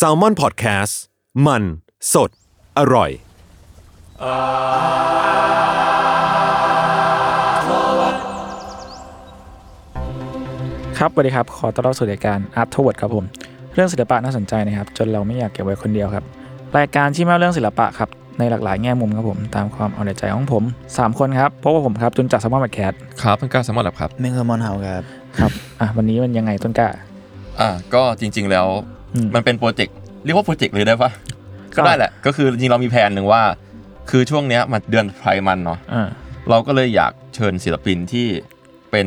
[0.00, 0.92] s a l ม o n PODCAST
[1.46, 1.62] มัน
[2.12, 2.30] สด
[2.78, 3.10] อร่อย
[10.98, 13.24] ครับสวัสดีครับ ขอต้อนรับสู่รายการ Art Toward ครับผม
[13.74, 16.24] เรื่องศิลปะน่าสนใจนะครับ จนเราไม่อยากเก็บไว้คนเดียวครับ
[16.78, 20.62] รายการที่มาเรื่องศิลปะครับ ในหลากหลายแง่มุมครับผม ตามความเอาใจของผม
[20.92, 25.02] 3 คนครับพบกับผมครับจุนจักรสมอลแคทครับเป็นการสมอลแลบครับ เมงเคอร์มอนเฮาครับ
[25.38, 25.50] ครับ
[25.80, 26.88] อะ วันนี้มันยังไงต้นกล้า
[27.60, 28.66] อ่าก็จริง ๆ แล้ว
[29.14, 31.10] อืมมันเป็นโปรเจกต์เรียกว่าโปรเจกต์เลยได้ปะ
[31.76, 33.42] ก็ก็ได้แหละ ก็คือจริงๆเรามีแผนหนึ่งว่า
[34.10, 36.08] คือช่วงเนี้ยมันเดือนไพรมันเนาะอ่า
[36.50, 38.26] เราก็เลยอยากเชิญศิลปินที่
[38.90, 39.06] เป็น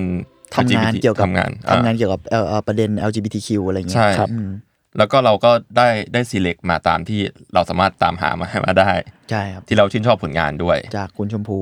[0.55, 4.49] ทำงาน LGBT เกี่ยวกับทำงานทำงานอ่าเกี่ยวกับเอ่อเอ่อประเด็น LGBTQ อะไรเงี้ยใช่อืม
[4.97, 7.19] แล้วก็เราก็ได้ได้ select มาตามที่
[7.53, 8.91] เราสามารถตามหามาให้มาได้
[9.31, 11.59] ใช่ครับที่เราชื่นชอบผลงานด้วย จากคุณชมพู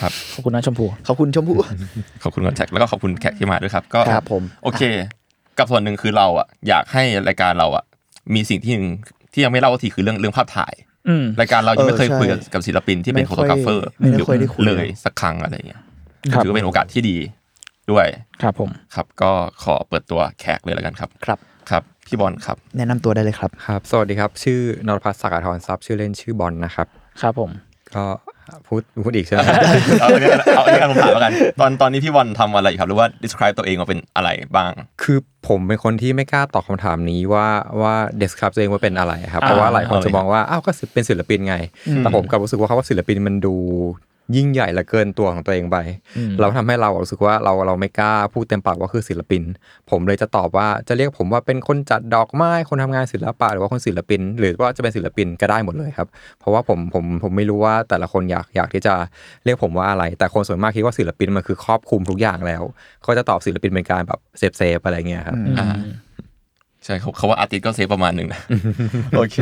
[0.00, 1.54] ครับขอบคุณนะชมพูขอบคุณชมพู
[2.22, 4.82] ขอบคุณคอนแทคแล้วก็ขอบคุณแขกที่มาด้วยครับ ก็ครับผมโอเค
[5.58, 7.84] กับส่วนหนึ่งคือเราอะอยากให้รายการเราอะ
[8.34, 8.88] มีสิ่งที่หนึ่ง
[9.32, 10.74] ที่ยังไม่เล่าทีคือเรื่องเรื่องภาพถ่าย
[11.08, 15.80] อืมรายการเรายังไม่เคยเออใช่คุยกับกับศิลปินที่เป็นไม่โฟค่โตอยกราฟเฟอร์ไม่ค่อยได้คุยเลยสักครั้งอะไรเงี้ย
[16.32, 17.16] ครับถือว่าเป็นโอกาสที่ดี
[17.90, 18.06] ด้วย
[18.42, 19.30] ครับผมครับก็
[19.62, 21.38] ขอเปิดตัวแขกเลยแล้วกันครับครับ
[21.70, 26.86] ครับพี่บอลครับ แนะนำตัวได้เลยครับครับ สวัสดีครับ ชื่อนรพัฒน์ศักดิ์ธรทรัพย์ชื่อเล่นชื่อบอลนะครับ
[27.20, 27.50] ครับผม
[27.94, 28.04] ก็
[28.68, 29.40] พูดพูดอีกใช่ไหม
[30.00, 34.72] เอาอันนี้เอาอันนี้ยผมถามแล้วกัน ตอนตอนนี้พี่วอนทำอะไรอยู่ครับหรือว่า describe ตัวเองว่าเป็นอะไรบ้าง
[35.02, 37.46] คือผมเป็นคนที่ไม่กล้าตอบคำถามนี้ว่า
[37.80, 41.56] ว่า describe ตัวเองว่าเป็นอะไรครับเพราะว่าหลายคนจะมองว่าอ้าวก็เป็นศิลปินไง
[41.98, 43.54] แต่ผมกลับรู้สึกว่าเขาว่าศิลปินมันดู
[44.36, 45.76] ยิ่งใหญ่เหลือเกินตัวของตัวเองไป
[46.40, 49.42] เราทำให้เรารู้สึกว่าเราเราไม่กล้าพูดเต็มปากว่าคือศิลปิน
[49.90, 56.08] ผมเลยจะตอบว่าจะเรียกผมว่าเป็นคนจัดดอกไม้คนทำงานศิลปะหรือว่าคนศิลปิน หรือว่าจะเป็นศิลปินก็ได้หมดเลยครับ
[56.40, 58.94] เพราะว่าผมผมผมไม่รู้ว่าแต่ละคนอยากอยากที่จะ
[59.44, 62.62] เรียกผมว่าอะไร แต่คนส่วนมากคิดว่าศิลปินมันคือครอบคลุมทุกอย่างแล้ว
[63.02, 65.68] เขาจะตอบศิลปินเป็นการแบบ safe safe อะไรเงี้ยครับอ่า
[66.84, 68.40] ใช่เขาเขาว่า artist ก็ safe ประมาณหนึ่งนะ
[69.16, 69.36] โอเค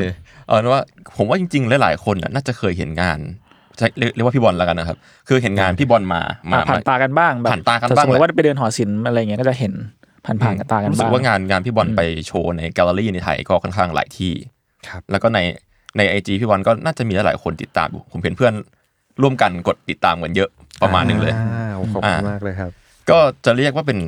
[0.46, 0.82] เอาเป็นว่า
[1.16, 3.18] ผมว่าจริงๆ หลายๆ คนน่ะน่าจะเคยเห็นงาน
[3.78, 4.97] ใช่เรียกเรียกว่าพี่บอลแล้วกันนะครับ
[5.28, 6.20] คือเห็นงานพี่บอลมา
[6.52, 9.73] มาอะผ่านตากันบ้างแบบผ่านตากันแต่บ้างสมมติแหละว่าไปเดินหอศิลป์อะไรเงี้ยก็จะเห็น
[10.24, 14.33] ผ่านผ่านๆกับตากันบ้าง รู้สึกว่างานงานพี่บอลไปโชว์ในแกลเลอรี่ในไทยก็ค่อนข้างหลายที่
[14.89, 15.39] ครับแล้วก็ใน
[15.96, 18.52] ในไอจีพี่บอลก็น่าจะมีหลายๆคนติดตามอยู่ผมเห็นเพื่อน
[19.23, 20.51] ร่วมกันกดติดตามกันเยอะ
[20.83, 22.70] ประมาณหนึ่งเลยอ่าขอบคุณอ่ามมากเลยครับ
[23.11, 23.98] ก็จะเรียกว่าเป็น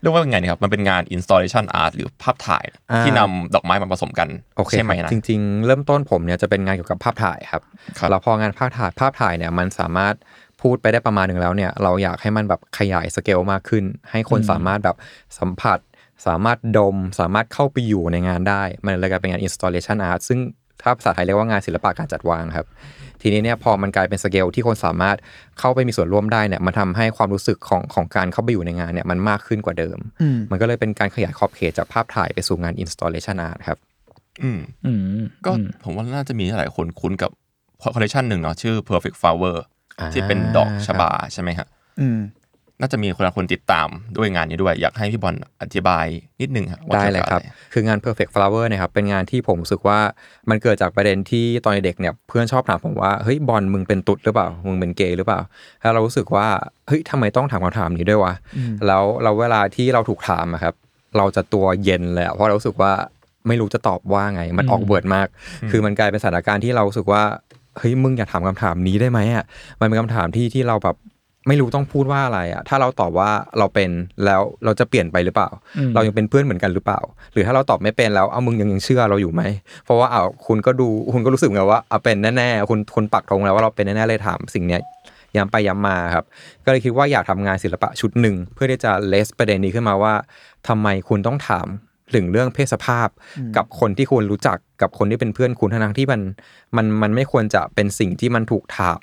[0.00, 7.62] เรียกว่าเป็นไงดีครับ มันเป็นงาน installation art หรือภาพถ่ายอ่าที่นำดอกไม้มาผสมกันโอเคใช่ไหมครับนะจริง ๆ เริ่มต้นผมเนี่ยจะเป็นงานเกี่ยวกับภาพถ่ายครับ
[7.98, 10.14] ครับแล้วพองานภาพถ่ายภาพถ่ายเนี่ยมันสามารถ
[10.62, 14.96] พูดไปได้ประมาณหนึ่งแล้วเนี่ยเราอยากให้มันแบบขยายสเกลมากขึ้น ให้คนสามารถแบบ
[15.38, 15.78] สัมผัส
[16.26, 20.38] สามารถดม สามารถเข้าไปอยู่ในงานได้ มันเลยกลายเป็นงาน installation art ซึ่ง
[20.82, 22.66] ถ้าภาษาไทยเรียกว่างานศิลปะการจัดวางครับ
[23.22, 25.16] ทีนี้เนี่ยพอมันกลายเป็นสเกลที่คนสามารถ
[25.58, 33.78] เข้าไปมีส่วนร่วมได้เนี่ยมันทำให้ความรู้สึกของของการเข้าไปอยู่ในงานเนี่ยมันมากขึ้นกว่าเดิมอืมมันก็เลยเป็นการขยายขอบเขตจากภาพถ่ายไปสู่งาน installation art ครับ
[34.42, 35.50] อืมอืมก็
[35.84, 37.30] ผมว่าน่าจะมีหลายคนคุ้นกับ
[37.82, 39.56] คอลเลคชันหนึ่งเนาะชื่อ perfect flower
[40.00, 41.66] อ่าที่เป็นดอกชบาใช่ไหมฮะ
[42.00, 42.18] อืม
[42.80, 46.06] น่าจะมีคนละคนติดตามด้วยงานนี้ด้วย อยากให้พี่บอลอธิบาย
[46.40, 49.98] นิดนึงครับว่าได้กี่วเลยกับครับอะคืองาน perfect flower เนะครับ เป็นงานที่ผมรู้สึกว่า
[50.50, 55.40] มันเกิดจากประเด็นที่ตอนเด็กเนี่ยเพื่อนชอบถามผมว่าเฮ้ยบอลมึงเป็นตุ๊ดหรือเปล่า มึงเป็นเกย์หรือเปล่า
[55.82, 56.46] แล้วเรารู้สึกว่า
[56.86, 58.34] เฮ้ยทำไมต้องถามคำถามนี้ด้วยวะ
[58.86, 60.74] แล้วเราเวลาที่เราถูกถามอะครับ
[61.16, 62.92] เราจะตัวเย็นเลยอะเพราะเรารู้สึกว่า
[63.48, 65.28] ไม่รู้จะตอบว่าไง มันออกเบิร์ดมาก
[65.70, 67.22] คือมันกลายเป็นสถานการณ์ที่เรารู้สึกว่า
[67.78, 69.44] เฮ้ยมึงอย่าถามคำถามนี้ได้ไหมอะ
[69.80, 70.96] มันเป็นคำถามที่ที่เราแบบ
[71.48, 73.90] ไม่รู้ต้องพูดว่าอะไรอะถ้าเราตอบว่าเราเป็น
[74.24, 75.48] แล้วเราจะเปลี่ยนไปหรือเปล่า
[75.94, 77.00] เรายังเป็นเพื่อนเหมือนกันหรือเปล่า
[77.32, 79.42] หรือถ้าเราตอบไม่เป็นแล้วเอามึงยังยังเชื่อเราอยู่ไหม
[79.84, 84.82] เพราะว่าเอาคุณก็ดูคุณก็รู้สึกไงว่าเอาเป็นแน่ๆคุณคุณปักธงแล้วว่าเราเป็นแน่ๆเลยถามสิ่งเนี้ย
[85.36, 86.24] ย้ำไปย้ำมาครับ
[86.64, 90.14] ก็เลยคิดว่าอยากทำงานศิลปะชุดหนึ่งเพื่อที่จะเลสประเด็นนี้ขึ้นมาว่า
[90.68, 91.66] ทำไมคุณต้องถาม
[92.14, 93.08] ถึงเรื่องเพศสภาพ
[93.56, 96.20] กับคนที่คุณรู้จักกับคนที่เป็นเพื่อนคุณทั้งๆที่มัน
[96.76, 99.02] มันมันไม่ควรจะเป็นสิ่งที่มันถูกถาม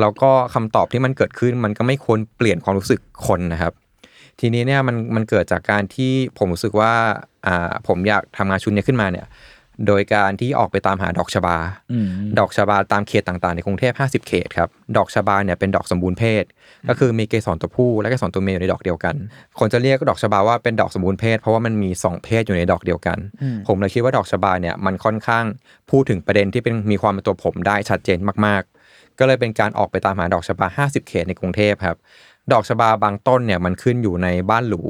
[0.00, 3.72] แล้วก็คำตอบที่มันเกิดขึ้นมันก็ไม่ควรเปลี่ยนความรู้สึกคนนะครับ
[4.40, 6.92] ทีนี้เนี่ยมันมันเกิดจากการที่ผมรู้สึกว่า
[7.46, 9.26] อ่าผมอยากทำงานชุดนี้ขึ้นมาเนี่ย
[9.86, 11.56] โดยการที่ออกไปตามหาดอกชบา
[11.92, 12.08] อืม
[12.38, 16.44] ดอกชบาตามเขตต่างๆ ในกรุงเทพ 50 เขตครับ ดอกชบาเนี่ยเป็นดอกสมบูรณ์เพศ
[16.88, 19.14] ก็คือมีเกสรตัวผู้และเกสรตัวเมียอยู่ในดอกเดียวกัน
[19.58, 23.18] คนจะเรียกดอกชบาว่าเป็นดอกสมบูรณ์เพศ เพราะว่ามันมีสองเพศอยู่ในดอกเดียวกัน
[23.66, 25.44] ผมเลยคิดว่าดอกชบาเนี่ยมันค่อนข้าง
[25.90, 31.96] พูดถึงประเด็นที่เป็นมีความเป็นตัวผมได้ชัดเจนมากๆ ก็เลยเป็นการออกไปตามหาดอกชบา 50 เขตในกรุงเทพครับ
[32.52, 34.82] ดอกชบาบางต้นเนี่ยมันขึ้นอยู่ในบ้านหรู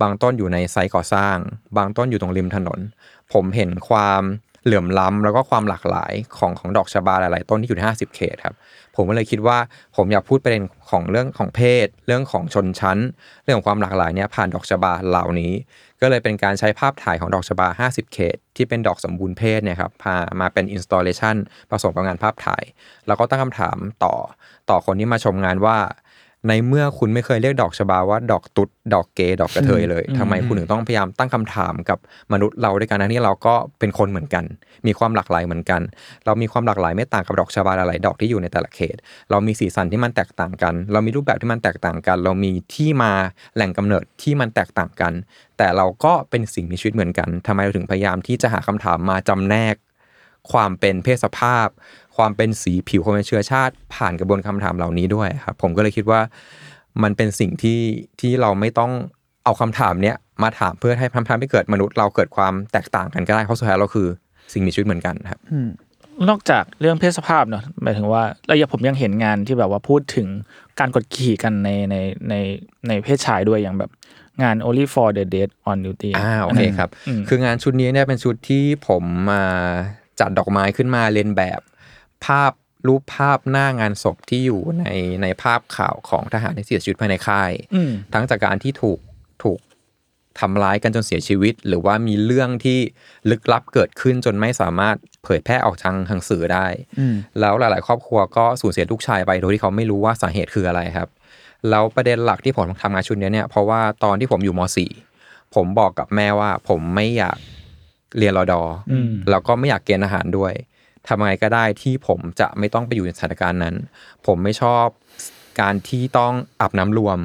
[0.00, 1.36] บางต้นอยู่ในไซต์ก่อสร้าง
[1.76, 2.78] บางต้นอยู่ตรงริมถนน
[3.32, 4.22] ผมเห็นความ
[4.64, 8.54] เหลื่อมล้ำแล้วก็ความหลากหลายของของดอกชบาหลาย ๆ ต้นที่อยู่ใน50 เขตครับ
[8.96, 9.58] ผมก็เลยคิดว่า
[9.96, 12.98] ผมอยากพูดประเด็นของเรื่องของเพศ เรื่องของชนชั้น
[13.42, 15.52] เรื่องของความหลากหลายเนี่ยผ่านดอกชบาเหล่านี้
[16.00, 21.36] ก็เลยเป็นการใช้ภาพถ่ายของดอกชบา 50 เขต ที่เป็นดอกสมบูรณ์เพศเนี่ยครับพามาเป็น installation
[21.70, 22.62] ผสมกับงานภาพถ่าย
[23.06, 24.14] แล้วก็ตั้งคำถามต่อ
[24.70, 25.78] ต่อคนที่มาชมงานว่า
[26.48, 31.98] ในเมื่อคุณไม่เคยเรียกดอกชบาว่าดอกตุดดอกเกย์ดอกกระเทยเลยทำไมคุณถึงต้องพยายามตั้งคำถามกับ
[32.32, 34.44] มนุษย์เราด้วยกันทั้งที่เราก็เป็นคนเหมือนกัน
[34.86, 35.80] มีความหลากหลายเหมือนกัน
[36.24, 38.96] เรามีความหลากหลายไม่ต่างกับดอกชบาหลายๆดอกที่อยู่ในแต่ละเขต
[39.30, 43.12] เรามีสีสันที่มันแตกต่างกัน เรามีรูปแบบที่มันแตกต่างกัน เรามีที่มา
[43.54, 45.12] แหล่งกำเนิดที่มันแตกต่างกัน
[45.58, 49.76] แต่เราก็เป็นสิ่งมีชีวิตเหมือนกันทำไมเราถึงพยายามที่จะหาคำถามมาจำแนก
[50.52, 51.68] ความเป็นเพศสภาพ
[52.16, 56.20] ความเป็นสีผิวความเป็นเชื้อชาติ ผ่านกระบวนคำถามเหล่านี้ด้วยครับผมก็เลยคิดว่า
[57.02, 57.80] มันเป็นสิ่งที่
[58.20, 58.92] ที่เราไม่ต้อง
[59.44, 64.08] เอาคำถามเนี้ยมาถามเพื่อให้ทำให้เกิดมนุษย์เราเกิดความแตกต่างกันก็ได้เพราะสุดท้ายเราคือ
[64.52, 65.40] สิ่งมีชีวิตเหมือนกันครับ
[66.28, 70.28] นอกจากเรื่องเพศสภาพเนอะหมายถึงว่าแล้วยังผมยังเห็นงานที่แบบว่าพูดถึง
[70.80, 71.96] การกดขี่กันในใน
[72.28, 72.34] ใน
[72.88, 73.90] ในเพศชายด้วยอย่างแบบ
[74.42, 79.42] งาน only for the dead on duty อ่าโอเคครับอืมคืองานชุดนี้เนี่ยเป็นชุดที่ผมมา
[80.20, 81.60] จัดดอกไม้ขึ้นมาเรียนแบบ
[82.26, 82.52] ภาพ
[82.86, 84.84] รูปภาพหน้างานศพที่อยู่ใน
[85.22, 88.98] ในภาพข่าวของทหารที่เสียชีวิตภายในค่ายอืมทั้งจากการที่ถูก
[89.42, 89.58] ถูก
[90.40, 92.78] ทำร้ายกันจนเสียชีวิต หรือว่ามีเรื่องที่
[93.30, 96.66] ลึกลับเกิดขึ้นจนไม่สามารถเผยแพร่ออกทางทางสื่อได้
[97.40, 101.08] แล้วหลาย ๆ ครอบครัวก็สูญเสียลูกชายไปโดยที่เขาไม่รู้ว่าสาเหตุคืออะไรครับ
[101.70, 104.60] แล้วประเด็นหลักที่ผมทำงานชุดเนี้ยเนี่ยเพราะว่าตอนที่ผมอยู่ม
[105.08, 107.38] .4 ผมบอกกับแม่ว่าผมไม่อยาก
[108.18, 108.60] เรียนรอดอ
[108.92, 108.94] อ
[109.30, 110.52] แล้วก็ไม่อยากเกณฑ์อาหารด้วย
[111.08, 113.74] ทำไงก็ได้ที่ผมจะไม่ต้องไปอยู่ในสถานการณ์นั้น
[114.26, 114.86] ผมไม่ชอบ
[115.60, 117.18] การที่ต้องอาบน้ำรวม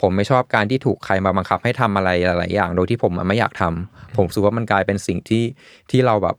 [0.00, 5.44] ผมไม่ชอบการที่ถูกใครมาบังคับให้ทำอะไรหลาย ๆ อย่าง โดยที่ผมไม่อยากทำผมรู้สึกว่ามันกลายเป็นสิ่งที่
[5.90, 6.36] ที่เราแบบ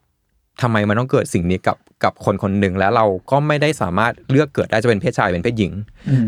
[0.61, 5.73] ทำไมมันต้องเกิดสิ่งนี้กับกับคนคนหนึ่งแล้วเราก็ไม่ได้สามารถเลือกเกิดได้จะเป็นเพศชายเป็นเพศหญิง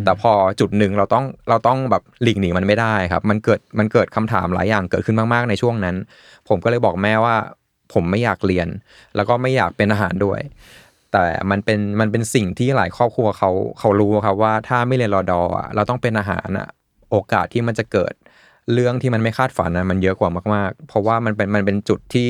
[0.05, 5.95] แต่พอจุดหนึ่งเราต้องเราต้องแบบหลีกหนีมันไม่ได้ครับ มันเกิดมันเกิดคำถามหลายอย่างเกิดขึ้นมาก ๆ ในช่วงนั้น
[6.47, 7.35] ผมก็เลยบอกแม่ว่า
[7.93, 8.67] ผมไม่อยากเรียน
[9.15, 10.39] แล้วก็ไม่อยากเป็นอาหารด้วย
[11.13, 16.67] แต่มันเป็นมันเป็นสิ่งที่หลายครอบครัวเขาเขารู้ครับว่าถ้าไม่เรียนรอดออะเราต้องเป็นอาหารอะ
[17.11, 18.13] โอกาสที่มันจะเกิด
[18.73, 22.27] เรื่องที่มันไม่คาดฝันนะมันเยอะกว่ามาก ๆ เพราะว่ามันเป็นมันเป็นจุดที่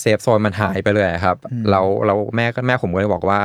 [0.00, 1.36] เซฟโซนมันหายไปเลยครับ
[1.70, 3.40] เราเราแม่ก็แม่ผมก็เลยบอกว่า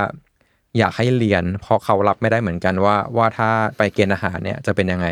[0.78, 5.08] อยากให้เรียนเพราะเขารับไม่ได้เหมือนกันว่า ว่าถ้าไปเกณฑ์อาหารเนี่ยจะเป็นยังไง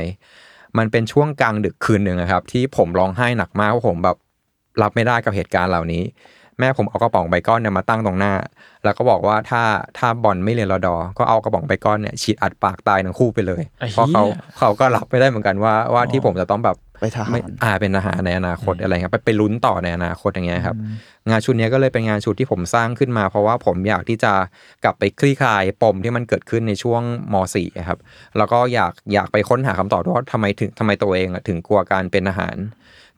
[0.78, 4.18] มันเป็นช่วงกลางดึกคืนหนึ่งอะครับ ที่ผมร้องไห้หนักมากเพราะผมแบบ
[4.82, 6.04] รับไม่ได้กับเหตุการณ์เหล่านี้
[6.60, 8.34] แม่ผมเอากระป๋องใบก้อนเนี่ยมาตั้งตรงหน้า
[8.84, 9.62] แล้วก็บอกว่าถ้า
[9.98, 14.24] ถ้าบอลไม่เรียนรอดอ ก็เอากระป๋องใบก้อนเนี่ยฉีดอัดปากตายทั้งคู่ไปเลย ไอ้เหี้ย เพราะเขา
[14.60, 20.76] เขาก็รับไม่ได้เหมือนกันว่าว่าที่ผมจะต้องแบบไปทหาร ไม่อ่าเป็นทหารในอนาคตอะไรเงี้ยไปไปลุ้นต่อในอนาคตอย่างเงี้ยครับ
[21.30, 24.34] งานชุดเนี้ยก็เลยเป็นงานชุดที่ผมสร้างขึ้นมา เพราะว่าผมอยากที่จะ
[24.84, 27.02] กลับไปคลี่คลายปมที่มันเกิดขึ้นในช่วง
[27.34, 28.00] ม .4 ครับ
[28.38, 32.58] แล้วก็อยากอยากไปค้นหาคำตอบว่าทำไมถึงทำไมตัวเองอะถึงกลัวการเป็นทหาร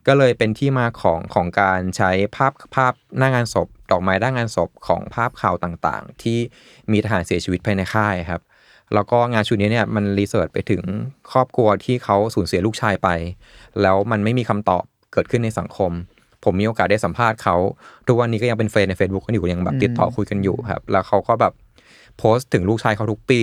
[0.06, 6.38] ก็เลยเป็นที่มาของของการใช้ภาพภาพหน้างานศพ ดอกไม้หน้างานศพของภาพข่าวต่างๆ ที่
[6.92, 8.42] มีทหารเสียชีวิตภายในค่ายครับ
[8.94, 10.82] แล้วก็งานชุดนี้เนี่ยมันรีเสิร์ชไปถึง
[11.32, 13.08] ครอบครัวที่เขาสูญเสียลูกชายไป
[13.82, 15.90] แล้วมันไม่มีคำตอบเกิดขึ้นในสังคม
[16.44, 17.56] ผมมีโอกาสได้สัมภาษณ์เขา
[18.06, 21.52] ทุกวันนี้ก็ยังเป็นเฟรนด์ใน Facebook กันอยู่ยังแบบติดต่อคุยกันอยู่ครับ แล้วเขาก็แบบ
[22.18, 23.40] โพสต์ถึงลูกชายเขาทุกปี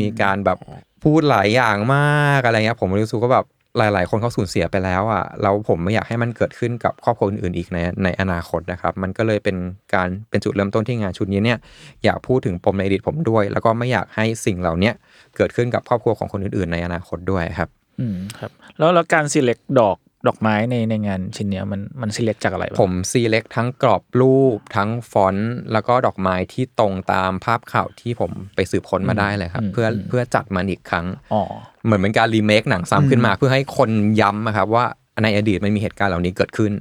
[0.00, 0.58] มีการแบบ
[1.02, 3.46] พูดหลายอย่างมากอะไรเงี้ยผมรู้สึกว่าแบบ
[3.78, 9.56] หลาย ๆ คนเขาสูญเสียไปแล้วอะแล้วผมไม่อยากให้มันเกิดขึ้นกับครอบครัวอื่น ๆ อีกในในอนาคตนะครับ มันก็เลยเป็น
[9.94, 11.58] การเป็นจุดเริ่มต้นที่งานชุดนี้เนี่ย
[12.04, 14.92] อยากพูดถึงปมในอดีตผมด้วย แล้วก็ไม่อยากให้สิ่งเหล่านี้
[15.36, 17.68] เกิดขึ้นกับครอบครัวของคนอื่น ๆ ในอนาคตด้วยครับ
[18.00, 19.96] อืมครับแล้วแล้วการ select ดอก
[20.28, 31.42] ดอกไม้ในในงานชิ้นเนี้ยมันมัน select จากอะไรบ้างผมซีเล็กทั้งกรอบรูปทั้งฟอนต์แล้วก็ดอกไม้ที่ตรงตามภาพข่าวที่ผมไปสืบค้นมาได้เลยครับ เพื่อเพื่อจัดมันอีกครั้งอ๋อ
[31.84, 33.90] เหมือนเป็นการรีเมคหนังซ้ำขึ้นมา เพื่อให้คน
[34.20, 34.86] ย้ำอะครับว่า
[35.22, 36.72] ในอดีตมันมีเหตุการณ์เหล่านี้เกิดขึ้น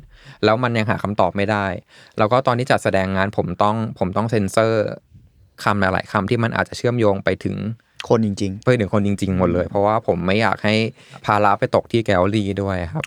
[0.43, 1.65] แล้วมันยังหาคำตอบไม่ได้
[2.17, 4.83] แล้วก็ตอนที่จัดแสดงงานผมต้องผมต้องเซ็นเซอร์
[5.63, 7.55] คำหลายๆคำที่มันอาจจะเชื่อมโยงไปถึง
[8.10, 10.75] คนจริงไปถึงคนจริง ๆ หมดเลย เพราะว่าผมไม่อยากให้
[11.25, 13.03] ภาระไปตกที่แกลเลอรี่ด้วยครับ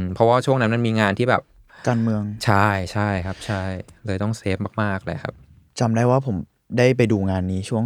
[0.00, 3.62] มเพราะว่าช่วงนั้นมันมีงานที่แบบๆการเมืองใช่ใช่ครับ ใช่
[4.06, 5.34] เลยต้องเซฟมากๆเลยครับ
[5.80, 6.36] จำได้ว่าผม
[6.78, 7.84] ได้ไปดูงานนี้ช่วง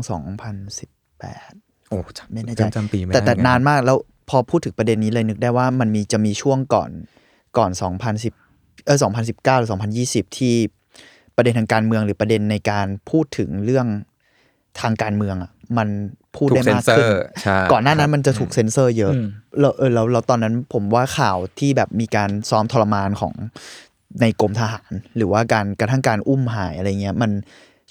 [1.15, 3.99] 2018 โอ้จำไม่แน่ใจจำจำปีไม่แต่ได้แต่เหมือกันานมากแล้ว
[4.31, 6.91] พอพูดถึงประเด็นนี้เลยนึกได้ว่ามันมีจะมีช่วงก่อน
[7.59, 7.71] ก่อน
[8.29, 9.71] 2010เออ2019 หรือ
[10.05, 10.55] 2020 ที่
[11.37, 13.87] ประเด็นทางการเมืองหรือประเด็นในการพูดถึงเรื่อง
[14.81, 15.89] ทางการเมืองอะมัน
[16.37, 19.27] พูดถูได้กเซ็นมากเซอขึ้นร์ใช่ก่อนหน้านั้นมันจะถูกเซ็นเซอร์เยอะอืม
[19.61, 23.33] แล้วเออแล้วแล้วตอนนั้นผมว่าข่าวที่แบบมีการซ้อมทรมานของ
[24.21, 27.31] ในกรมทหาร หรือว่าการกระทั่งการอุ้มหายอะไรเงี้ยมัน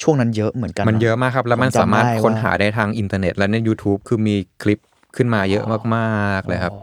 [0.02, 4.80] ช่วงนั้นเยอะเหมือนกัน มันเยอะมากครับ แล้วมันผจำสามารถได้ว่ค้นหาได้ทางอินเทอร์เน็ต และใน YouTube คือมีคลิป
[5.16, 5.66] ขึ้นมาเยอะ
[5.96, 6.74] มากๆเลยครับ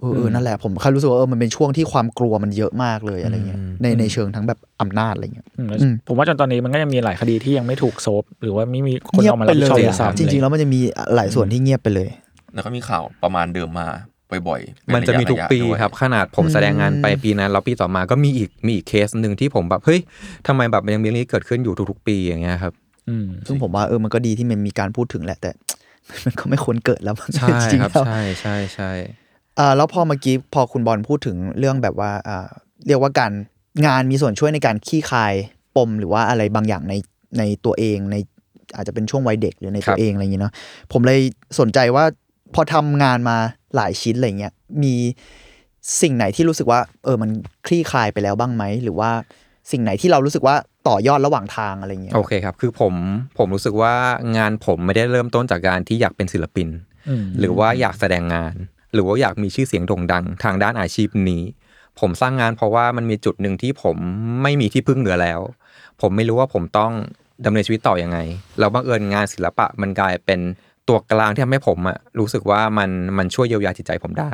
[0.00, 10.80] เออเออนั่นแหละผมแค่รู้สึกว่าเออมันเป็นช่วงที่ความกลัวมันเยอะมากเลยอะไรเงี้ยในในเชิงทั้งแบบอำนาจอะไรเงี้ยอืมแล้วอืมผมว่าจนตอนนี้มันก็ยังมีหลายคดีที่ยังไม่ถูกโซฟหรือว่าไม่มีคนเงียบเอามาไปรับผิเลดชอบยด้วยอะซ้ำจริงๆแล้วมันจะมี
[11.14, 12.08] หลายส่วนที่เงียบไปเลย
[12.54, 13.86] แล้วก็มีข่าวประมาณเดิมมา
[14.48, 20.00] บ่อยๆเป็มันจะมีทุกรยๆปีด้วยครับ ขนาดผมแสดงงานไปปีนั้นแล้วปีต่อมาก็มีอีกมีอีกเคสหนึ่งที่ผมแบบเฮ้ย
[20.46, 22.72] ทำไมแบบมันยังมีเรื่องนี้เกิดขึ้นอยู่ทุกๆปีอย่างเงี้ยครับ
[23.08, 25.50] อืมซึ่งผมว่าเออมันก็ดีที่มันมีการพูดถึงแหละแต่
[26.24, 28.90] มันก็ไม่ควรเกิดแล้วใช่จริงๆครับแล้วใช่ใช่ใช่
[29.58, 32.48] อ่าแล้วพอเมื่อกี้พอคุณบอลพูดถึงเรื่องแบบว่าอ่า
[32.86, 33.32] เรียกว่าการ
[33.86, 35.34] งานมีส่วนช่วยในการขี้คาย
[35.76, 36.94] ปมหรือว่าอะไรบางอย่างใน
[37.38, 38.16] ในตัวเองใน
[38.76, 40.52] อาจจะเป็นช่วงวัยเด็กหรือในตัวเองอะไรอย่างเงี้ยเนาะ
[40.92, 41.20] ผมเลย
[41.60, 42.04] สนใจว่า
[42.54, 43.36] พอทำงานมา
[43.76, 44.94] หลายชิ้นอะไรเงี้ยมี
[46.02, 47.30] สิ่งไหนที่รู้สึกว่า เออมัน
[47.66, 49.10] คลี่คลายไปแล้วบ้างไหมหรือว่า
[49.70, 50.56] สิ่งไหนที่เรารู้สึกว่า
[50.88, 52.94] ต่อยอดระหว่างทางอะไรเงี้ยโอเคครับ คือผม
[53.38, 53.94] ผมรู้สึกว่า
[54.36, 56.68] งานผมไม่ได้เริ่มต้นจากการที่อยากเป็นศิลปิน
[57.08, 58.54] อืมหรือว่าอยากแสดงงาน
[58.92, 61.42] หรือว่าอยากมีชื่อเสียงโด่งดังทางด้านอาชีพนี้
[62.00, 63.96] ผมสร้างงานเพราะว่ามันมีจุดหนึ่งที่ผม
[64.42, 65.40] ไม่มีที่พึ่งเหลือแล้ว
[66.00, 66.92] ผมไม่รู้ว่าผมต้อง
[67.44, 68.18] ดำเนินชีวิตต่อยังไง
[68.58, 70.40] แล้วบังเอิญงานศิลปะมันกลายเป็น
[70.88, 74.32] ตัวกลางที่ทำให้ผมอะรู้สึกว่ามันมันช่วยเยียวยาจิตใจผมได้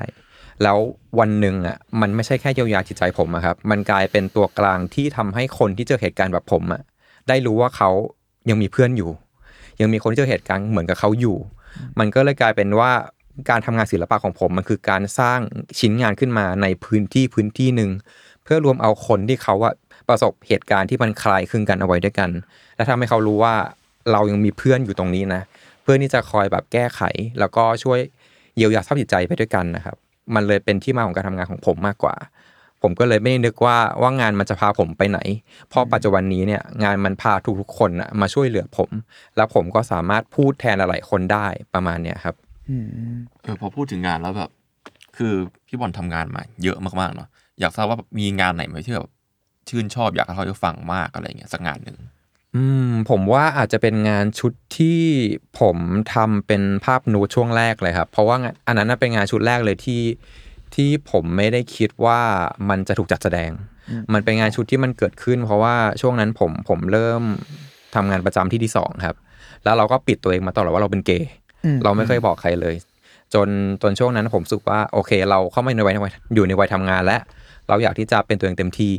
[0.62, 0.78] แล้ว
[1.18, 6.82] วันหนึ่งอะมันไม่ใช่แค่เยียวยาจิตใจผมอะครับ มันกลายเป็นตัวกลางที่ทำให้คนที่เจอเหตุการณ์แบบผมอะ
[7.28, 7.90] ได้รู้ว่าเขา
[8.50, 9.10] ยังมีเพื่อนอยู่
[9.80, 11.36] ยังมีคนที่เจอเหตุการณ์เหมือนกับเขาอยู่
[11.98, 12.90] มันก็เลยกลายเป็นว่า
[13.50, 15.38] การทำงานศิลปะของผมมันคือการสร้าง
[15.78, 17.90] ชิ้นงานขึ้นมาในพื้นที่พื้นที่หนึ่ง
[18.44, 19.74] เพื่อรวมเอาคนที่เขาอะ
[20.08, 22.30] ประสบเหตุการณ์ที่มันคล้ายคลึงกันเอาไว้ด้วยกัน
[22.76, 23.54] และทำให้เขารู้ว่า
[24.12, 25.42] เรายังมีเพื่อนอยู่ตรงนี้นะ
[25.82, 27.02] เพื่อนที่จะคอยแบบแก้ไข
[27.40, 27.98] แล้วก็ช่วย
[28.56, 29.96] เยียวยาสภาพจิตใจไปด้วยกันนะครับ
[30.34, 32.16] มันเลยเป็นที่มาของการทำงานของผมมากกว่า
[32.82, 35.18] ผมก็เลยไม่ได้นึกว่าว่างานมันจะพาผมไปไหน
[35.68, 38.90] เพราะปัจจุบันนี้เนี่ยงานมันพาทุกๆคนนะมาช่วยเหลือผม
[39.36, 42.34] แล้วผมก็สามารถพูดแทนหลายๆคนได้ประมาณเนี้ยครับ
[43.42, 44.50] เออพอพูดถึงงานแล้วแบบ
[45.16, 45.32] คือ
[45.66, 47.28] พี่บอลทำงานมา เยอะมากๆเนาะ
[47.60, 49.08] อยากทราบว่ามีงานไหนไหมที่แบบ
[49.68, 51.98] ชื่นชอบอยากให้เราได้ฟังมากอะไรเงี้ยสักงานหนึ่ง
[52.56, 55.00] อืมผมว่าอาจจะเป็นงานชุดที่
[55.60, 55.76] ผม
[56.14, 60.02] ทำเป็นภาพนูดช่วงแรกเลยครับ เพราะว่างานอันนั้นน่ะเป็นงานชุดแรกเลยที่
[60.74, 62.20] ที่ผมไม่ได้คิดว่า
[62.68, 63.50] มันจะถูกจัดแสดง
[64.12, 67.22] มันเป็นงานชุดที่มันเกิดขึ้น เพราะว่าช่วงนั้นผมผมเริ่ม
[67.94, 69.16] ทำงานประจำที่ที่สองครับ
[69.64, 71.43] แล้วเราก็ปิดตัวเองมาตลอดว่าเราเป็นเกย์อืม
[71.84, 72.74] เราไม่เคยบอกใครเลย
[73.34, 73.48] จน
[73.82, 75.94] จนช่วงนั้นผมสึกว่าโอเค เราเข้ามาในวัย
[76.34, 77.20] อยู่ในวัยทำงานแล้ว
[77.68, 78.94] เราอยากที่จะเป็นตัวเองเต็มที่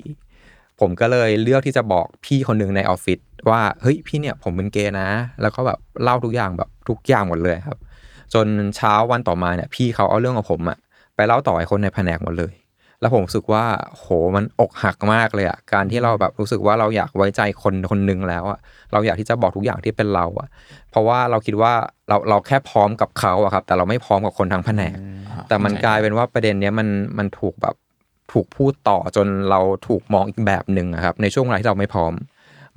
[0.80, 3.20] ผมก็เลยเลือกที่จะบอกพี่คนหนึ่งในออฟฟิศ
[3.50, 5.08] ว่าเฮ้ยพี่เนี่ยผมเป็นเกย์นะ
[5.42, 7.78] แล้วก็แบบเล่าทุกอย่างแบบทุกอย่างหมดเลยครับ
[8.34, 10.78] จนเช้าวันต่อมาเนี่ยพี่เขาเอาเรื่องของผมอะ
[11.16, 12.54] ไปเล่าต่อให้คนในแผนกหมดเลย
[13.06, 18.60] แล้วผมรู้สึกว่าโหมันอกหักมากเลยอะการที่เราแบบรู้สึกว่าเราอยากไว้ใจคนคนหนึ่งแล้วอะ
[18.94, 20.48] เราอยากที่จะบอกทุกอย่างที่เป็นเราอะ
[20.92, 21.74] เพราะว่าเราคิดว่า
[22.10, 24.96] เราเราแค่พร้อมกับเขาอะครับ แต่เราไม่พร้อมกับคนทั้งแผนก
[25.48, 27.76] แต่มันกลายเป็นว่าประเด็นเนี้ยมันมันถูกแบบ
[28.32, 32.14] ถูกพูดต่อจนเราถูกมองอีกแบบหนึ่งอะครับ ในช่วงเวลาที่เราไม่พร้อม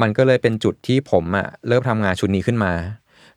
[0.03, 2.73] มันก็เลยเป็นจุดที่ผมอะเริ่มทำงานชุดนี้ขึ้นมา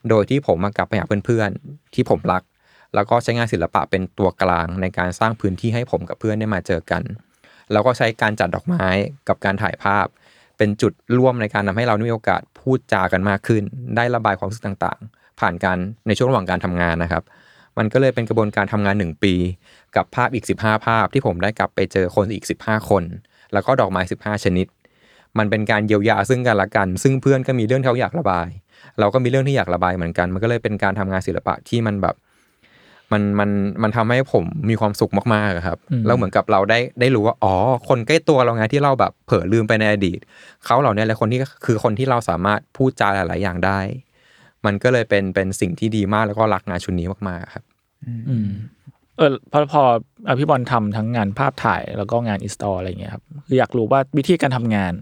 [0.09, 2.41] โดยที่ผมมากลับไปหาเพื่อนๆที่ผมรัก
[2.95, 7.03] แล้วก็ใช้งานศิลปะเป็นตัวกลางในการสร้างพื้นที่ให้ผมกับเพื่อนได้มาเจอกัน
[7.71, 8.87] แล้วก็ใช้การจัดดอกไม้
[9.27, 10.05] กับการถ่ายภาพ
[10.57, 13.63] เป็นจุดร่วมในการทำให้เราได้มีโอกาสพูดจากันมากขึ้น
[13.95, 17.23] ได้ระบายความรู้สึกต่างๆ ผ่านการในช่วงระหว่างการทำงานนะครับ
[17.77, 19.33] มันก็เลยเป็นกระบวนการทำงาน 1 ปี
[19.95, 23.03] กับภาพอีก 15 ภาพที่ผมได้กลับไปเจอคนอีก 15 คน
[23.53, 24.67] แล้วก็ดอกไม้ 15 ชนิด
[25.37, 28.47] มันเป็นการเยียวยาซึ่งกันและกัน ซึ่งเพื่อนก็มีเรื่องที่เขาอยากระบาย
[28.99, 32.15] เราก็มีเรื่องที่อยากระบายเหมือนกัน มันก็เลยเป็นการทำงานศิลปะที่มันแบบ
[33.11, 33.49] มันมัน
[33.83, 37.53] มันทำให้ผมมีความสุขมากๆอะครับอืมแล้วเหมือนกับเราได้ได้รู้ว่าอ๋อ
[37.87, 40.19] คนใกล้ตัวเราไงที่เราแบบเผลอลืมไปในอดีต
[40.65, 43.79] เขาเหล่านี้แหละคนที่คือคนที่เราสามารถพูดจาหลาย ๆ อย่างได้
[44.65, 47.63] มันก็เลยเป็นเป็นสิ่งที่ดีมากแล้วก็รักงานชุดนี้มากๆครับ
[48.29, 48.49] อืม
[49.17, 49.83] เออพอพอ
[50.27, 54.93] อะพี่บอลทำทั้งงานภาพถ่ายแล้วก็งานอินสตอลอะไรอย่างเงี้ยครับคืออยากรู้ว่าวิธีการทำงาน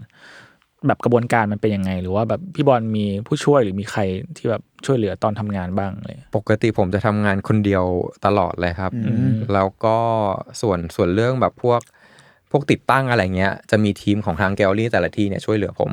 [0.86, 4.00] แบบกระบวนการมันเป็นยังไง หรือว่าแบบพี่บอลมีผู้ช่วยหรือมีใคร
[4.36, 7.84] ที่แบบช่วยเหลือตอนทำงานบ้างเลยปกติผมจะทำงานคนเดียว
[8.26, 9.96] ตลอดเลยครับอืมแล้วก็
[10.60, 11.80] ส่วนส่วนเรื่องแบบพวก
[12.50, 15.90] พวกติดตั้งอะไรเงี้ยจะมีทีมของทางแกลลี่แต่ละที่เนี่ยช่วยเหลือผม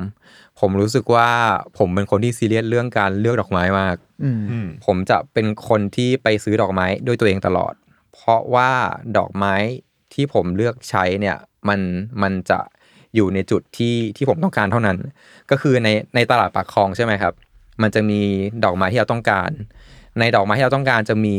[0.60, 1.30] ผมรู้สึกว่า
[1.78, 7.74] ผมเป็นคนที่ซีเรียสเรื่องการเลือกดอกไม้มากอืมอืมผมจะเป็นคนที่ไปซื้อดอกไม้ด้วยตัวเองตลอด
[8.14, 8.72] เพราะว่า
[9.18, 9.56] ดอกไม้
[10.14, 11.38] ที่ผมเลือกใช้เนี่ย
[11.70, 11.80] มัน
[12.22, 12.60] มันจะ
[13.18, 14.98] อยู่ในจุดที่ที่ผมต้องการเท่านั้น
[15.52, 17.34] ก็คือในในตลาดปากคลองใช่ไหมครับ
[17.82, 18.22] มันจะมี
[18.64, 19.50] ดอกไม้ที่เราต้องการ
[20.20, 21.38] ในดอกไม้ที่เราต้องการจะมี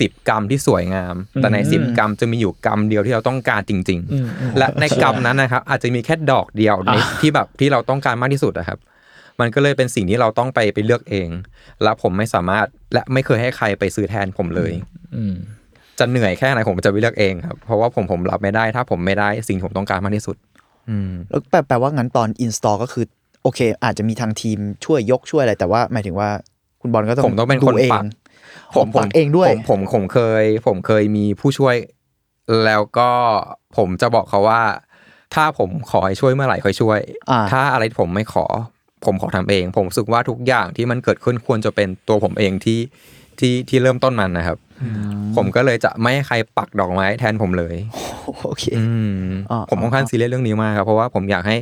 [0.00, 8.78] สิบกรรมที่สวยงาม แต่ในสิบกรรมจะมีอยู่กรรมเดียวที่เราต้องการจริง ๆ และในกรรมนั้นนะครับอาจจะมีแค่ดอกเดียวในที่แบบที่เราต้องการมากที่สุดนะครับ
[9.40, 11.28] มันก็เลยเป็นสิ่งที่เราต้องไปไปเลือกเอง
[11.82, 14.72] และผมไม่สามารถและไม่เคยให้ใครไปซื้อแทนผมเลย
[15.16, 15.34] อืม
[15.98, 20.49] จะเหนื่อยแค่ไหนผมจะไปเลือกเองครับ เพราะว่าผมผมรับไม่ได้ถ้าผมไม่ได้สิ่งที่ผมต้องการมากที่สุดอืม
[21.30, 23.04] แล้วแปลแปลว่างั้นตอน install ก็คือ
[23.42, 26.28] โอเค อาจจะมีทางทีมช่วยยกช่วยอะไร แต่ว่าหมายถึงว่า
[26.80, 28.08] คุณบอลก็ต้องผมต้องเป็นคนดูเอปังก
[28.76, 31.76] ผมปักเองด้วย ผมผมผมเคย ผมเคยมีผู้ช่วย
[32.64, 33.10] แล้วก็
[33.76, 34.62] ผมจะบอกเขาว่า
[35.34, 36.98] ถ้าผมขอให้ช่วยเมื่อไหร่ค่อยช่วย
[37.30, 38.44] อ่าถ้าอะไรที่ผมไม่ขอ
[39.04, 42.80] ผมขอทำเอง ผมรู้สึกว่าทุกอย่างที่มันเกิดขึ้นควรจะเป็นตัวผมเองที่
[43.38, 44.58] ที่ที่เริ่มต้นมันนะครับ
[45.36, 47.76] ผมก็เลยจะไม่ให้ใครปักดอกไม้แทนผมเลย
[48.44, 48.86] โอเคอื
[49.24, 51.56] มอ่าผมค่อนข้างซีเรียสเรื่องนี้มากครับเพราะว่าผมอยากให้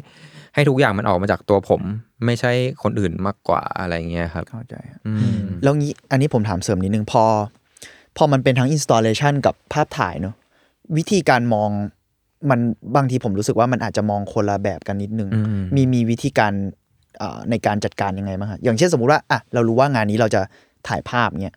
[0.55, 1.81] ให้ทุกอย่างมันออกมาจากตัวผม
[2.25, 4.75] ไม่ใช่คนอื่นมากกว่าอะไรเงี้ยครับเข้าใจ
[5.07, 7.25] อืมแล้วงี้อันนี้ผมถามเสริมนิดนึงพอ
[8.17, 10.35] พอมันเป็นทั้ง installation กับภาพถ่ายเนอะ
[10.97, 11.71] วิธีการมอง
[12.51, 12.61] มัน
[12.97, 16.53] บางทีผมรู้สึกว่ามันอาจจะมองคนละแบบกันนิดนึงอืมมีมีวิธีการ
[17.19, 20.41] เอ่อในการจัดการยังไงบ้างฮะอย่างเช่นสมมุติว่าอะเรารู้ว่างานนี้เราจะ
[20.89, 21.57] ถ่ายภาพเนี่ย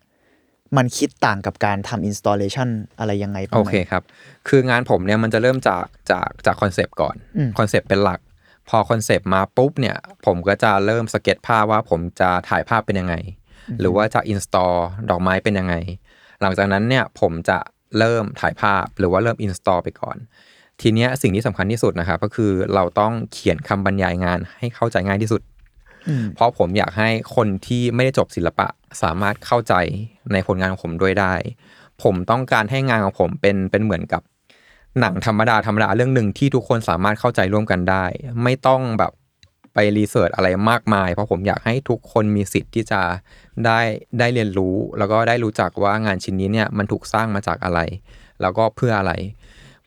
[0.76, 4.02] มันคิดต่างกับการทำ installation อะไรยังไงบ้างไหม โอเคครับ
[4.48, 8.20] คืองานผมเนี่ยมันจะเริ่มจากจากจาก concept ก่อนอืม concept เป็นหลัก
[8.68, 13.14] พอ concept มาปุ๊บเนี่ย ผมก็จะเริ่มสเก็ตภาพว่าผมจะถ่ายภาพเป็นยังไง
[13.80, 14.74] หรือว่าจะ install
[15.10, 15.74] ดอกไม้เป็นยังไง
[16.42, 17.58] หลังจากนั้นเนี่ยผมจะ
[17.98, 20.16] เริ่มถ่ายภาพหรือว่าเริ่ม install ไปก่อน
[20.80, 25.42] ทีเนี้ยสิ่งที่สำคัญที่สุดนะครับก็คือเราต้องเขียนคำบรรยายงานให้เข้าใจง่ายที่สุด
[26.08, 28.68] อืมเพราะผมอยากให้คนที่ไม่ได้จบศิลปะ
[29.02, 29.74] สามารถเข้าใจ
[30.32, 31.34] ในผลงานของผมด้วยได้
[32.02, 34.22] ผมต้องการให้งานของผมเป็นเป็นเหมือนกับ
[35.00, 38.04] หนังธรรมดาธรรมดาเรื่องหนึ่งที่ทุกคนสามารถเข้าใจร่วมกันได้
[38.42, 39.12] ไม่ต้องแบบ
[39.74, 43.00] ไปรีเสิร์ชอะไรมากมาย เพราะผมอยากให้ทุกคนมีสิทธิ์ที่จะ
[43.66, 43.80] ได้
[44.18, 47.80] ได้เรียนรู้ แล้วก็ได้รู้จักว่างานชิ้นนี้เนี่ยมันถูกสร้างมาจากอะไร
[48.40, 49.12] แล้วก็เพื่ออะไร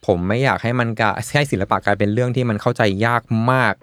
[0.05, 3.75] ผมไม่อยากให้มันกะให้ศิลปะกลายเป็นเรื่องที่มันเข้าใจยากมาก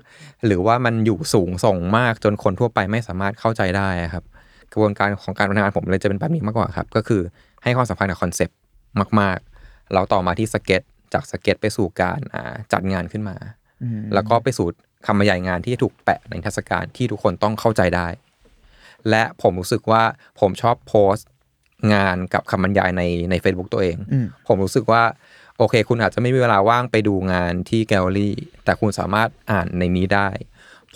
[0.47, 4.25] หรือว่ามันอยู่สูงส่งมากจนคนทั่วไปไม่สามารถเข้าใจได้ครับ
[4.73, 7.23] กระบวนการของการทำงานผมเลยจะเป็นแบบนี้มากกว่าครับ ก็คือ
[7.63, 8.57] ให้ความสำคัญกับ concept
[9.21, 10.83] มากๆเราต่อมาที่สเก็ต
[11.15, 13.37] จากสเก็ตไปสู่การอ่าจัดงานขึ้นมา
[14.15, 14.67] แล้วก็ไปสู่
[15.07, 18.09] คำบรรยายงานที่ถูกแปะในนิทรรศการที่ทุกคนต้องเข้าใจได้
[19.11, 20.03] และผมรู้สึกว่า
[20.41, 21.29] ผมชอบโพสต์
[21.95, 25.03] งานกับคำบรรยายในใน Facebook ตัวเองอืมผมรู้สึกว่า
[25.59, 30.29] โอเค คุณอาจจะไม่มีเวลาว่างไปดูงานที่แกลเลอรี่ แต่คุณสามารถอ่านในนี้ได้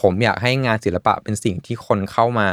[0.01, 2.51] ผมอยากให้งานศิลปะเป็นสิ่งที่คนเข้ามา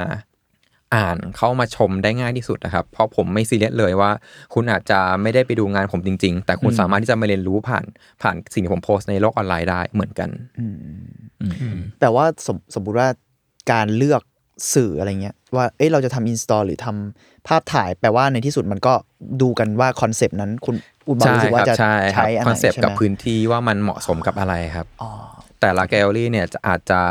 [0.95, 4.11] อ่านเข้ามาชมได้ง่ายที่สุดนะครับ เพราะผมไม่ซีเรียสเลยว่า
[4.53, 7.85] คุณอาจจะไม่ได้ไปดูงานผมจริง ๆ แต่คุณสามารถที่จะมาเรียนรู้ผ่าน
[8.21, 10.29] ผ่านสิ่งที่ผมโพสต์ในโลกออนไลน์ได้เหมือนกัน
[11.99, 13.07] แต่ว่าสมสมมติว่า
[13.71, 14.21] การเลือก
[14.73, 18.93] สื่ออะไรเงี้ยว่าเอ้ยเราจะทำ install หรือทำภาพถ่ายแปลว่าในที่สุดมันก็
[19.41, 20.75] ดูกันว่าคอนเซปต์นั้นคุณ
[21.07, 25.09] คุณบอลใช่รู้สึกคว่ารับจะใช่คใช้รับอันคไหอนนเซปต์ใช่กับไหมพื้นที่ว่ามันเหมาะสมกับอะไรครับอ๋อ
[25.61, 27.01] แต่ละแกลเลอรี่เนี่ยจะอาจจะ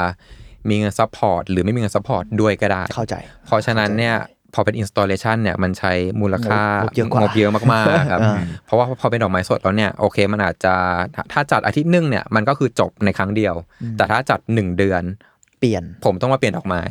[0.69, 3.15] มีเงินซัพพอร์ตหรือไม่มีเงินซัพพอร์ตด้วยก็ได้เข้าใจ
[3.47, 4.17] เพราะฉะนั้นเนี่ย
[4.55, 10.75] พอเป็น installation เนี่ยมันใช้มูลค่างบเยอะกว่างบเยอะมากๆครับอ่าเพราะว่าพอเป็นดอกไม้สดแล้วเนี่ยโอเคมันอาจจะ
[11.33, 13.55] ถ้าจัดอาทิตย์หนึงเนี่ยมันก็คือจบในครั้งเดียว
[13.97, 15.03] แต่ถ้าจัด 1 เดือน
[15.59, 16.83] เปลี่ยนผมต้องมาเปลี่ยนดอกไม้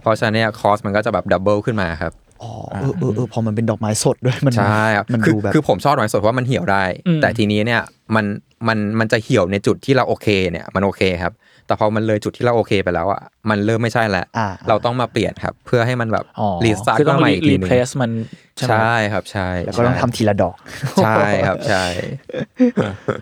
[0.00, 7.82] เพราะฉะนั้นเนี่ยคอสมันก็จะแบบดับเบิลขึ้นมาครับอ๋อเออเออเออพอมันเป็นดอกไม้สดด้วยมันใช่ครับมันคือดูแบบคือผมชอบดอกไม้สดเพราะว่ามันเหี่ยวได้อืมแต่ทีนี้เนี่ย
[8.14, 8.24] มัน
[8.68, 11.32] มันมันจะเหี่ยวในจุดที่เราโอเคเนี่ยมันโอเคครับ
[11.70, 18.10] แต่พอมันเลยจุดที่เราโอเคไปแล้วอะมันเริ่มไม่ใช่แล้วอ่าเราต้องมาเปลี่ยนครับ เพื่อให้มันแบบอ๋อรีสตาร์ทคือต้ขึ้อนงมาอีกทีรีหนึงเพลสมัน
[18.56, 20.56] ใช่ไหมใช่ครับใช่แล้วก็ต้องทำทีละดอก
[21.02, 21.14] ใช่
[21.46, 21.84] ครับใช่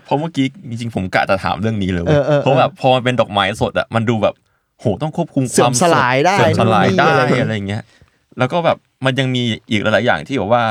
[0.05, 4.35] เพราะเมื่อกี้จริงๆผมกะจะถามเรื่องนี้เลยเว้ยเออเออเออเพราะแบบพอมันเป็นดอกไม้สดอะมันดูแบบ
[4.79, 7.83] โหต้องควบคุมเสื่คอวามมสลายได้เสื่อมสลายนู่นนี่ได้อะไรอย่างเงี้ยอะไรอย่างเงี้ย
[8.37, 10.63] แล้วก็แบบมันยังมีอีกหลายๆอย่างที่แบบว่า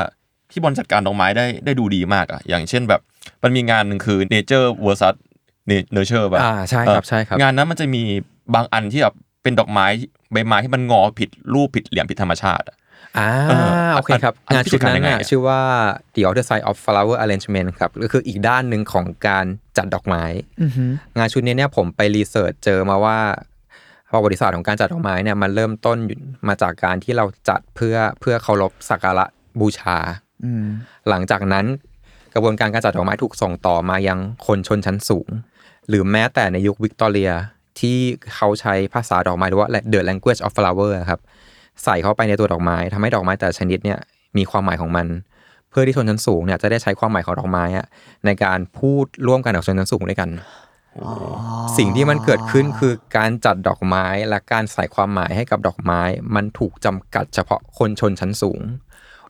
[0.49, 3.01] พี่บอลจัดการดอกไม้ได้ได้ดูดีมากอะอย่างเช่นแบบ
[3.43, 5.03] มันมีงานหนึ่งคือ Nature vs
[5.95, 8.01] Nurture แบบอ่าใช่ครับใช่ครับงานนั้นมันจะมี
[8.55, 9.85] บางอันที่แบบเป็นดอกไม้
[10.31, 12.77] ใบไม้ที่มันงอผิดรูปผิดเหลี่ยมผิดธรรมชาติอะ
[13.17, 13.53] อ่าเอ
[13.87, 15.61] อโอเคครับอันงานชุดนั้นอันนี้น่ะคือการยังไงชื่อว่า
[16.15, 19.45] the other side of flower arrangement ครับก็คืออีกด้านหนึ่งของการ
[19.77, 20.23] จัดดอกไม้
[20.61, 23.17] อือหืองานชุดนี้เนี่ยผมไปรีเสิร์ชเจอมาว่า
[24.13, 29.25] ประวัติศาสตร์ของการจัดดอกไม้เนี่ยมันเริ่มต้นอยู่มาจากการที่เราจัดเพื่อเพื่อเคารพสักการะ
[29.59, 29.97] บูชา
[30.45, 30.65] อืม
[31.09, 31.65] หลังจากนั้น
[32.33, 35.29] กระบวนการการจัดดอกไม้ถูกส่งต่อมายังคนชนชั้นสูง
[35.89, 37.31] หรือแม้แต่ในยุควิกตอเรีย
[37.79, 37.97] ที่
[38.35, 41.21] เขาใช้ภาษาดอกไม้หรือว่า the language of flower ครับ
[41.83, 43.99] ใส่เข้าไปในตัวดอกไม้ทำให้ดอกไม้แต่ชนิดเนี่ย
[44.37, 45.07] มีความหมายของมัน
[45.69, 47.63] เพื่อที่ชนชั้นสูงเนี่ยจะได้ใช้ความหมายของดอกไม้
[48.25, 50.29] ในการพูดร่วมกันกับชนชั้นสูงด้วยกัน
[51.77, 56.01] สิ่งที่มันเกิดขึ้นคือการจัดดอกไม้และการใส่ความหมายให้กับดอกไม้
[56.35, 58.59] มันถูกจำกัดเฉพาะคนชนชั้นสูง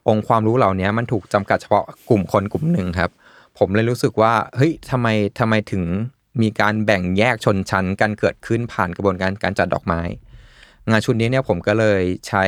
[0.07, 3.09] องค์ความรู้เหล่านี้มันถูกจำกัดเฉพาะกลุ่มคนกลุ่มหนึ่งครับ
[3.57, 5.07] ผมเลยรู้สึกว่าเฮ้ยทำไม
[5.39, 5.83] ทำไมถึง
[6.41, 10.01] มีการแบ่งแยกชนชั้นกันเกิดขึ้นผ่านกระบวนการการจัดดอกไม้
[10.89, 12.45] งานชุดนี้เนี่ยผมก็เลยใช้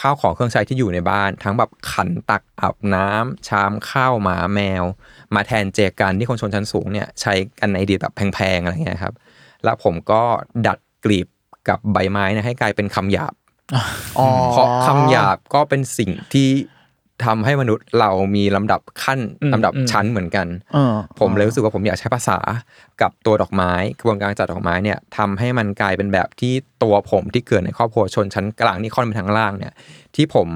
[0.00, 4.84] ข้าวของเครื่องใช้ที่อยู่ในบ้าน ทั้งแบบขันตักอาบน้ำชามข้าวหมาแมว
[5.34, 9.14] มาแทนเจกันที่คนชนชั้นสูงเนี่ยใช้กันในอดีตแบบแพงๆอะไรเงี้ยครับ
[9.64, 10.22] แล้วผมก็
[10.66, 11.26] ดัดกลีบ
[11.68, 13.34] กับใบไม้เนะให้กลายเป็นคำหยาบ
[14.18, 16.48] อ๋อเพราะคำหยาบก็เป็นสิ่งที่
[17.24, 22.38] ทำให้มนุษย์เรามีลำดับขั้นอืมลำดับอืมชั้นเหมือนกันเออผมเลยรู้สึกว่าผมอยากใช้ภาษา
[23.02, 29.72] กับตัวดอกไม้กระบวนการจัดดอกไม้เนี่ยทำให้มันกลายเป็นแบบที่ตัวผมที่เกิดในครอบครัวชนชั้นกลางที่ค่อนไปทางล่างเนี่ย
[30.14, 30.48] ที่ผม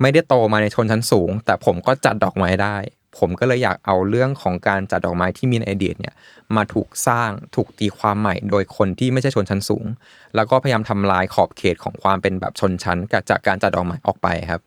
[0.00, 2.76] ไม่ได้โตมาในชนชั้นสูง แต่ผมก็จัดดอกไม้ได้
[3.18, 6.14] ผมก็เลยอยากเอาเรื่องของการจัดดอกไม้ที่มีในอดีตเนี่ย
[6.56, 9.86] มาถูกสร้างถูกตีความใหม่โดยคนที่ไม่ใช่ชนชั้นสูง
[10.34, 12.98] แล้วก็พยายามทำลายขอบเขตของความเป็นแบบชนชั้น
[13.30, 14.60] จากการจัดดอกไม้ออกไปครับ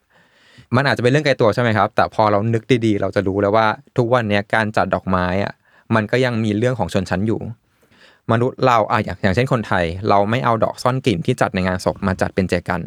[0.75, 5.53] มันอาจจะเป็นเรื่องไกลตัวใช่ไหมครับ แต่พอเรานึกดีๆ เราจะรู้แล้วว่า ทุกวันเนี้ยการจัดดอกไม้อะ
[5.95, 7.39] มันก็ยังมีเรื่องของชนชั้นอยู่
[8.31, 12.81] มนุษย์เราอะอย่างอย่างเช่นคนไทย เราไม่เอาดอกซ่อนกลิ่นที่จัดในงานศพมาจัดเป็นเจกัน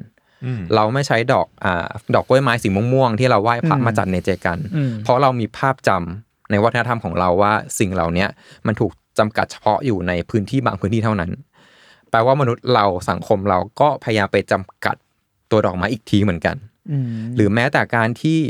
[0.45, 8.29] อืมเราไม่ใช้ดอกอ่าดอกกล้วยไม้สีม่วงๆที่เราไหว้พระมาจัดในเจกันอืมเพราะเรามีภาพจำในวัฒนธรรมของเราว่าสิ่งเหล่าเนี้ย
[8.67, 11.31] มันถูกจำกัดเฉพาะอยู่ในพื้นที่บางพื้นที่เท่านั้น
[12.11, 14.97] แปลว่ามนุษย์เราสังคมเราก็พยายามไปจำกัด
[15.51, 16.76] ตัวดอกไม้อีกทีเหมือนกันอืม
[17.37, 18.41] หรือแม้แต่การที่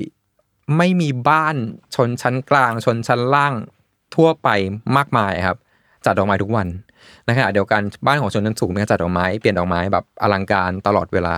[0.77, 1.57] ไม่มีบ้าน
[1.94, 3.55] ชนชั้นกลาง ชนชั้นล่าง
[4.14, 4.49] ทั่วไป
[4.96, 5.57] มากมายครับ
[6.05, 6.66] จัดดอกไม้ทุกวัน
[7.25, 11.35] ในขณะเดียวกันบ้านของชนชั้นสูงเนี่ยจัดดอกไม้เปลี่ยนดอกไม้แบบอลังการตลอดเวลา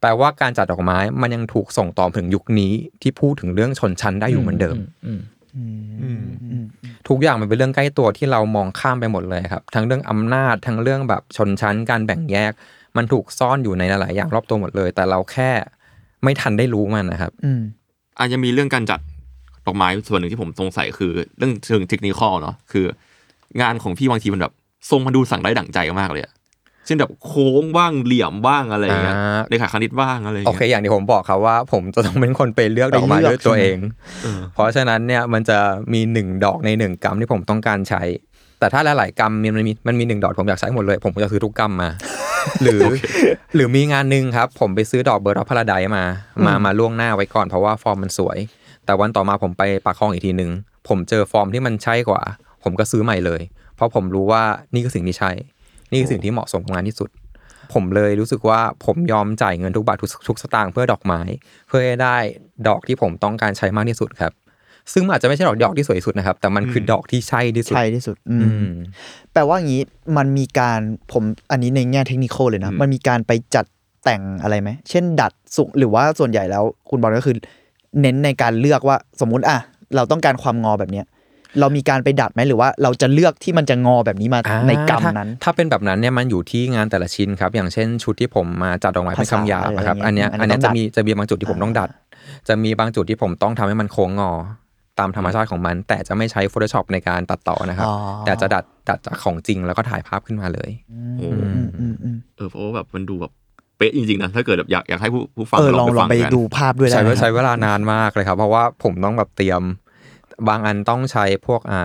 [0.00, 2.72] แปลว่าการจัดดอกไม้มันยังถูกส่งต่อถึงยุคนี้
[3.02, 4.76] ที่พูดถึงเรื่องชนชั้นได้อยู่เหมือนเดิม
[5.06, 5.20] อืม
[6.02, 6.10] อื
[6.62, 6.66] ม
[7.08, 12.52] ทุกอย่างมันเป็นเรื่องใกล้ตัวที่เรามองข้ามไปหมดเลยครับ ทั้งเรื่องอำนาจทั้งเรื่องแบบชนชั้นการแบ่งแยก
[12.96, 15.50] มันถูกซ่อนอยู่ในหลายๆอย่างรอบตัวหมดเลย แต่เราแค่
[16.24, 17.60] ไม่ทันได้รู้มันนะครับ อืม
[18.18, 19.00] อาจจะมีเรื่องการจัด
[19.66, 22.84] ดอกไม้ส่วนหนึ่งที่ผมสงสัยคือ เรื่องเชิงเทคนิคอลเนาะคือ
[23.60, 24.52] งานของพี่บางทีมันแบบ
[24.90, 26.32] ทรงมันดูสั่งได้ดั่งใจมากเลยอะ
[26.86, 33.78] เช่นแบบโค้งบ้างเหลี่ยมบ้างอะไรอย่างเงี้ยอ่าเลขาคณิตบ้างอะไรอย่างโอเค เงี้ย อย่างที่ผมบอกครับว่า ผมจะต้องเป็นคนไปเลือกดอกไม้ไปเลือกด้วยตัวเอง
[34.22, 35.58] เออ เพราะฉะนั้นเนี่ยมันจะ
[35.92, 38.02] มีหนึ่งดอกในหนึ่งกรัมที่ผมต้องการใช้
[38.60, 41.90] แต่ถ้าหลายๆกรัมมันมีมันมีหนึ่งดอกผมอยากใช้หมดเลย ผมก็จะซื้อทุกกรัมมา
[42.62, 42.82] หรือ
[43.54, 46.04] หรือมีงานหนึ่งครับ ผมไปซื้อดอกเบอร์ดอพาราไดมา
[46.46, 48.38] มามาล่วงหน้าไว้ก่อนเพราะว่าฟอร์มมันสวย
[48.84, 50.50] แต่วันต่อมาผมไปปากคลองอีกทีหนึ่ง
[50.88, 52.22] ผมเจอฟอร์มที่มันใช่กว่า
[52.62, 53.40] ผมก็ซื้อใหม่เลย
[53.76, 54.42] เพราะผมรู้ว่า
[54.74, 55.30] นี่คือสิ่งที่ใช่
[55.90, 57.10] นี่คือสิ่งที่เหมาะสมกับงานที่สุด
[57.72, 61.20] ผมเลยรู้สึกว่าผมยอมจ่ายเงินทุกบาททุกทุกสตางค์เพื่อดอกไม้
[61.68, 62.16] เพื่อให้ได้
[62.68, 64.32] ดอกที่ผมต้องการใช้มากที่สุดครับ
[64.92, 68.72] ซึ่งมันอาจจะไม่ใช่ดอกดอกที่สวยที่สุดนะครับ แต่มันคือดอกที่ใช่ที่สุด ใช่ที่สุด อืมอืม
[69.32, 69.82] แปลว่าอย่างนี้
[70.16, 70.80] มันมีการ
[71.12, 73.64] ผมอันนี้ในแง่เทคนิคเลยนะอืมมันมีการไปจัด
[74.04, 77.36] แต่งอะไรไหม เช่น ดัดสุหรือว่าส่วนใหญ่แล้ว คุณบอลก็คือ
[78.00, 79.58] เน้นในการเลือกว่าสมมุติอะ
[79.96, 81.06] เราต้องการความงอแบบเนี้ย
[81.60, 91.88] เรามีการไปดัดไหมหรือว่าเราจะเลือกที่มันจะงอแบบนี้มาอ่าในกรรมถ้านั้น ถ้าเป็นแบบนั้นเนี่ยมันอยู่ที่งานแต่ละชิ้นครับ อย่างเช่นชุดที่ผมมาจัดดอกไม้เป็นภาษาคำหยาบนะครับอะไรอันเนี้ยอย่างเงี้ยอันเนี้ยอันนี้จะต้องดัดมีจะมีบางจุดที่ผมต้องดัด
[92.48, 94.30] จะมีบางจุดที่ผมต้องทำให้มันโค้งงอ
[95.00, 100.70] ตามธรรมชาติของมัน แต่จะไม่ใช้ Photoshop ในการตัดต่อนะครับอ๋อแต่จะดัดดัดจากของจริงแล้วก็ถ่ายภาพขึ้นมาเลย
[101.18, 103.32] โอ้อืมอืมอืมเออเพราะว่าแบบมันดูแบบ
[103.78, 109.62] เป๊ะจริงๆนะถ้าเกิดแบบอยากอยากให้ผู้ผู้ฟังเออลองลองฟัไปกันดูภาพด้วยได้ใช้ไหมใช้ครับเวลานานมากเลยครับ เพราะว่าผมต้องแบบเตรียม
[110.48, 111.82] บางอันต้องใช้พวกอ่า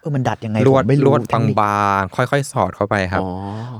[0.00, 3.30] เออมันดัดยังไงลวดผมไม่ลรู้วดเทคนิคบางๆค่อยๆ สอดเข้าไปครับอ๋อ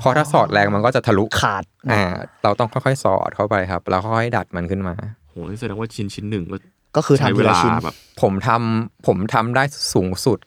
[0.00, 2.02] เพราะถ้าสอดแรงมันก็จะทะลุขาดอ่า
[2.42, 4.94] เราต้องค่อยๆ สอดเข้าไปครับ แล้วค่อยๆดัดมันขึ้นมา
[5.28, 6.56] โหนี่แสดงว่าชิ้นชิ้นหนึ่งก็
[6.96, 10.38] ก็คือใช้ทำเวทีละลาชิ้นแบบผมทำผมทำได้สูงสุด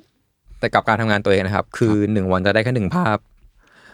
[0.60, 3.17] แต่กับการทำงานตัวเองนะครับ คือหนึ่งวันจะได้แค่หนึ่งภาพ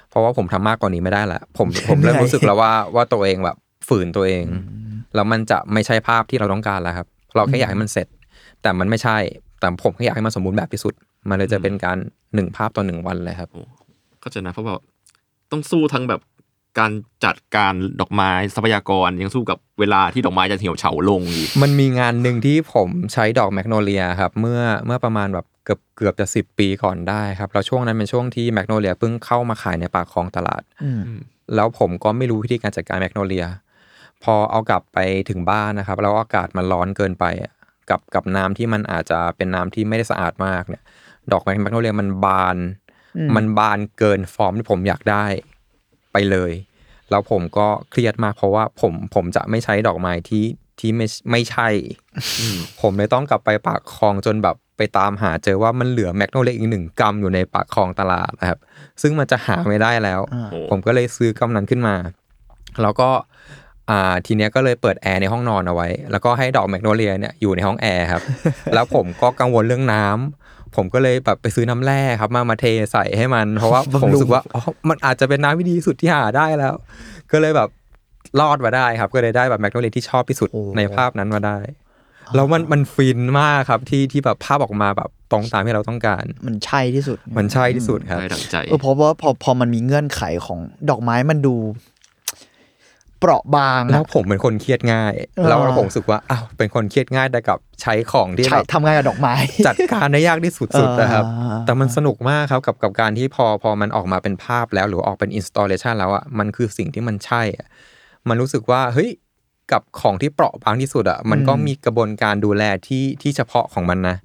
[0.10, 4.44] เพราะว่าผมทำมากกว่านี้ไม่ได้ละผมผมเริ่มรู้สึกแล้วว่าว่าตัวเองแบบฝืนตัวเอง
[5.16, 8.08] แล้วมันจะไม่ใช่ภาพที่เราต้องการแล้วครับ เราแค่อยากให้มันเสร็จ
[8.62, 9.18] แต่มันไม่ใช่
[9.60, 10.94] แต่ผมแค่อยากให้มันสมบูรณ์แบบที่สุด
[11.30, 11.98] มันเลยจะเป็นการ
[12.36, 13.50] หนึ่งภาพต่อหนึ่งวันเลยครับ
[14.24, 14.74] ก็จะนะเพราะว่า
[15.52, 16.20] ต้องสู้ทั้งแบบ
[16.80, 16.92] การ
[17.26, 31.02] จัดการดอกไม้ทรัพยากรยังสู้กับเวลาที่ดอกไม้จะเหี่ยวเฉาลงอีกมันมีงานหนึ่งที่ผมใช้ดอกแมกโนเลียครับเมื่อเมื่อประมาณแบบเกือบเกือบจะสิบปีก่อนได้ครับแล้วช่วงนั้นเป็นช่วงที่แมกโนเลียเพิ่งเข้ามาขายในปากคลองตลาดอืม
[31.56, 33.46] แล้วผมก็ไม่รู้วิธีการจัดการแมกโนเลีย
[34.24, 37.54] พอเอากลับไปถึงบ้านนะครับ แล้วอากาศมันร้อนเกินไปอะ
[37.90, 40.84] กับกับน้ำที่มันอาจจะเป็นน้ำที่ไม่ได้สะอาดมากเนี่ย
[41.32, 42.58] ดอกแมกโนเลียมันบาน
[43.18, 45.26] อืมมันบานเกินฟอร์มที่ผมอยากได้
[46.14, 46.52] ไปเลย
[47.10, 50.46] แล้วผมก็เครียดมากเพราะว่าผมผมจะไม่ใช้ดอกไม้ที่
[50.80, 51.68] ที่ไม่ไม่ใช่
[52.82, 58.60] ผมเลยต้องกลับไปปากคลองจนแบบไปตามหาเจอว่ามันเหลือแมกโนเลียอีกหนึ่งกรัมอยู่ในปากคลองตลาดนะครับ
[59.02, 61.96] ซึ่งมันจะหาไม่ได้แล้วอ่าโอ้ผมก็เลยซื้อกำนั้นขึ้นมา
[62.82, 63.10] แล้วก็
[63.90, 68.24] อ่าทีเนี้ยก็เลยเปิดแอร์ในห้องนอนเอาไว้ แล้วก็ให้ดอกแมกโนเลียเนี่ยอยู่ในห้องแอร์ครับ
[68.74, 70.43] แล้วผมก็กังวลเรื่องน้ำ
[70.76, 76.74] ผมก็เลยแบบไปซื้อน้ำแร่ครับมามาเทใส่ให้มัน เพราะว่าผมรู้สึกว่าอ๋อมันอาจจะเป็นน้ำที่ดีที่สุดที่หาได้แล้ว
[77.32, 77.70] ก็เลยแบบ
[78.40, 81.58] รอดมาได้ครับ ก็เลยได้แบบแมกโนเลียที่ชอบที่สุดโอ้ในภาพนั้นมาได้
[82.36, 90.60] แล้วมันมันฟินมากครับที่ที่แบบภาพออกมาแบบตรงตามที่เราต้องการ มันใช่ที่สุด มันใช่ที่สุดครับได้ดังใจเออเพราะว่าพอพอมันมีเงื่อนไขของ
[90.90, 91.56] ดอกไม้มันดู
[93.24, 99.34] เปราะบางแล้อะวผมเป็นคนเครียดง่ายเออแล้วผมรู้สึกว่าอ้าวเป็นคนเครียดง่ายแต่กับใช้ของที่ใช่แบบทำงานกับดอกไม้
[99.68, 107.68] จัดการได้ยากที่สุดๆนะครับอ่าแต่มันสนุกมากครับกับกับการที่พอพอมันออกมาเป็นภาพแล้วหรือออกเป็นอินสต l เลชันแล้วอะมันคือสิ่งที่มันใช่อะ
[108.28, 109.10] มันรู้สึกว่าเฮ้ย
[109.72, 114.18] กับของที่เปราะบางที่สุดอะมันก็มีกระบวนการดูแลที่ที่เฉพาะของมันนะ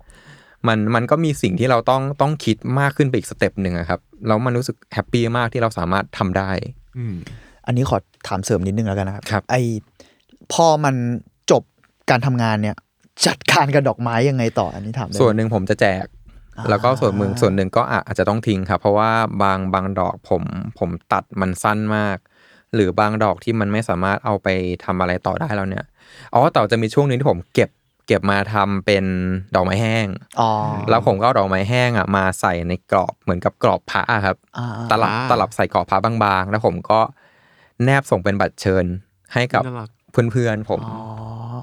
[0.69, 6.51] มันมันก็มีสิ่งที่เราต้องต้องคิดมากขึ้นไปอีก step หนึ่งอะครับแล้วมันรู้สึก happy มากที่เราสามารถทำได้
[7.69, 9.55] อืมอันนี้ขอถามเสริมนิดนึงแล้วกันนะครับครับ ไอ
[10.53, 10.95] พอมัน
[11.51, 11.63] จบ
[12.11, 12.77] การทำงานเนี่ย
[13.27, 16.05] จัดการกับดอกไม้ยังไงต่ออันนี้ถามได้ไหมส่วนหนึ่งผมจะแจก
[16.59, 19.11] อ่าแล้วก็ส่วนมึงส่วนหนึ่งก็อาอาจจะต้องทิ้งครับเพราะว่า
[19.43, 20.43] บางบางดอกผม
[20.79, 22.19] ผมตัดมันสั้นมาก
[22.75, 24.49] หรือบางดอกที่มันไม่สามารถเอาไป
[24.85, 25.85] ทำอะไรต่อได้แล้วเนี่ย
[26.35, 27.71] อ๋อแต่จะมีช่วงหนึงที่ผมเก็บ
[28.07, 29.05] เก็บมาทำเป็น
[29.55, 30.07] ดอกไม้แห้ง
[30.41, 30.51] อ๋อ
[30.91, 37.01] แล้วผมก็เอาดอกไม้แห้งอะมาใส่ในกรอบเหมือนกับกรอบพระอะครับอ่าตลับตลับใส่กรอบพระบางๆ แล้วผมก็
[37.85, 38.85] แนบส่งเป็นบัตรเชิญ
[39.35, 39.91] ให้กับน่ารัก
[40.33, 40.99] เพื่อนๆผมอ๋อ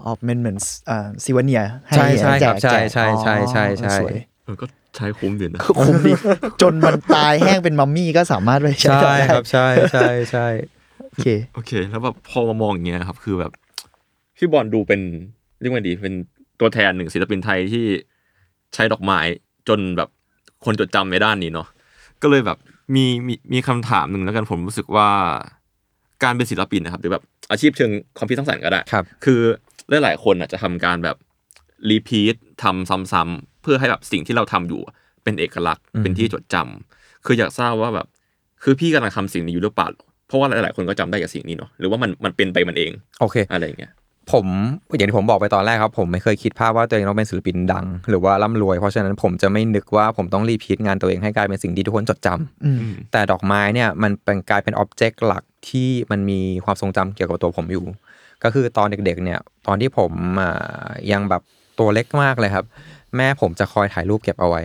[0.05, 0.57] ออกเป็นเหมือน
[0.89, 6.11] อ่าซิวเนียให้ใช่ใช่แจครักบใช่แจกใช่ใช่ใช่ใช่อ๋อสวยเออก็ใช้คุ้มอยู่นะคุ้มดี
[6.61, 10.47] จนมันตายแห้งเป็นมัมมี่ก็สามารถไปใช้ใช่ต่อได้ครับใช่ใช่ใช่
[11.09, 13.51] โอเคโอเค แล้วแบบพอมามองอย่างเงี้ยครับ คือแบบ
[14.37, 15.01] พี่บอลดูเป็น
[15.61, 16.15] เรียกว่าดีเป็น
[16.59, 17.85] ตัวแทนหนึ่งศิลปินไทยที่
[18.73, 19.19] ใช้ดอกไม้
[19.67, 20.09] จนแบบ
[20.65, 21.67] คนจดจำในด้านนี้เนาะ
[22.21, 22.57] ก็เลยแบบ
[22.95, 25.09] มีมีมีคำถามหนึ่งแล้วกันผมรู้สึกว่า
[26.25, 29.41] การเป็นศิลปินนะครับหรือแบบอาชีพเชิงความคิดสร้างสรรค์ก็ได้ครับ คือ
[30.03, 31.17] หลายๆคนอาจจะทำการแบบ
[31.89, 34.81] รีพีททำซ้ำๆเพื่อให้แบบสิ่งที่เราทำอยู่
[35.23, 38.07] เป็นเอกลักษณ์อืมเป็นที่จดจำคืออยากทราบว่าแบบ
[38.63, 39.87] คือพี่กำลังทำสิ่งนี้อยู่หรือเปล่า
[40.27, 43.91] เพราะว่าหลายๆคนก็จำได้จากสิ่งนี้เนาะหรือว่ามันมันเป็นไปมันเองโอเคอะไรอย่างเงี้ย
[44.31, 44.45] ผม
[44.97, 52.79] อย่างที่ผมบอกไปตอนแรกครับ ผมไม่เคยคิดภาพว่าตัวเองต้องเป็นศิลปินดัง หรือว่าร่ำรวย เพราะฉะนั้นผมจะไม่นึกว่าผมต้องรีพีทงานตัวเองให้กลายเป็นสิ่งที่ทุกคนจดจำอืม
[53.11, 57.85] แต่ดอกไม้เนี่ยมันเป็นกลายเป็นอ็อบเจกต์หลักที่มันมีความทรงจำเกี่ยวกับตัวผมอยู่
[58.43, 60.11] ก็คือตอนเด็กๆเนี่ย ตอนที่ผม
[60.41, 61.41] อ่ายังแบบ
[61.79, 62.65] ตัวเล็กมากเลยครับ
[63.15, 64.63] แม่ผมจะคอยถ่ายรูปเก็บเอาไว้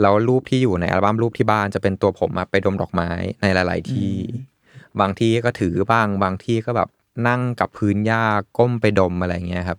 [0.00, 3.10] แล้วรูปที่อยู่ในอัลบั้มรูปที่บ้านจะเป็นตัวผมอะไปดมดอกไม้
[3.42, 4.12] ในหลาย ๆ ที่
[5.00, 6.88] บางที่ก็ถือบ้าง บางที่ก็แบบ
[7.28, 8.22] นั่งกับพื้นหญ้า
[8.58, 9.78] ก้มไปดมอะไรเงี้ยครับ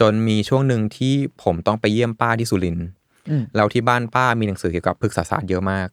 [0.00, 2.86] จนมีช่วงหนึ่งที่ผมต้องไปเยี่ยมป้าที่สุรินทร์
[3.30, 5.88] อืมแล้วที่บ้านป้ามีหนังสือเกี่ยวกับพฤกษศาสตร์เยอะมาก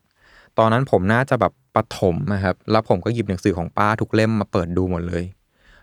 [0.58, 5.24] ตอนนั้นผมน่าจะแบบประถมนะครับ แล้วผมก็หยิบหนังสือของป้าทุกเล่มมาเปิดดูหมดเลย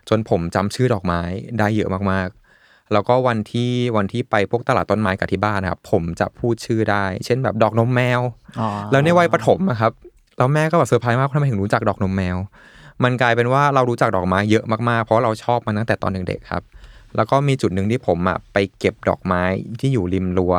[0.09, 1.21] จนผมจำชื่อดอกไม้
[1.59, 8.21] ได้เยอะมากๆ แล้วก็วันที่วันที่ไปพวกตลาดต้นไม้กับที่บ้านนะครับ ผมจะพูดชื่อได้ เช่นแบบดอกนมแมว
[8.59, 9.91] อ๋อแล้วในวัยประถมอะครับ
[10.37, 12.37] แล้วแม่ก็แบบเซอร์ไพรส์มากว่าทำไมถึงรู้จักดอกนมแมว
[13.03, 16.63] มันกลายเป็นว่าเรารู้จักดอกไม้เยอะมากๆ เพราะเราชอบมันตั้งแต่ตอนเด็กๆครับ
[17.15, 19.43] แล้วก็มีจุดหนึ่งที่ผมอะไปเก็บดอกไม้
[19.79, 20.55] ที่อยู่ริมรั้ว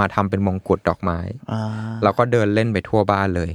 [0.00, 1.18] มาทำเป็นมงกุฎดอกไม้
[1.52, 1.62] อ่า
[2.02, 3.50] แล้วก็เดินเล่นไปทั่วบ้านเลย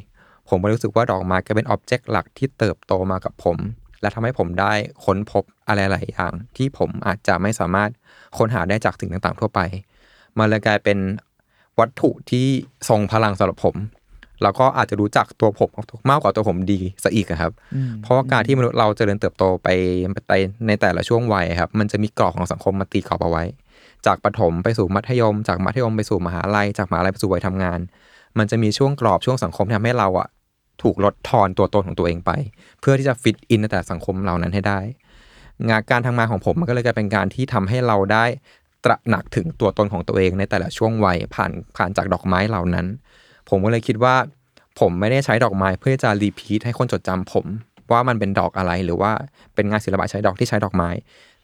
[0.49, 3.57] ผมก็รู้สึกว่าดอกไม้ก็เป็นอ็อบเจกต์หลักที่เติบโตมากับผม
[4.01, 4.73] และทำให้ผมได้
[5.05, 7.89] ค้นพบอะไรหลายอย่าง ที่ผมอาจจะไม่สามารถ
[8.37, 9.59] ค้นหาได้จากสิ่งต่างๆ ทั่วไป
[10.37, 10.97] มันเลยกลายเป็น
[11.79, 12.47] วัตถุที่
[12.89, 13.75] ทรงพลังสำหรับผม
[14.43, 15.69] แล้วก็อาจจะรู้จักตัวผม
[16.09, 19.67] มากกว่าตัวผมดีซะอีกอะครับอืมเพราะว่าการที่มนุษย์เราเจริญเติบโตไป
[20.27, 20.33] ไป
[20.67, 23.43] ในแต่ละช่วงวัยครับ มันจะมีกรอบของสังคมมาตีกรอบเอาไว้
[24.05, 27.79] จากประถมไปสู่มัธยม จากมัธยมไปสู่มหาลัย จากมหาลัยไปสู่วัยทำงาน
[28.37, 30.27] มันจะมีช่วงกรอบช่วงสังคมที่ทำให้เราอะ
[30.83, 32.31] ถูกลดทอนตัวตนของตัวเองไป
[32.79, 34.79] เพื่อที่จะฟิตอินในแต่สังคมเหล่านั้นให้ได้
[35.69, 38.25] งานการทำงานของผมมันก็เลยกลายเป็นการที่ทำให้เราได้
[38.85, 42.85] ตระหนักถึงตัวตนของตัวเองในแต่ละช่วงวัยผ่านผ่านจากดอกไม้เหล่านั้น
[43.49, 44.15] ผมก็เลยคิดว่า
[44.79, 47.45] ผมไม่ได้ใช้ดอกไม้เพื่อจะรีพีทให้คนจดจำผม
[47.91, 49.11] ว่ามันเป็นดอกอะไรหรือว่า
[49.55, 50.89] เป็นงานศิลปะใช้ดอกที่ใช้ดอกไม้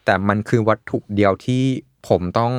[0.06, 1.64] แต่มันคือวัตถุเดียวที่
[2.10, 2.52] ผมต้อง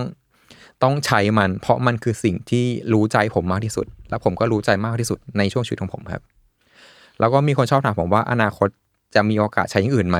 [0.82, 6.22] ต้องใช้มัน เพราะมันคือสิ่งที่รู้ใจผมมากที่สุด และผมก็รู้ใจมากที่สุดในช่วงชีวิตของผมครับ
[7.20, 8.68] แล้วก็มีคนชอบถามผมว่าอนาคต
[9.14, 10.18] จะมีโอกาสใช้อย่างอื่นไหม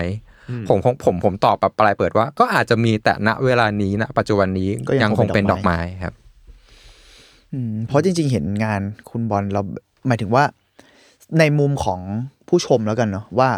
[0.69, 6.24] ผมคงผมผมตอบแบบปลายเปิดว่า ก็อาจจะมีแต่ณเวลานี้ณปัจจุบันนี้ก็ยังยังคงเป็นดอกไม้ครับอืม
[7.89, 9.61] เพราะจริง ๆ เห็นงานคุณบอลเรา
[10.07, 10.45] หมายถึงว่า
[11.39, 12.01] ในมุมของ
[12.49, 13.51] ผู้ชมแล้วกันเนาะว่า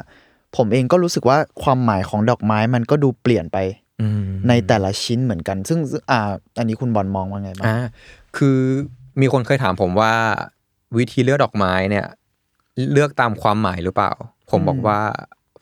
[0.57, 3.59] ผมเองก็รู้สึกว่าความหมายของดอกไม้มันก็ดูเปลี่ยนไป
[4.01, 5.79] อืมในแต่ละชิ้นเหมือนกัน ซึ่ง
[6.11, 7.77] อ่า อันนี้คุณบอลมองว่าไงบ้างอ่า
[8.37, 8.59] คือ
[9.21, 10.13] มีคนเคยถามผมว่า
[10.99, 12.07] วิธีเลือกดอกไม้เนี่ย
[12.93, 14.13] เลือกตามความหมายหรือเปล่า
[14.51, 15.01] ผมบอกว่า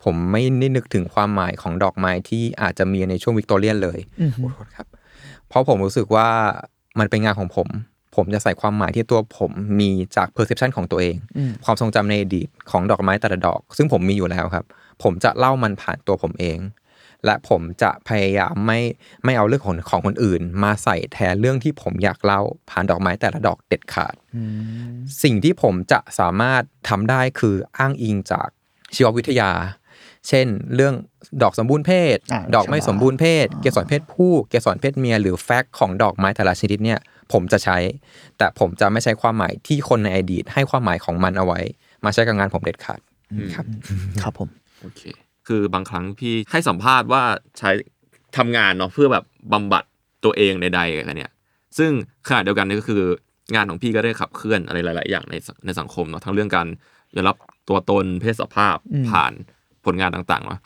[0.03, 4.87] ผมไม่ได้นึกถึงความหมายของดอกไม้ที่อาจจะมีในช่วงวิกตอเรียนเลยอืมขอโทษครับ
[5.47, 6.27] เพราะผมรู้สึกว่า
[6.99, 7.67] มันเป็นงานของผม
[8.15, 14.65] ผมจะใส่ความหมายที่ตัวผมมีจาก perception ของตัวเองอืมความทรงจำในอดีตของดอกไม้แต่ละดอก ซึ่งผมมีอยู่แล้วครับ
[15.03, 16.59] ผมจะเล่ามันผ่านตัวผมเอง
[17.25, 18.79] และผมจะพยายามไม่
[19.23, 24.43] ไม่เอาเรื่องของของคนอื่น มาใส่แทนเรื่องที่ผมอยากเล่าผ่านดอกไม้แต่ละดอกเด็ดขาดอื
[24.91, 28.47] มสิ่งที่ผมจะสามารถทำได้คืออ้างอิงจาก
[28.95, 29.51] ชีววิทยา
[30.27, 30.93] เช่น เรื่อง
[31.41, 36.99] ดอกสมบูรณ์เพศอ่าดอกไม่สมบูรณ์เพศ เกสรเพศผู้ เกสรเพศเมีย หรือแฟกต์ของดอกไม้แต่ละชนิดเนี่ย
[37.33, 37.77] ผมจะใช้
[38.37, 41.59] แต่ผมจะไม่ใช้ความหมายที่คนในอดีต ให้ความหมายของมันเอาไว้
[42.05, 42.99] มาใช้กับงานผมเด็ดขาด
[43.55, 43.65] ครับ
[44.21, 44.49] ครับผม
[44.81, 45.01] โอเค
[45.47, 47.23] คือบางครั้งพี่ให้สัมภาษณ์ว่า
[47.59, 47.69] ใช้
[48.37, 49.83] ทำงานเนาะเพื่อแบบบำบัด
[50.25, 51.31] ตัวเองใดๆกันเนี่ย
[51.77, 51.91] ซึ่ง
[52.27, 53.01] ขณะเดียวกันนี่ก็คือ
[53.55, 56.67] งานของพี่ก็ได้ขับเคลื่อนอะไรหลาย ๆ อย่างในสังในสังคมเนาะทั้งเรื่องการ
[57.15, 57.35] ยอมรับ
[57.69, 59.33] ตัวตนเพศสภาพอืมผ่าน
[59.85, 60.59] ผลงานต่างๆเนาะ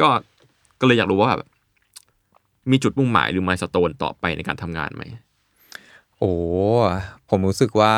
[0.00, 0.08] ก็
[0.80, 1.48] ก็เลยอยากรู้ว่าแบบ
[2.70, 5.02] มีจุดมุ่งหมายหรือมายสเตนต่อไปในการทำงานไหม
[6.20, 6.32] โอ้
[7.30, 7.94] ผมรู้สึกว่า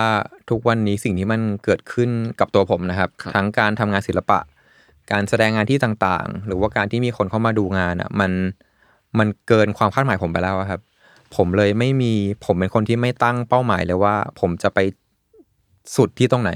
[0.51, 4.39] ทุกวันนี้สิ่งที่มันเกิดขึ้นกับตัวผมนะครับครับทั้งการทำงานศิลปะ
[5.13, 8.33] การแสดงงานที่ต่างๆ หรือว่าการที่มีคนเข้ามาดูงานอะมัน
[9.19, 10.81] มันเกินความคาดหมายผมไปแล้วอะครับ
[11.37, 12.13] ผมเลยไม่มี
[12.45, 14.79] ผมเป็นคนที่ไม่ตั้งเป้าหมายเลยว่า ผมจะไป
[15.97, 16.53] สุดที่ตรงไหน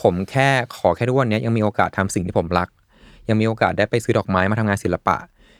[0.00, 2.68] ผมแค่ขอแค่ทุกวันนี้ยังมีโอกาสทำสิ่งที่ผมรัก
[3.28, 5.16] ยังมีโอกาสได้ไปซื้อดอกไม้มาทำงานศิลปะ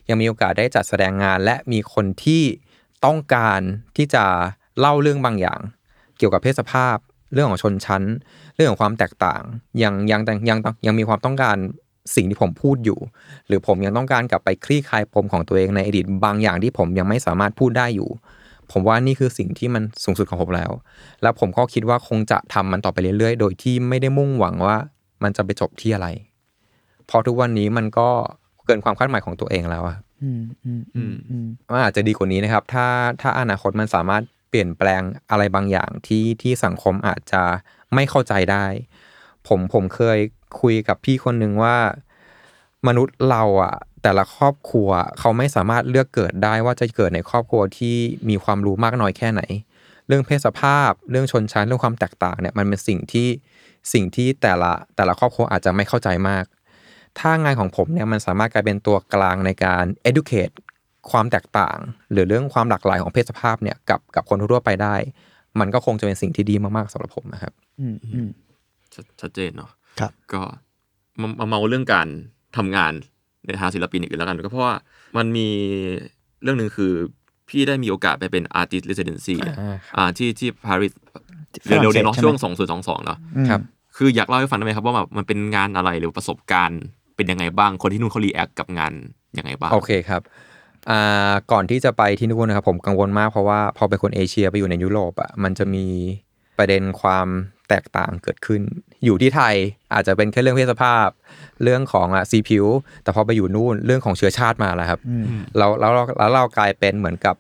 [0.09, 2.43] ยังมีโอกาสได้จัดแสดงงานและมีคนที่
[3.05, 3.61] ต้องการ
[3.97, 4.25] ที่จะ
[4.81, 5.61] เล่าเรื่องบางอย่าง
[6.19, 6.97] เกี่ยวกับเพศสภาพ
[7.33, 8.03] เรื่องของชนชั้น
[8.55, 9.43] เรื่องของความแตกต่าง
[9.83, 11.57] ยังยังยังยังยังมีความต้องการ
[12.15, 12.99] สิ่งที่ผมพูดอยู่
[13.47, 18.09] หรือผมยังต้องการกลับไปคลี่คลายปมของตัวเองในอดีตบางอย่างที่ผมยังไม่สามารถพูดได้อยู่
[18.73, 20.71] ผมว่านี่คือสิ่งที่มันสูงสุดของผมแล้ว
[21.23, 24.77] แล้วผมก็คิดว่าคงจะทำมันต่อไปเรื่อยๆ โดยที่ไม่ได้มุ่งหวังว่า
[25.23, 26.09] มันจะไปจบที่อะไร
[27.07, 28.09] เพราะทุกวันนี้มันก็
[28.67, 32.87] เกินความคาดหมายของตัวเองแล้วอะอืมอืมอืมอืมมันอาจจะดีกว่านี้นะครับ ถ้า
[33.21, 37.43] ถ้าอนาคตมันสามารถ เปลี่ยนแปลงอะไรบางอย่างที่ที่สังคมอาจจะ
[37.95, 38.67] ไม่เข้าใจได้
[39.49, 40.19] ผมผมเคย
[40.61, 41.77] คุยกับพี่คนหนึ่งว่า
[42.87, 47.97] มนุษย์เราอะ แต่ละครอบครัวเขาไม่สามารถเลือกเกิดได้ว่าจะเกิดในครอบครัวที่
[48.29, 49.43] มีความรู้มากน้อยแค่ไหน
[50.07, 53.29] เรื่องเพศสภาพ เรื่องชนชั้นเรื่องความแตกต่างเนี่ยมันเป็นสิ่งที่
[53.93, 56.45] สิ่งที่แต่ละแต่ละครอบครัวอาจจะไม่เข้าใจมาก
[57.19, 60.55] ถ้างานของผมเนี่ยมันสามารถกลายเป็นตัวกลางในการ educate
[61.13, 61.79] ความแตกต่าง
[62.13, 64.95] หรือเรื่องความหลากหลายของเพศสภาพเนี่ยกับกับคนทั่วๆไปได้
[65.61, 68.31] มันก็คงจะเป็นสิ่งที่ดีมากๆสำหรับผมนะครับ อืมอืม
[68.95, 70.41] ชัดชัดเจนเนาะครับ ก็
[71.21, 72.07] มามามาเรื่องการ
[72.57, 72.93] ทำงาน
[73.47, 74.75] ในทางศิลปินอีกแล้วกันก็เพราะว่า
[75.17, 75.49] มันมี
[76.43, 76.93] เรื่องหนึ่งคือ
[77.49, 80.93] พี่ได้มีโอกาสไปเป็น artist residency อ่าอ่าที่ที่ปารีส
[81.69, 83.61] ฝรั่งเศสเร็วๆนี้เนาะใช่ไหมช่วงสองศูนย์สองสองเนาะอืมครับ
[83.97, 86.81] คืออยากเล่าให้ฟังได้ไหมครับว่าแบบมันเป็นงานอะไรหรือประสบการณ์
[87.17, 88.93] เป็นยังไงบ้างคนที่นู่นเขา react กับงาน
[89.39, 90.48] ยังไงบ้างโอเคครับอ่า
[91.53, 95.87] ก่อนที่จะไปที่นู่นนะครับผมกังวลมากเพราะว่าพอเป็นคนเอเชียไปอยู่ในยุโรปอะมันจะมี
[96.59, 97.27] ประเด็นความ
[97.69, 98.63] แตกต่างเกิดขึ้น
[99.05, 99.55] อยู่ที่ไทย
[99.95, 101.09] อาจจะเป็นแค่เรื่องเพศสภาพ
[101.63, 102.67] เรื่องของอะสีผิว
[103.03, 105.25] แต่พอไปอยู่นู่นเรื่องของเชื้อชาติมาแล้วครับอืม
[105.57, 107.37] แล้วแล้วเราแล้วเรากลายเป็นเหมือนกับ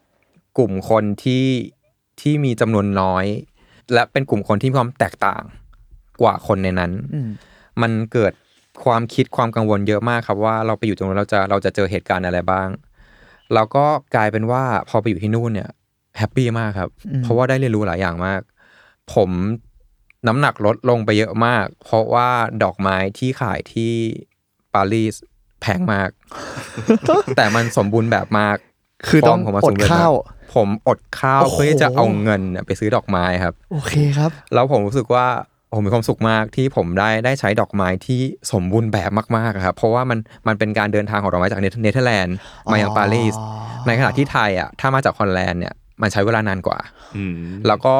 [0.58, 1.46] กลุ่มคนที่
[2.20, 3.24] ที่มีจำนวนน้อย
[3.92, 5.42] และเป็นกลุ่มคนที่มีความแตกต่าง
[6.22, 7.28] กว่าคนในนั้นอืม
[7.82, 8.32] มันเกิด
[8.84, 12.68] ความคิดความกังวลเยอะมากครับว่าเราไปอยู่ตรงนู้นเราจะเราจะเจอเหตุการณ์อะไรบ้าง
[13.54, 13.84] เราก็
[14.16, 15.70] กลายเป็นว่าพอไปอยู่ที่นู่นเนี่ย
[16.18, 18.40] แฮปปี้มากครับอืมเพราะว่าได้เรียนรู้หลายอย่างมาก
[19.14, 19.30] ผม
[20.26, 22.28] น้ำหนักลดลงไปเยอะมาก เพราะว่า
[22.62, 23.92] ดอกไม้ที่ขายที่
[24.74, 25.14] ปารีส
[25.60, 26.10] แพงมาก
[27.36, 28.56] แต่มันสมบูรณ์แบบมาก
[29.08, 30.12] คือต้องฟผมมาอสดมบูรณ์แบบข้าว
[30.54, 35.26] ผมอดข้าวโอ้โหเพื่อที่จะเอาเงินเนี่ยไปซื้อดอกไม้ครับ โอเคครับ แล้วผมรู้สึกว่า
[35.74, 38.20] ผมมีความสุขมากที่ผมได้ได้ใช้ดอกไม้ที่
[38.52, 42.36] สมบูรณ์แบบมากๆอะครับเพราะว่ามันมันเป็นการเดินทางของดอกไม้จากเนเธเนเธอร์แลนด์
[42.72, 46.78] มายังปารีสอ๋อในขณะที่ไทยอะถ้ามาจากฮอลแลนด์เนี่ยมันใช้เวลานานกว่า
[47.16, 47.94] อืมแล้วก็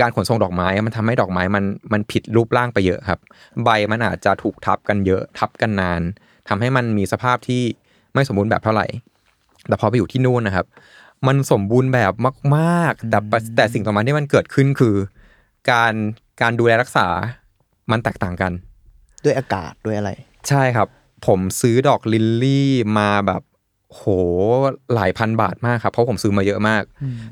[0.00, 3.20] การขนส่งดอกไม้อะมันทำให้ดอกไม้มันมันผิดรูปร่างไปเยอะครับ
[3.64, 6.02] ใบมันอาจจะถูกทับกันเยอะทับกันนาน
[6.48, 7.62] ทำให้มันมีสภาพที่
[8.14, 8.86] ไม่สมบูรณ์แบบเท่าไหร่
[9.68, 10.66] แต่พอไปอยู่ที่นู่นนะครับ
[11.26, 12.12] มันสมบูรณ์แบบ
[12.56, 14.96] มาก ๆ แต่ปะแต่สิ่งต่อมาที่มันเกิดขึ้นคือ
[15.72, 15.94] การ
[16.40, 17.06] การดูแลรักษา
[17.90, 18.52] มันแตกต่างกัน
[19.24, 20.10] ด้วยอากาศด้วยอะไร
[20.48, 20.88] ใช่ครับ
[21.26, 23.42] ผมซื้อดอกลิลลี่มาแบบ
[23.90, 24.04] โห
[24.94, 26.82] หลายพันบาทมากครับ เพราะผมซื้อมาเยอะมาก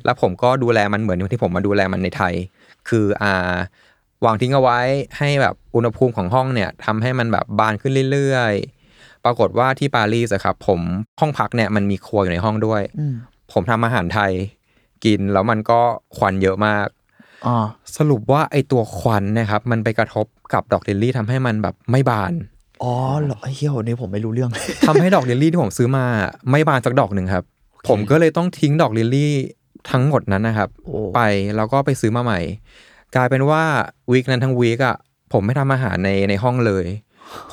[0.04, 2.34] แล้วผมก็ดูแลมันเหมือนที่ผมมาดูแลมันในไทย
[2.88, 3.56] คืออ่า
[4.24, 4.80] วางทิ้งเอาไว้
[5.18, 10.80] ให้แบบอุณหภูมิของห้องเนี่ยทำให้มันแบบบานขึ้นเรื่อยๆ ปรากฏว่าที่ปารีสอะครับ ผม
[11.20, 13.14] ห้องพักเนี่ยมันมีครัวอยู่ในห้องด้วยอืม
[13.52, 14.32] ผมทำอาหารไทย
[15.04, 15.80] กินแล้วมันก็
[16.16, 16.95] ควันเยอะมากอ๋อ
[17.96, 22.32] สรุปว่าไอตัวควันเนะครับ มันไปกระทบกับดอกลิลลี่ทำให้มันแบบไม่บาน
[22.82, 24.50] อ๋อเหรอเฮียโหนี่ผมไม่รู้เรื่อง
[24.86, 26.04] ทำให้ดอกลิลลี่ที่ผมซื้อมา
[26.50, 27.44] ไม่บานสักดอกหนึ่งครับ
[27.88, 29.32] ผมก็เลยต้องทิ้งดอกลิลลี่
[29.90, 31.20] ทั้งหมดนั้นนะครับโอ้ไป
[31.56, 32.40] แล้วก็ไปซื้อมาใหม่
[33.14, 33.62] กลายเป็นว่า
[34.10, 34.96] week นั้นทั้ง week อะ
[35.32, 36.86] ผมไม่ทำอาหารในในห้องเลย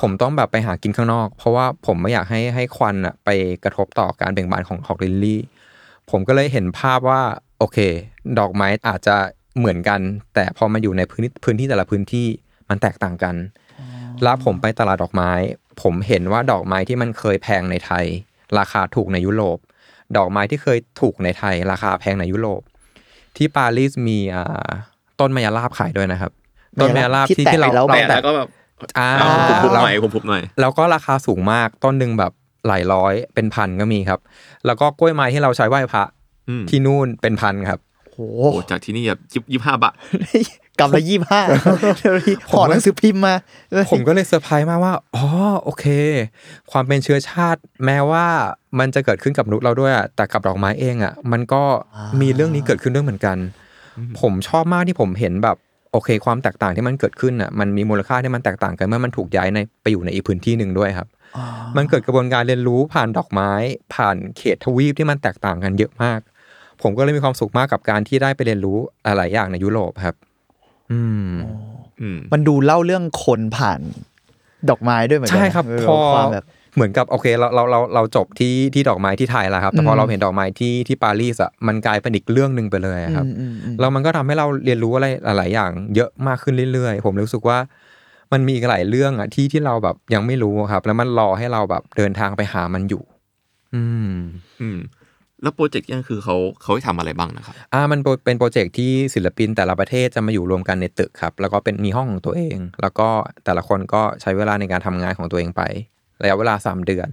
[0.00, 3.28] ผมต้องแบบไปหากินข้างนอก เพราะว่าผมไม่อยากให้ให้ควันอะไป
[3.64, 5.40] กระทบต่อการเบ่งบานของดอกลิลลี่
[6.10, 7.22] ผมก็เลยเห็นภาพว่า
[7.58, 7.78] โอเค
[8.38, 9.16] ดอกไม้อาจจะ
[9.58, 10.00] เหมือนกัน
[10.34, 12.26] แต่พอมาอยู่ในพื้นที่พื้นที่แต่ละพื้นที่
[12.68, 13.34] มันแตกต่างกัน
[14.22, 15.30] แล้วผมไปตลาดดอกไม้
[15.82, 18.04] ผมเห็นว่าดอกไม้ที่มันเคยแพงในไทย
[18.58, 19.58] ราคาถูกในยุโรป
[20.16, 22.62] ดอกไม้ที่เคยถูกในไทย ราคาแพงในยุโรป
[23.36, 24.68] ที่ปารีสมีอ่า
[25.20, 26.32] ต้นมะยาลาบขายด้วยนะครับ
[26.80, 28.48] ต้นมะยาลาบที่ที่แตะที่เราแล้วแต่แตะแล้วก็แบบ
[28.98, 29.08] อ่า
[29.48, 32.32] ผมพุบแล้วหน่อยผมพุบหน่อย แล้วก็ราคาสูงมากต้นหนึ่งแบบ
[32.68, 34.20] หลายร้อยเป็นพันก็มีครับ
[34.66, 36.04] แล้วก็กล้วยไม้ที่เราใช้ไหว้พระ
[36.48, 37.80] อืมที่นู่นเป็นพันครับ
[38.14, 39.20] โอ้โอ้จากที่นี่แบบ
[39.52, 39.94] ยี่ห้าบาท
[40.80, 41.40] กำละยี่ห้า
[42.50, 43.34] ห่อหนังสือพิมพ์มา
[43.90, 45.24] ผมก็เลยเซอร์ไพรส์มากว่า อ๋อ
[45.62, 45.84] โอเค
[46.72, 48.26] ความเป็นเชื้อชาติ แม้ว่า
[48.78, 51.62] มันจะเกิดขึ้นกับมนุษย์เราด้วยอะแต่กับดอกไม้เองอะมันก็
[52.20, 53.36] มีเรื่องนี้เกิดขึ้นด้วยเหมือนกัน
[54.20, 55.56] ผมชอบมากที่ผมเห็นแบบ
[55.92, 61.08] โอเค ความแตกต่างที่มันเกิดขึ้นอะมันมีมูลค่าที่มันแตกต่างกันเมื่อมันถูกย้ายในไปอยู่ในอีกพื้นที่หนึ่งด้วยครับ
[61.76, 63.50] มันเกิดกระบวนการเรียนรู้ผ่านดอกไม้
[63.94, 66.20] ผ่านเขตทวีปที่มันแตกต่างกันเยอะมาก
[66.84, 70.16] ผมก็เลยมีความสุขมากกับการที่ได้ไปเรียนรู้หลายๆอย่างในยุโรปครับ
[70.92, 71.32] อืม
[72.00, 73.80] อืมมันดูเล่าเรื่องคนผ่าน
[74.70, 87.58] ดอกไม้ด้วยเหมือนกัใช่ครับเออพอความแบบเหมือนกับโอเคเราเราเราเราจบที่ที่ดอกไม้ที่ไทยแล้วครับ แต่พออืมเราเห็นดอกไม้ที่ที่ปารีสอะมันกลายเป็นอีกเรื่องหนึ่งไปเลยอะครับอืมอืมอืมแล้วมันก็ทำให้เราเรียนรู้อะไรหลายๆอย่าง เยอะมากขึ้นเรื่อยๆ ผมรู้สึกว่า
[88.32, 93.02] มันมีอีกหลายเรื่องอะที่ที่เราแบบยังไม่รู้ครับ แล้วมันรอให้เราแบบเดินทางไปหามันอยู่
[93.74, 93.82] อื
[94.12, 94.14] ม
[94.60, 94.78] อืม
[95.44, 103.08] แล้วโปรเจกต์นี่คือเขาเขาให้ทำอะไรบ้างนะครับอ่ามันเป็นโปรเจกต์ที่ศิลปินแต่ละประเทศจะมาอยู่รวมกันในตึกครับ แล้วก็เป็นมีห้องของตัวเอง แล้วก็
[103.44, 105.62] แต่ละคนก็ใช้เวลาในการทำงานของตัวเองไป
[106.22, 107.08] ระยะเวลา 3 เดือน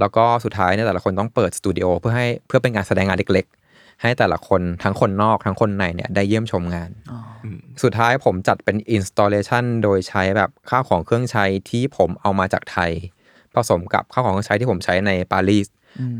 [0.00, 6.90] แล้วก็สุดท้ายเนี่ยแต่ละคนต้องเปิดสตูดิโอเพื่อให้เพื่อเป็นการแสดงงานเล็กๆ ให้แต่ละคนทั้งคนนอกทั้งคนในเนี่ยได้เยี่ยมชมงาน
[7.44, 12.92] อืมสุดท้ายผมจัดเป็น installation โดยใช้แบบข้าวของเครื่องใช้ที่ผมเอามาจากไทย
[13.54, 15.66] ผสมกับข้าวของเครื่องใช้ที่ผมใช้ในปารีส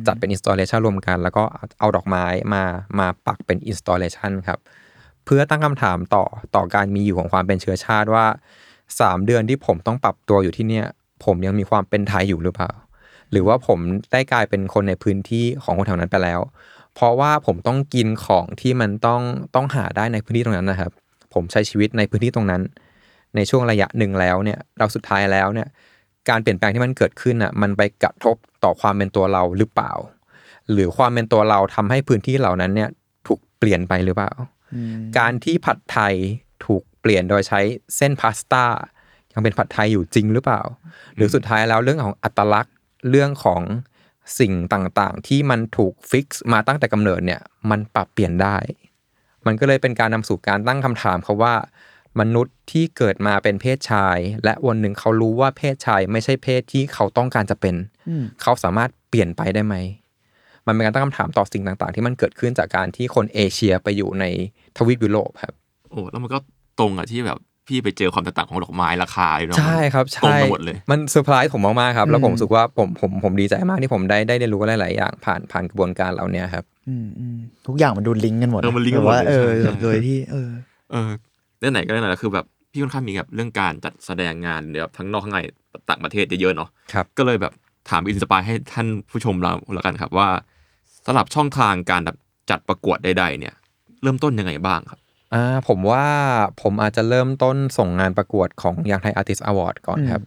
[0.07, 1.45] จัดเป็น installation รวมกัน แล้วก็
[1.79, 2.63] เอาดอกไม้มา
[2.99, 4.59] มาปักเป็น installation ครับ
[5.25, 8.27] เพื่อตั้งคำถามต่อต่อการมีอยู่ของความเป็นเชื้อชาติว่า
[8.77, 10.87] 3 เดือนที่ผมต้องปรับตัวอยู่ที่เนี่ย
[11.25, 12.71] ผมยังมีความเป็นไทยอยู่หรือเปล่า
[13.31, 13.79] หรือว่าผม
[14.13, 16.41] ได้กลายเป็นคนในพื้นที่ของคนแถวนั้นไปแล้ว
[16.95, 19.23] เพราะว่าผมต้องกินของที่มันต้อง
[19.55, 20.93] ต้องหาได้ในพื้นที่ตรงนั้นนะครับ
[21.35, 22.63] ผมใช้ชีวิตในพื้นที่ตรงนั้น
[23.37, 25.69] ในช่วงระยะหนึ่งแล้วเนี่ยเราสุดท้ายแล้วเนี่ย
[26.31, 29.93] การเปลี่ยนแปลงที่มันเกิดขึ้นอะมันไปกระทบต่อความเป็นตัวเราหรือเปล่า
[30.73, 32.91] หรือความเป็นตัวเราทำให้พื้นที่เหล่านั้นเนี่ย
[33.27, 34.33] ถูกเปลี่ยนไปหรือเปล่า
[35.19, 36.15] การที่ผัดไทย
[36.67, 37.61] ถูกเปลี่ยนโดยใช้
[37.97, 38.65] เส้นพาสต้า
[39.33, 40.61] ยังเป็นผัดไทยอยู่จริงหรือเปล่า
[41.17, 42.75] หรือสุดท้ายแล้วเรื่องของอัตลักษณ์
[43.11, 43.63] เรื่องของ
[44.39, 48.57] สิ่งต่างๆ ที่มันถูกฟิกซ์มาตั้งแต่กำเนิดเนี่ยมันปรับเปลี่ยนได้
[49.47, 51.55] มันก็เลยเป็นการนำสู่การตั้งคำถามเขาว่า
[52.21, 57.75] มนุษย์ที่เกิดมาเป็นเพศชาย และวันหนึ่งเขารู้ว่าเพศชายไม่ใช่เพศที่เขาต้องการจะเป็น
[58.43, 59.77] เขาสามารถเปลี่ยนไปได้ไหม
[60.67, 64.25] มันเป็นการตั้งคำถามต่อสิ่งต่าง ๆ ที่มันเกิดขึ้นจากการที่คนเอเชียไปอยู่ใน
[64.77, 65.55] ทวีปยุโรปครับ
[65.91, 66.39] โอ้แล้วมันก็
[66.79, 67.39] ตรงกับที่แบบ
[67.69, 80.51] พี่ไปเจอความแตกต่างของดอกไม้ราคาเลยเนาะใช่ครับตรงใช่ไปหมดเลย มันเซอร์ไพรส์ผมมากๆครับ แล้วผมรู้สึกว่าผมผมผมดีใจมากที่ผมได้ได้เรียนรู้หลายๆอย่างผ่านผ่านกระบวนการเหล่านี้ครับอืมอืมทุกอย่างมันดูลิงก์กันหมดเออมันลิงก์กันหมดแบบว่าเลยเออใช่แบบโดยที่เออ
[80.93, 81.11] เออ
[81.73, 85.39] ไหนๆก็ไหนๆแล้วคือแบบพี่ค่อนข้างมีแบบเรื่องการจัดแสดงงานเดี๋ยวทั้งนอกทั้งใน
[85.91, 87.53] ต่างประเทศเยอะๆเนาะครับก็เลยแบบ
[87.91, 90.29] ถาม inspire ให้ท่านผู้ชมเราแล้วกันครับว่า
[91.07, 92.17] สำหรับช่องทางการแบบ
[92.51, 93.55] จัดประกวดใด ๆ เนี่ย
[94.03, 94.99] เริ่มต้นยังไงบ้างครับ
[95.35, 96.05] อ่าผมว่า
[96.63, 100.23] ผมอาจจะเริ่มต้นส่งงานประกวดของ Young Thai Artist Award ก่อนครับ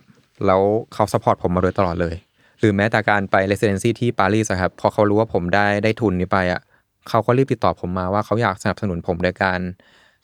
[0.46, 0.62] แล้ว
[0.94, 2.16] เขา support ผมมาโดยตลอดเลย
[2.60, 6.62] หรือแม้แต่การไปเรส i เดนซีที่ปารีสอะครับ พอเขารู้ว่าผมได้ได้ทุนนี้ไปอะ
[7.10, 9.60] เขาก็รีบติดต่อผมมาว่าเขาอยากสนับสนุนผมโดยการ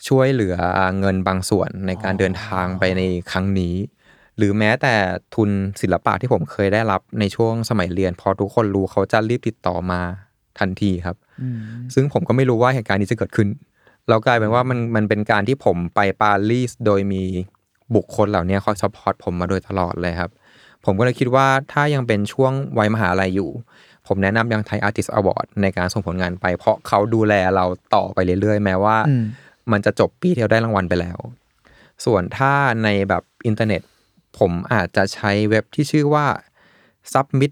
[0.07, 0.55] ช่วยเหลือ
[0.99, 3.75] เงินบางส่วนในการเดินทางไปในครั้งนี้
[4.37, 4.95] หรือแม้แต่
[5.35, 5.49] ทุน
[5.81, 10.01] ศิลปะที่ผมเคยได้รับในช่วงสมัยเรียน พอทุกคนรู้เขาจะรีบติดต่อมา
[10.59, 11.17] ทันทีครับ
[11.93, 13.47] ซึ่งผมก็ไม่รู้ว่าเหตุการณ์นี้จะเกิดขึ้น
[14.07, 17.23] แล้วกลายเป็นว่ามันมันเป็นการที่ผมไปปารีสโดยมี
[17.95, 20.31] บุคคลเหล่านี้คอย support ผมมาโดยตลอดเลยครับ
[20.85, 23.49] ผมก็เลยคิดว่าถ้ายังเป็นช่วงวัยมหาลัยอยู่
[24.07, 29.15] ผมแนะนำ Young Thai Artist Award ในการส่งผลงานไป เพราะเขาดูแลเราต่อไปเรื่อยๆ แม้ว่าอื
[29.69, 31.19] มมันจะจบปีที่เราได้รางวัลไปแล้ว
[32.05, 32.53] ส่วนถ้า
[32.83, 33.81] ในแบบอินเทอร์เน็ต
[34.39, 36.25] ผมอาจจะใช้เว็บที่ชื่อว่า
[37.13, 37.51] submit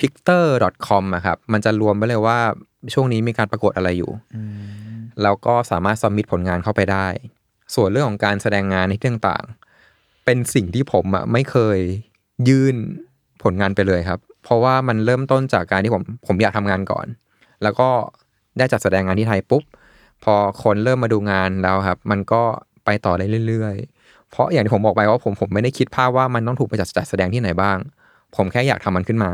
[0.00, 0.46] pictor
[0.86, 2.38] com อะครับ มันจะรวมไปเลยว่า
[2.94, 4.10] ช่วงนี้มีการประกวดอะไรอยู่
[5.22, 7.06] แล้วก็สามารถสมิตผลงานเข้าไปได้
[7.74, 11.78] ส่วนเรื่องของการแสดงงานในที่ต่างๆ เป็นสิ่งที่ผมอะไม่เคย
[12.48, 12.76] ยื่น
[13.42, 17.06] ผลงานไปเลยครับ เพราะว่ามันเริ่มต้นจากการที่ผมผมอยากทำงานก่อน
[17.62, 17.88] แล้วก็
[18.58, 19.62] ได้จัดแสดงงานที่ไทยปุ๊บ
[20.24, 22.42] พอคนเริ่มมาดูงานแล้วครับ มันก็
[22.84, 27.78] ไปต่อได้เรื่อย ๆ เพราะอย่างที่ผมบอกไปว่าผมผมไม่ได้คิดภาพว่ามันต้องถูกไปจัดจัดแสดงที่ไหนบ้าง
[28.36, 29.30] ผมแค่อยากทำมันขึ้นมา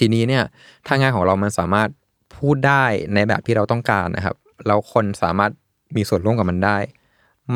[0.00, 0.44] ทีนี้เนี่ย
[0.86, 1.88] ถ้างานของเรามันสามารถ
[2.36, 5.50] พูดได้ในแบบที่เราต้องการนะครับแล้วคนสามารถ
[5.96, 6.78] มีส่วนร่วมกับมันได้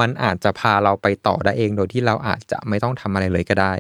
[0.00, 3.74] มันอาจจะพาเราไปต่อได้เองโดยที่เราอาจจะไม่ต้องทำอะไรเลยก็ได้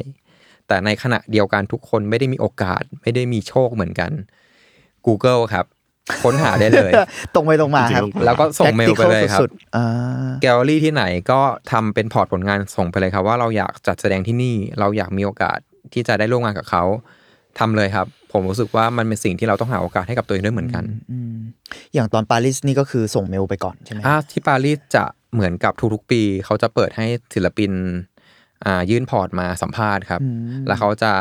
[0.66, 4.12] แต่ในขณะเดียวกันทุกคนไม่ได้มีโอกาส ไม่ได้มีโชคเหมือนกัน
[5.06, 5.66] Google ครับ
[6.22, 6.92] ค้นหาได้เลย
[7.34, 9.86] ตรงไปตรงมาครับ แล้วก็ส่งเมลไปเลยครับสุดๆอ่า
[10.42, 11.40] แกลเลอรี่ที่ไหนก็
[11.72, 15.58] ทำเป็นพอร์ตผลงานส่งไปเลยครับ ว่าเราอยากจัดแสดงที่นี่ เราอยากมีโอกาส
[15.92, 16.84] ที่จะได้ร่วมงานกับเขา
[17.58, 21.36] ทำเลยครับ ผมรู้สึกว่ามันเป็นสิ่งที่เราต้องหาโอกาสให้กับตัวเองด้วยเหมือนกันอืม
[21.94, 25.04] อย่างตอนปารีสนี่ก็คือส่งเมลไปก่อนใช่ไหมอ่าที่ปารีสจะ
[25.34, 28.15] เหมือนกับทุกๆปี เขาจะเปิดให้ศิลปินอ่า
[28.90, 30.20] ยื่นพอร์ตมาสัมภาษณ์ครับ
[30.66, 31.12] แล้วเขาจะ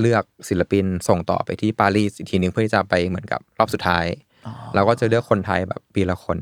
[0.00, 4.06] เลือกศิลปินส่งต่อไปที่ปารีสอีกทีหนึ่งเพื่อที่จะไปเหมือนกับรอบสุดท้าย
[4.74, 6.38] เราก็จะเลือกคนไทยแบบปีละคน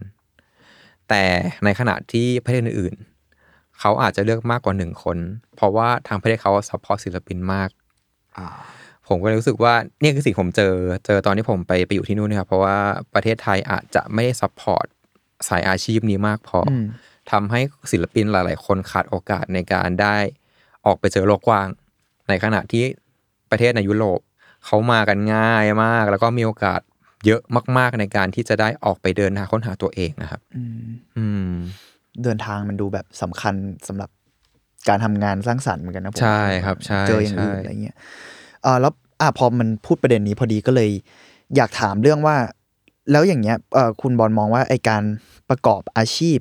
[1.08, 1.24] แต่
[1.64, 5.18] ในขณะที่ประเทศอื่นๆเขาอาจจะเลือกมากกว่าหนึ่งคน
[5.56, 7.68] เพราะว่าทางประเทศเขา support ศิลปินมาก
[9.08, 10.74] ผมก็เลยรู้สึกว่าเนี่ยคือสิ่งผมเจอ
[11.06, 12.76] เจอตอนที่ผมไปไปอยู่ที่นู่นนะครับเพราะว่า
[13.14, 14.86] ประเทศไทยอาจจะไม่ได้ support
[15.48, 16.72] สายอาชีพนี้มากพออ
[17.30, 17.60] ทำให้
[17.92, 20.16] ศิลปินหลาย ๆ คนขาดโอกาสในการได้
[20.86, 21.68] ออกไปเจอโลกกว้าง
[22.28, 22.84] ในขณะที่
[23.50, 24.20] ประเทศในยุโรป
[24.64, 26.80] เขามากันง่ายมาก แล้วก็มีโอกาส
[27.26, 27.40] เยอะ
[27.78, 30.40] มาก ๆ ในการที่จะได้ออกไปเดินหาค้นหาตัวเองนะครับ
[31.16, 31.52] อืม
[32.22, 33.54] เดินทางมันดูแบบสำคัญ
[33.88, 34.10] สำหรับ
[34.88, 37.96] การทำงานสร้างสรรค์เหมือนกันนะผมใช่ครับใช่เจออย่างอื่นใช่อะไรเงี้ย
[38.62, 40.90] เอ่าแล้วอะพอมันพูดประเด็นนี้พอดีก็เลย
[41.56, 42.36] อยากถามเรื่องว่า
[43.12, 45.02] แล้วอย่างเงี้ยเอ่อคุณบอลมองว่าไอการ
[45.48, 46.38] ประกอบอาชีพ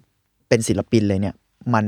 [0.56, 1.36] เป็นศิลปินเลยเนี่ย
[1.74, 1.86] มัน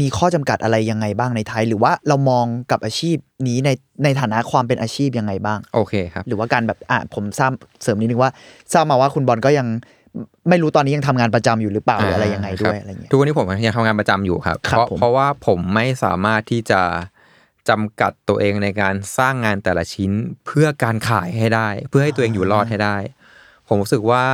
[0.00, 3.16] มีข้อจำกัดอะไรยังไงบ้างในไทย หรือว่าเรามองกับอาชีพ
[3.48, 3.70] นี้ใน
[4.04, 7.52] ในฐานะความเป็นอาชีพยังไงบ้างโอเคครับ หรือว่าการแบบอะผมทราบ
[7.82, 8.30] เสริมนิดนึงว่า
[8.72, 9.66] ทราบมาว่าคุณบอลก็ยัง
[10.48, 16.80] ไม่รู้ตอนนี้ยังทำงานประจำอยู่หรือเปล่าหรืออะไรยังไงด้วยครับอะไรเงี้ยทุกวันนี้ผมยังทำงานประจำอยู่ครับครับ เพราะผมเพราะว่าผมไม่สามารถที่จะ
[17.68, 20.10] จำกัดตัวเองในการสร้างงานแต่ละชิ้น
[20.46, 22.96] เพื่อการขายให้ได้ เพื่อให้ตัวเองอยู่รอดให้ได้
[23.68, 24.24] ผมรู้สึกว่า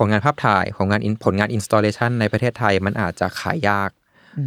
[0.00, 3.90] ผลงานภาพถ่ายผลงาน in- ผลงานอินสต l เลชันในประเทศไทยมันอาจจะขายยาก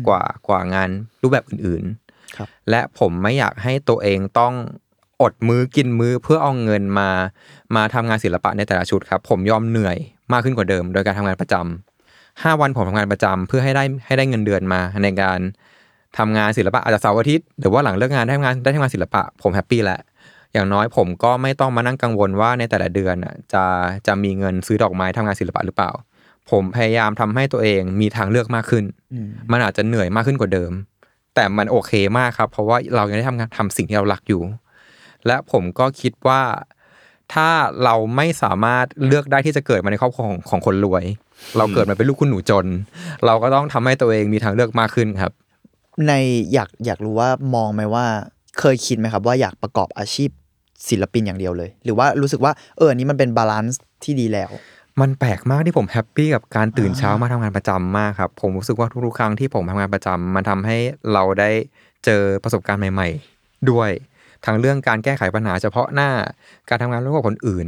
[0.08, 0.90] กว่ากว่างาน
[1.22, 4.54] รูปแบบอื่นๆครับและผมไม่อยากให้ตัวเองต้อง
[5.22, 7.10] อดมื้อกินมื้อเพื่อเอาเงินมา
[7.76, 9.98] มาทำงานศิลปะในแต่ละชุดครับ ผมยอมเหนื่อย
[10.32, 15.40] มากขึ้นกว่าเดิม โดยการทำงานประจำห้าวันผมทำงานประจำเพื่อให้ได้ให้ได้เงินเดือนมาในการ
[16.18, 20.00] ทำงานศิลปะอาจจะเสาร์อาทิตย์หรือว่าหลังเลิกงานได้ทำงานได้ทำงานศิลปะ ผมแฮปปี้แหละ
[20.54, 23.64] อย่างน้อยผมก็ไม่ต้องมานั่งกังวลว่าในแต่ละเดือนน่ะจะ
[24.08, 25.92] จะมีเงินซื้อดอกไม้ทำงานศิลปะหรือเปล่า
[26.52, 28.86] ผมพยายามทำให้ตัวเองมีทางเลือกมากขึ้น
[29.52, 30.72] มันอาจจะเหนื่อยมากขึ้นกว่าเดิม
[31.36, 34.42] แต่มันโอเคมากครับ เพราะว่าเรายังได้ทำงานทำสิ่งที่เรารักอยู่
[35.28, 36.42] และผมก็คิดว่า
[37.34, 37.50] ถ้า
[37.84, 41.04] เราไม่สามารถเลือกได้ที่จะเกิดมาในครอบครัวของของคนรวย
[41.58, 42.66] เราเกิดมาเป็นลูกคุณหนูจน
[43.26, 45.32] เราก็ต้องทำให้ตัวเองมีทางเลือกมากขึ้นครับ
[46.08, 46.12] ใน
[46.54, 48.06] อยากอยากรู้ว่ามองไหมว่า
[48.60, 50.30] เคยคิดไหมครับ ว่าอยากประกอบอาชีพ
[50.90, 54.52] ศิลปินอย่างเดียวเลย หรือว่ารู้สึกว่าเอออันนี้มันเป็น balance ที่ดีแล้ว
[55.02, 60.78] มันแปลกมากที่ผม happy กับการตื่นเช้ามาทำงานประจำมากครับ ผมรู้สึกว่าทุกๆครั้งที่ผมทำงานประจำมันทำให้
[61.14, 61.50] เราได้
[62.06, 63.10] เจอประสบการณ์ใหม่
[63.40, 63.90] ๆ ด้วย
[64.46, 66.10] ทั้งเรื่องการแก้ไขปัญหาเฉพาะหน้า
[66.70, 67.68] การทำงานร่วมกับคนอื่น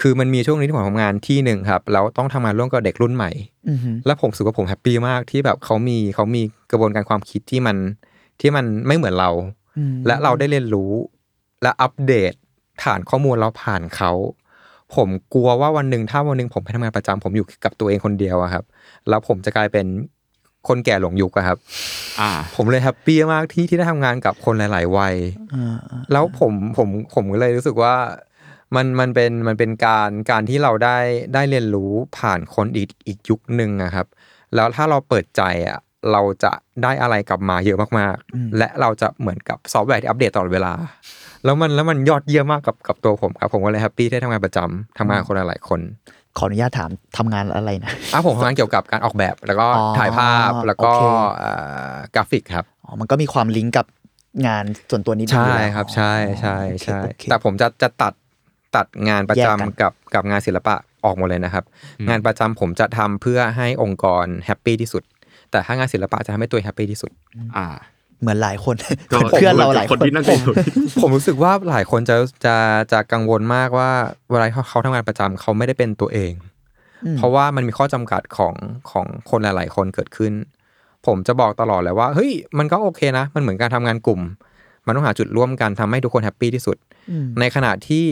[0.00, 3.30] คือมันมีช่วงนี้ที่ผมทำงานที่หนึ่งครับแล้วต้องทำงานร่วมกับเด็กรุ่นใหม่
[3.68, 7.76] อือฮึแล้วผมรู้สึกว่าผมแฮปปี้มากที่แบบเขามีเขามีกระบวนการความคิดที่มัน
[8.40, 9.30] ที่มันไม่เหมือนเรา
[10.06, 10.92] และเราได้เรียนรู้
[11.62, 12.32] และอัปเดต
[12.82, 14.12] ฐานข้อมูลเราผ่านเขา
[14.96, 18.64] ผมกลัวว่าวันหนึ่งถ้าวันหนึ่งผมไปทำงานประจำผมอยู่กับตัวเองคนเดียวอะครับ
[19.08, 19.86] แล้วผมจะกลายเป็น
[20.68, 21.58] คนแก่หลงยุคอะครับ
[22.20, 25.14] อ่า ผมเลย happy มากที่ที่ได้ทำงานกับคนหลาย ๆ วัย
[26.12, 27.94] แล้วผมผมผมก็เลยรู้สึกว่า
[28.74, 30.98] มันมันเป็นมันเป็นการการที่เราได้
[31.34, 34.06] ได้เรียนรู้ผ่านคนอีกอีกยุคหนึ่งอะครับ
[34.54, 35.78] แล้วถ้าเราเปิดใจอะ
[36.12, 36.52] เราจะ
[36.82, 40.72] ได้อะไรกลับมาเยอะมาก ๆ และเราจะเหมือนกับซอฟต์แวร์ที่อัปเดตตลอดเวลา
[41.44, 45.80] แล้วมันแล้วมันยอดเยี่ยมมากกับกับตัวผมครับผมก็เลย happy ที่ได้ทำงานประจำทำงานกับคนหลายๆคน
[46.38, 51.02] ขออนุญาตถามทำงานอะไรนะ อะผมทำงานเกี่ยวกับการออกแบบแล้วก็อ๋อถ่ายภาพแล้วก็โอเค
[51.38, 51.52] เอ่
[51.94, 53.86] อกราฟิกครับ อ๋อมันก็มีความลิงก์กับ
[54.46, 58.12] งานส่วนตัวนี้ใช่อยู่แล้วครับ ใช่ใช่ใช่โอเคแต่ ผมจะจะตัด
[58.76, 60.74] ตัดงานประจำแยกกัน กับกับงานศิลปะ
[61.04, 61.64] ออกหมดเลยนะครับ
[62.08, 65.02] งานประจำผมจะทำเพื่อให้องค์กร happy ที่สุด
[65.50, 67.10] แต่ถ้างานศิลปะจะทำให้ตัว happy ที่สุด
[67.56, 67.66] อ่า
[68.20, 68.74] เหมือนหลายคน
[69.12, 70.54] ก็เพื่อนเราหลายคคนนที่นั่งอยู่
[71.02, 72.56] ผมรู้สึกว่าหลายคนจะจะ
[72.92, 73.90] จะกังวลมากว่า
[74.30, 76.32] เวลาเขาเขาทำงานประจำเขาไม่ได้เป็นตัวเอง
[77.18, 78.54] เพราะว่ามันมีข้อจำกัดของ
[78.90, 80.32] ของคนหลาย ๆ คนเกิดขึ้น
[81.06, 84.20] ผมจะบอกตลอดเลยว่าเฮ้ยมันก็โอเคนะ มันเหมือนการทำงานกลุ่ม
[84.86, 86.76] มันต้องหาจุดร่วมกันทำให้ทุกคน happy ที่สุด
[87.10, 88.04] อืมในขณะที่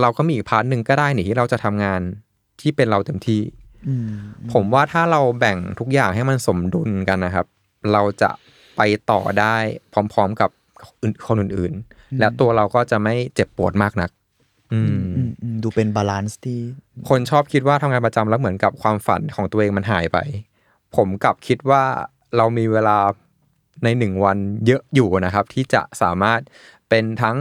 [0.00, 2.00] เราก็มีอีก part หนึ่งก็ได้นี่ที่เราจะทำงาน
[2.60, 3.42] ที่เป็นเราเต็มที่
[3.88, 4.08] อืม
[4.52, 7.46] ผมว่าถ้าเราแบ่งทุกอย่างให้มันสมดุลกันนะครับ
[7.92, 8.30] เราจะ
[8.76, 9.56] ไปต่อได้
[9.92, 10.50] พร้อมๆกับ
[11.02, 14.10] อื่นคนอื่นๆ และตัวเราก็จะไม่เจ็บปวดมากนัก
[14.72, 16.60] อืมอืมอืมดูเป็น balance ที่
[17.08, 20.18] คนชอบคิดว่าทำงานประจำแล้วเหมือนกับความฝันของตัวเองมันหายไป
[20.96, 21.84] ผมกลับคิดว่า
[22.36, 22.98] เรามีเวลา
[23.84, 26.40] ในหนึ่งวันเยอะอยู่นะครับ ที่จะสามารถ
[26.90, 27.36] เป็นทั้ง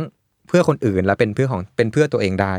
[0.48, 2.54] เพื่อคนอื่น และเป็นเพื่อของเป็นเพื่อตัวเองได้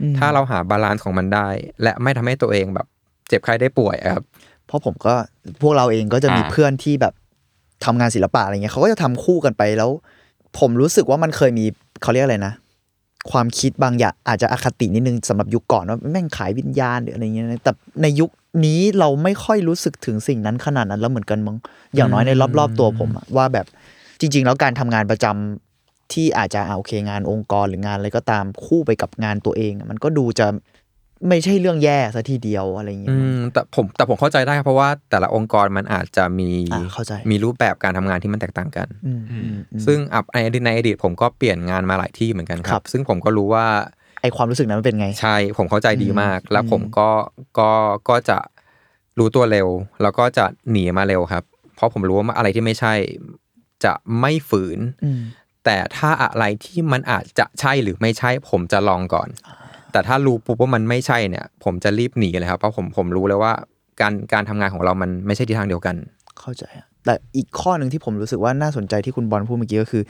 [0.00, 1.48] อืมถ้าเราหา balance ของมันได้
[1.82, 2.86] และไม่ทำให้ตัวเองแบบ
[3.28, 4.24] เจ็บไข้ได้ป่วยอะครับ
[4.66, 5.14] เพราะผมก็
[5.62, 7.14] พวกเราเองก็จะมีอ่าเพื่อนที่แบบ
[7.84, 9.90] ทำงานศิลปะอะไรเงี้ยเขาก็จะทำคู่กันไปแล้ว
[10.58, 11.64] ผมรู้สึกว่ามันเคยมี
[12.02, 12.54] เขาเรียกอะไรนะ
[13.30, 17.72] ความคิดบางอย่างอาจจะอคตินิดนึงสำหรับยุคก่อนว่าแม่งขายวิญญาณหรืออะไรเงี้ยนะแต่
[18.02, 18.30] ในยุค
[18.66, 21.56] นี้เราไม่ค่อยรู้สึกถึงสิ่งนั้นขนาดนั้นแล้วเหมือนกันมั้ง
[21.94, 23.66] อย่างน้อยในรอบๆตัวผมอะว่าแบบ
[24.20, 30.46] จริง ๆ แล้วการทำงานประจำที่อาจจะเอาโอเคงานองค์กรหรืองานอะไรก็ตามคู่ไปกับงานตัวเองอะมันก็ดูจะ
[31.28, 43.66] ไม่ใช่เรื่องแย่ซะทีเดียวอะไรเงี้อืยมแต่ผมแต่ผมเข้าใจได้ครับเพราะว่าแต่ละองค์กรมันอาจจะมีอ่าเข้าใจมีรูปแบบการทำงานที่มันแตกต่างกันอืมอืมอืมซึ่งอับในอดีตในอดีตผมก็เปลี่ยนงานมาหลายที่เหมือนกันคครัรับบซึ่งผมก็รู้ว่า
[44.22, 47.10] ไอความรู้สึกนั้นมันเป็นไง ใช่ ผมเข้าใจดีมากอืมแล้วผมอืมก็
[47.58, 47.70] ก็
[48.08, 48.38] ก็จะ
[49.18, 49.68] รู้ตัวเร็ว
[50.02, 51.44] แล้วก็จะหนีมาเร็วครับ
[51.74, 52.94] เพราะผมรู้ว่าอะไรที่ไม่ใช่
[53.84, 55.20] จะไม่ฝืนอืม
[55.64, 59.28] แต่ถ้าอะไรที่มันอาจจะใช่หรือไม่ใช่ ผมจะลองก่อน
[59.94, 63.52] แต่ถ้ารู้ปุ๊บว่ามันไม่ใช่เนี่ย ผมจะรีบหนีเลยครับเพราะผมผมรู้แล้วว่า
[64.00, 65.96] การการทำงานของเรามันไม่ใช่ทิศทางเดียวกัน
[66.40, 70.02] เข้าใจอะแต่อีกข้อหนึ่งที่ผมรู้สึกว่าน่าสนใจที่คุณบอลพูดเมื่อกี้ก็คือ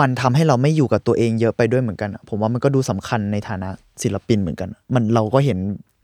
[0.00, 3.68] มันทำให้เราไม่อยู่กับตัวเองเยอะไปด้วยเหมือนกันอะผมว่ามันก็ดูสำคัญในฐานะ
[4.02, 5.58] ศิลปินเหมือนกัน มันเราก็เห็น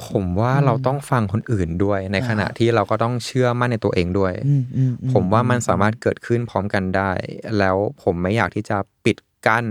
[0.08, 7.10] ผมว่าเราต้องฟังคนอื่นด้วย ในขณะที่เราก็ต้องเชื่อมั่นในตัวเองด้วยอืมอืมอืผมว่ามันสามารถเกิดขึ้นพร้อมกันได้
[7.58, 9.16] แล้วผมไม่อยากที่จะปิด
[9.46, 9.64] กั้น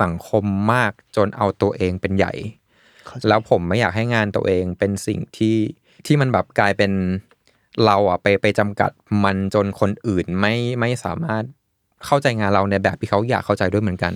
[0.00, 2.61] สังคมมากจนเอาตัวเองเป็นใหญ่เข้าใจ
[3.28, 5.56] แล้วผมไม่อยากให้งานตัวเองเป็นสิ่งที่
[6.06, 6.92] ที่มันแบบกลายเป็น
[7.84, 8.90] เราอะไปไปจำกัด
[9.24, 11.44] มันจนคนอื่นไม่ไม่สามารถ
[12.06, 14.12] เข้าใจงานเราในแบบที่เขาอยากเข้าใจด้วยเหมือนกัน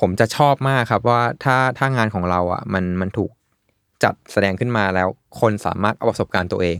[0.00, 3.30] ผมจะชอบมากครับว่าถ้าถ้างานของเราอะมันมันถูก
[4.04, 5.08] จัดแสดงขึ้นมาแล้ว
[5.40, 6.78] คนสามารถเอาประสบการณ์ตัวเอง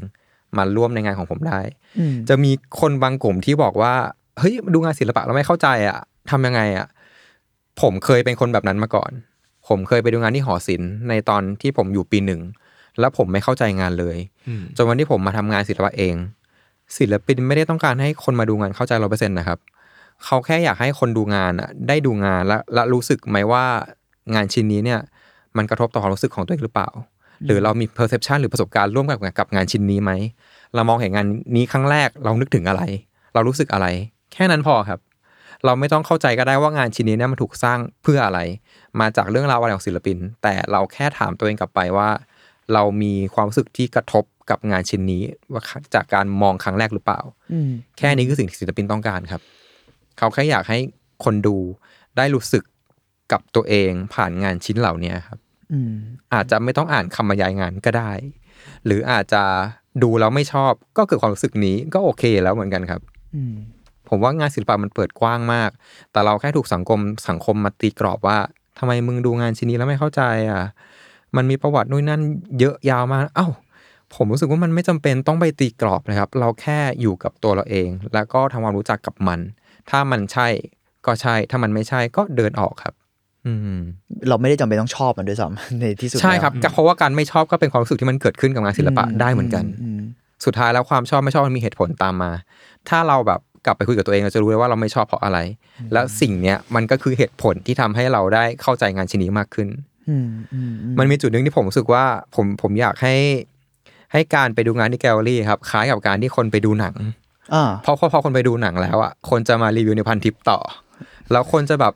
[0.56, 1.60] มาร่วมในงานของผมได้
[1.98, 3.94] อืมจะมีคนบางกลุ่มที่บอกว่า
[4.38, 5.98] เฮ้ยดูงานศิลปะเราไม่เข้าใจอะ
[6.30, 6.86] ทำยังไงอะ
[7.80, 9.12] ผมเคยเป็นคนแบบนั้นมาก่อน
[9.68, 12.40] ผมเคยไปดูงานที่หอศิลป์ในตอนที่ผมอยู่ปีหนึ่ง
[13.00, 14.16] แล้วผมไม่เข้าใจงานเลย
[14.48, 16.14] อืมจนวันที่ผมมาทำงานศิลปะเอง
[16.98, 19.58] ศิลปินไม่ได้ต้องการให้คนมาดูงานเข้าใจร้อเปอร์เซ็นต์นะครับ
[20.24, 23.64] เขาแค่อยากให้คนดูงานอะได้ดูงานและและรู้สึกไหมว่า
[24.34, 25.00] งานชิ้นนี้เนี่ย
[25.56, 26.88] มันกระทบต่อความรู้สึกของตัวเองหรือเปล่า
[27.46, 30.12] หรือเรามี perception หรือประสบการณ์ร่วมกับกับงานชิ้นนี้ไหม
[30.74, 32.82] เรามองเห็นงานนี้ครั้งแรกเรานึกถึงอะไร
[33.34, 33.86] เรารู้สึกอะไร
[34.32, 35.00] แค่นั้นพอครับ
[35.64, 38.40] เราไม่ต้องเข้าใจก็ได้ว่างานชิ้นนี้เนี่ยมันถูกสร้างเพื่ออะไร
[39.00, 42.08] มาจากเรื่องราวอะไรของศิลปิน แต่เราแค่ถามตัวเองกลับไปว่า
[42.72, 45.62] เรามีความรู้สึกที่กระทบกับงานชิ้นนี้ว่า
[45.94, 47.20] จากการมองครั้งแรกหรือเปล่า
[47.52, 49.42] อืมแค่นี้คือสิ่งที่ศิลปินต้องการครับ
[50.18, 50.78] เขาแค่อยากให้
[51.24, 51.56] คนดู
[52.16, 52.64] ได้รู้สึก
[53.32, 55.38] กับตัวเองผ่านงานชิ้นเหล่านี้ครับ
[55.72, 55.94] อืม
[56.34, 58.12] อาจจะไม่ต้องอ่านคำบรรยายงานก็ได้
[58.84, 59.42] หรืออาจจะ
[60.02, 63.00] ดูแล้วไม่ชอบก็เกิดความรู้สึกนี้ก็โอเคแล้วเหมือนกันครับ
[63.34, 63.54] อืม
[64.14, 65.70] ผมว่างานศิลปะมันเปิดกว้างมาก
[66.12, 66.98] แต่เราแค่ถูกสังคม
[67.28, 68.38] สังคมมาตีกรอบว่า
[68.78, 70.62] ทำไมมึงดูงานชิ้นนี้แล้วไม่เข้าใจอะ
[71.36, 72.20] มันมีประวัตินู่นนั่น
[72.60, 73.46] เยอะยาวมาก เอ้า
[74.14, 79.40] ผมรู้สึกว่ามันไม่จำเป็นต้องไปตีกรอบนะครับ เราแค่อยู่กับตัวเราเอง แล้วก็ทำความรู้จักกับมัน
[79.90, 80.48] ถ้ามันใช่
[81.06, 82.94] ก็ใช่ ถ้ามันไม่ใช่ก็เดินออกครับ
[83.46, 83.80] อืม
[84.28, 90.00] เราไม่ได้จำเป็นต้องชอบมันด้วยซ้ำในที่สุดใช่ครับแล้วเพราะว่าการไม่ชอบก็เป็นความรู้สึกที่มันเกิดขึ้นกับงานศิลปะได้เหมือนกันอืม
[90.44, 92.30] สุดท้ายแล้วความชอบไม่ชอบมันมีเหตุผลตามมา
[92.88, 95.38] ถ้าเราแบบ กลับไปคุยกับตัวเองเราจะรู้เลยว่าเราไม่ชอบเพราะอะไร
[95.92, 99.68] แล้วสิ่งเนี้ยมันก็คือเหตุผลที่ทำให้เราได้เข้าใจงานชิ้นนี้มากขึ้น
[100.08, 102.04] อืมอืมอืมมันมีจุดหนึ่งที่ผมรู้สึกว่า
[102.34, 103.14] ผมผมอยากให้
[104.12, 106.94] ให้การไปดูงานที่แกลเลอรี่ครับคล้ายกับการที่คนไปดูหนัง
[107.54, 110.58] อ่าเพราะพอพอคนไปดูหนังแล้วอะคนจะมารีวิวในพันทิปต่อ
[111.32, 111.94] แล้วคนจะแบบ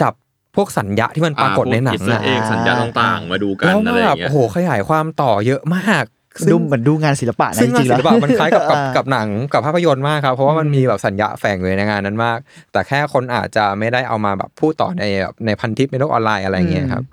[0.00, 0.12] จับ
[0.56, 6.19] พวกสัญญาที่มันปรากฏในหนังอ่าพวกอะ Easter egg สัญญาต่างๆ มาดูกันแล้วอะไรอแบย่าบงเงี้ยโอ้โหขยายความต่อเยอะมากซึ่
[6.52, 12.38] ดูงเหมือนดูงานศิลปะนะซึ่งจงานริงๆศิแล้วลปะมันคล้ายกับกับอ่ากับหนังกับภาพยนตร์มากครับเพราะว่ามันมีแบบสัญญาแฝงอยู่ในงานนั้นมาก
[12.72, 17.04] แต่แค่คนอาจจะไม่ได้เอามาแบบพูดต่อในแบบในพันทิปในโลกออนไลน์อะไรอย่างเงี้ยครับ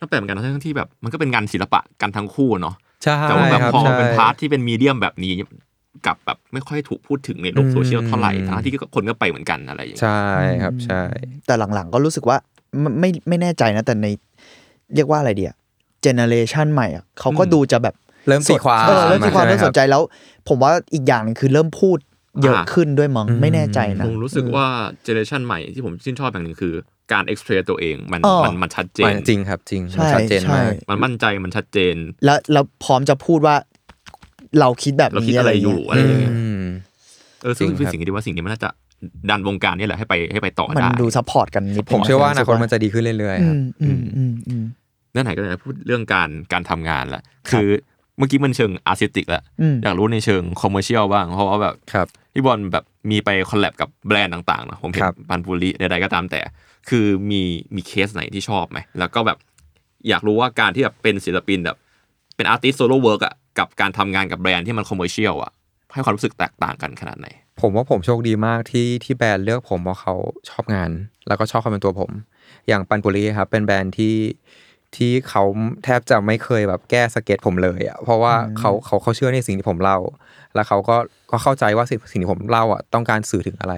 [0.00, 2.74] ก็แปลกเหมือนกันนะทั้งที่แบบมันก็เป็นงานศิลปะกันทั้งคู่เนาะ
[3.04, 5.34] ใช่แต่ว่าแบบครับพอมันใช่เป็นพาร์ทที่เป็นมีเดียมแบบนี้
[6.06, 10.22] กลับแบบไม่ค่อยถูกพูดถึงในโลกโซเชียลเท่าไหร่อืมทั้งที่คนก็ไปเหมือนกันอะไรอย่างเงี้ยใช่
[10.62, 11.02] ครับใช่
[11.46, 12.36] แต่หลังๆก็รู้สึกว่า
[12.80, 14.06] ไม่ไม่ไม่แน่ใจนะแต่ใน
[14.94, 15.52] เรียกว่าอะไรเดีย
[16.02, 17.94] generation ใหม่อะเขาก็อืมดูจะแบบ
[18.28, 20.02] เริ่มตีความเออเริ่มตีความใช่ไหเริ่มสนใจแล้ว
[20.48, 21.98] ผมว่าอีกอย่างหนึ่งคือเริ่มพูด
[22.42, 24.66] เยอะอ่าขึ้นด้วยมั้งอืมไม่แน่ใจนะผมรู้สึกว่า
[25.04, 26.74] generation ใหม่ที่ผมชื่นชอบอย่างหนึ่งคือ
[27.12, 33.56] การ express ตัวเองมันอ๋อมันมันชัดเจนมันจริงครับจริงใช่มันชัดเจนมากใช่มันมั่นใจมันชัดเจน แล้วแล้วพร้อมจะพูดว่า
[34.60, 36.62] เราคิดแบบเราคิดนี้อะอะไรไรอยู่เงี้ยอะไรอย่างเงี้ยอืม
[37.42, 38.70] เออซึ่งจริงเป็นครับสิ่งที่ว่าสิ่งนี้มันน่าจะ
[39.30, 44.64] ดันวงการนี่แหละให้ไปให้ไปต่อมันได้ดู supportกันนิดนึงผมเชื่อว่าอนาคตรู้สึกมันจะดีขึ้นเรื่อยๆอืครับมอืมอืมอืม
[45.12, 47.68] เรื่องไหนก็ได้พูดเรื่องการการทำงานละคือ
[48.18, 56.40] เมื่อกี้มันเชิง artistic แล้วอืมอยากรู้ในเชิง commercial บ้าง เพราะว่าแบบครับพี่บอลแบบมีไป collab กับแบรนด์ต่างๆนะผมเห็นครับปันปุริใดๆก็ตามแต่
[56.88, 57.42] คือมี
[57.74, 59.38] มีเคสไหนที่ชอบไหมแล้วก็แบบ
[60.08, 61.76] อยากรู้ว่าการที่แบบเป็นศิลปินแบบ
[62.36, 65.52] เป็น artist solo work อะกับการทำงานกับแบรนด์ที่มัน commercial อะ
[65.92, 67.28] ให้ความรู้สึกแตกต่างกันขนาดไหน
[67.60, 70.14] ผมว่าผมโชคดีมากที่ที่แบรนด์เลือกผมเพราะเขา
[70.50, 70.90] ชอบงาน
[71.28, 72.10] แล้วก็ชอบความเป็นตัวผม
[72.68, 74.14] อย่างปันปุริครับเป็นแบรนด์ที่
[74.96, 75.42] ที่เขา
[75.84, 79.98] แทบจะไม่เคยแบบแก้สเก็ตผมเลยอะเพราะว่าเขาเขาเขาเชื่อในสิ่งที่ผมเล่า
[80.54, 80.96] แล้วเขาก็
[81.30, 83.74] ก็เข้าใจว่าสิ่งสิ่งที่ผมเล่าอะต้องการสื่อถึงอะไร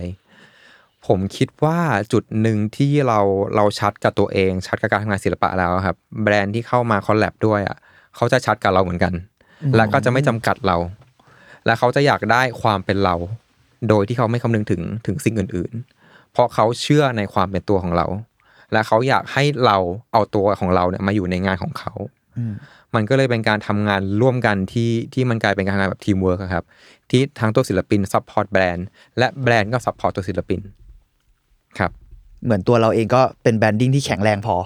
[1.06, 1.78] ผมคิดว่า
[2.12, 3.20] จุดหนึ่งที่เรา
[3.56, 7.76] เราชัดกับตัวเอง ชัดกับการทำงานศิลปะแล้วครับ แบรนด์ที่เข้ามา collab ด้วยอะ
[8.16, 9.14] เขาจะชัดกับเราเหมือนกัน
[9.76, 10.76] และก็จะไม่จำกัดเรา
[11.66, 13.14] และเขาจะอยากได้ความเป็นเรา
[13.88, 18.06] โดยที่เขาไม่คำนึงถึงถึงสิ่งอื่น ๆ เพราะเขาเชื่อในความเป็นตัวของเรา
[18.72, 19.76] และเขาอยากให้เรา
[20.12, 21.92] เอาตัวของเราเนี่ยมาอยู่ในงานของเขา
[22.38, 22.54] อืม
[22.94, 26.64] มันก็เลยเป็นการทำงานร่วมกันที่ที่มันกลายเป็นการทำงานแบบทีมเวิร์กครับ
[27.10, 28.86] ที่ทั้งตัวศิลปิน support แบรนด์
[29.18, 30.60] และแบรนด์ก็ support ตัวศิลปิน
[31.78, 31.90] ครับ
[32.44, 34.56] เหมือนตัวเราเองก็เป็น branding ที่แข็งแรงพอ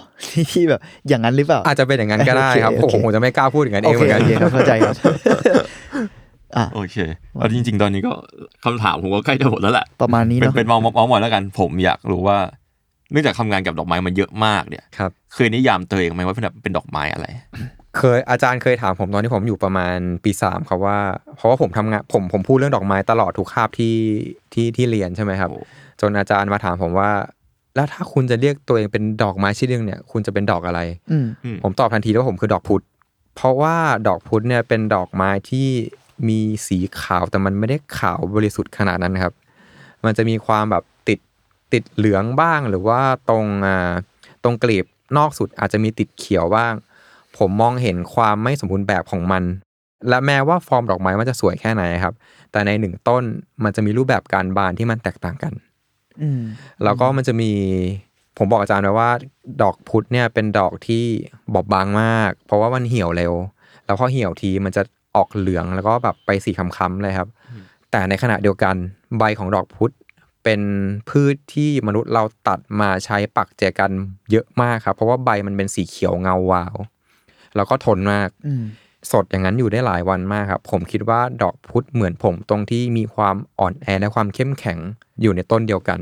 [0.53, 4.95] ที่แบบอย่างนั้นหรือเปล่า อาจจะเป็นอย่างนั้นก็ได้ครับโอเคผมผมจะไม่กล้าพูดอย่างนั้นเองเหมือนกันโอเคโอเคครับเข้าใจครับ
[6.57, 6.97] อะโอเค
[7.37, 8.13] เอาจริง ๆ ตอนนี้ก็
[8.65, 12.39] คำถามผมก็ใกล้จะหมดแล้วแหละประมาณนี้เป็นเนาะเป็นมองมองมองแล้วกัน ผมอยากรู้ว่า
[13.11, 17.27] เนื่องจากทำงานกับดอกไม้มาเยอะมากเนี่ยครับเคยนิยามตัวเองไหมว่าเป็นแบบเป็นดอกไม้อะไร
[17.99, 20.99] เคยอาจารย์เคยถามผมตอนที่ผมอยู่ประมาณปีสามครับว่า
[21.37, 23.97] เพราะว่าผมทำงานผมผมพูดเรื่องดอกไม้ตลอดทุกคาบที่
[24.53, 25.63] ที่ที่เรียนใช่ไหมครับโอ้
[26.01, 27.11] จนอาจารย์มาถามผมว่า
[27.75, 30.81] แล้วถ้าคุณจะเรียกตัวเองเป็นดอกไม้ชนิดนึงเนี่ย คุณจะเป็นดอกอะไร
[31.11, 31.27] อืม
[31.63, 32.83] ผมตอบทันทีว่าผมคือดอกพุธ
[33.37, 33.77] เพราะว่า
[34.09, 35.69] ดอกพุธเนี่ยเป็นดอกไม้ที่
[36.29, 39.35] มีสีขาวแต่มันไม่ได้ขาวบริสุทธิ์ขนาดนั้นครับ
[40.05, 40.85] มันจะมีความแบบ
[41.73, 43.93] ติดติดเหลืองบ้าง หรือว่าตรงอ่า
[44.45, 44.85] ตรงกลีบ
[45.17, 46.73] นอกสุดอาจจะมีติดเขียวบ้าง
[47.39, 49.43] ผมมองเห็นความไม่สมบูรณ์แบบของมัน
[50.09, 52.15] และแม้ว่าฟอร์มดอกไม้มันจะสวยแค่ไหนครับ
[52.53, 53.23] แต่ในหนึ่งต้น
[53.65, 55.53] มันจะมีรูปแบบการบานที่มันแตกต่างกัน
[56.21, 56.43] อืม
[56.85, 57.53] แล้วก็มันจะมี
[58.39, 59.11] ผมบอกอาจารย์ไว้ว่า
[59.63, 61.05] ดอกพุธเนี่ยเป็นดอกที่
[61.55, 63.33] บอบบางมาก เพราะว่ามันเหี่ยวเร็ว
[63.87, 64.83] แล้วพอเหี่ยวทีมันจะ
[65.17, 67.29] ออกเหลืองแล้วก็แบบไปสีค้ำๆเลยครับ
[67.91, 68.75] แต่ในขณะเดียวกัน
[69.19, 69.93] ใบของดอกพุธ
[70.45, 70.61] เป็น
[71.11, 73.91] พืชที่มนุษย์เราตัดมาใช้ปักแจกัน
[74.31, 76.77] เยอะมากครับ เพราะว่าใบมันเป็นสีเขียวเงาวาว
[77.57, 78.65] แล้วก็ทนมากอืม
[79.13, 84.79] สดอย่างนั้นอยู่ได้หลายวันมากครับ ผมคิดว่าดอกพุธเหมือนผมตรงที่มีความอ่อนแอและความเข้มแข็ง
[85.21, 86.01] อยู่ในต้นเดียวกัน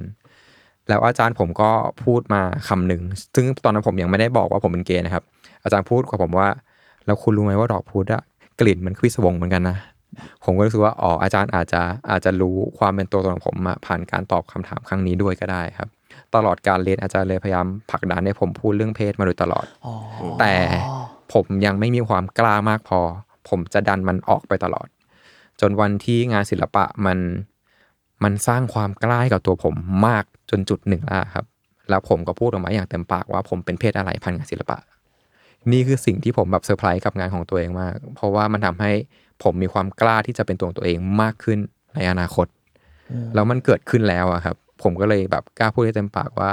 [0.88, 1.70] แล้วอาจารย์ผมก็
[2.04, 3.02] พูดมาคำหนึ่ง
[3.34, 5.24] ซึ่งตอนนั้นผมยังไม่ได้บอกว่าผมเป็นเกย์นะครับ
[5.62, 6.48] อาจารย์พูดกับผมว่า
[7.06, 8.22] แล้วคุณรู้ไหมว่าดอกพุธอะ
[8.60, 9.76] กลิ่นมันคือสวงเหมือนกันนะ
[10.44, 13.56] ผมก็รู้สึกว่าอ๋ออาจารย์อาจจะอาจจะรู้ความเป็นตัวตนของผม
[13.86, 15.88] ผ่านการตอบคำถามครั้งนี้ด้วยก็ได้ครับ
[16.34, 19.88] ตลอดการเรียนอาจารย์เลยพยายามผลักดันให้ผมพูดเรื่องเพศมาโดยตลอดอ
[20.40, 20.54] แต่
[21.32, 23.00] ผมยังไม่มีความกล้ามากพอ
[23.48, 24.88] ผมจะดันมันออกไปตลอด
[25.60, 27.18] จนวันที่งานศิลปะมัน
[28.24, 29.74] มันสร้างความกล้าให้กับตัวผม
[30.06, 31.46] มากจนจุดหนึ่งแล้วครับ
[31.90, 34.78] แล้วผมก็พูดออกมาอย่างเต็มปากว่าผมเป็นเพศอะไรพันงานศิลปะ
[35.72, 38.92] นี่คือสิ่งที่ผมแบบเซอร์ไพรส์กับงานของตัวเองมาก เพราะว่ามันทำให้
[39.42, 41.58] ผมมีความกล้าที่จะเป็นตัวของตัวเองมากขึ้น
[41.94, 42.46] ในอนาคต
[43.34, 46.50] แล้วมันเกิดขึ้นแล้วอะครับ ผมก็เลยแบบกล้าพูดได้เต็มปากว่า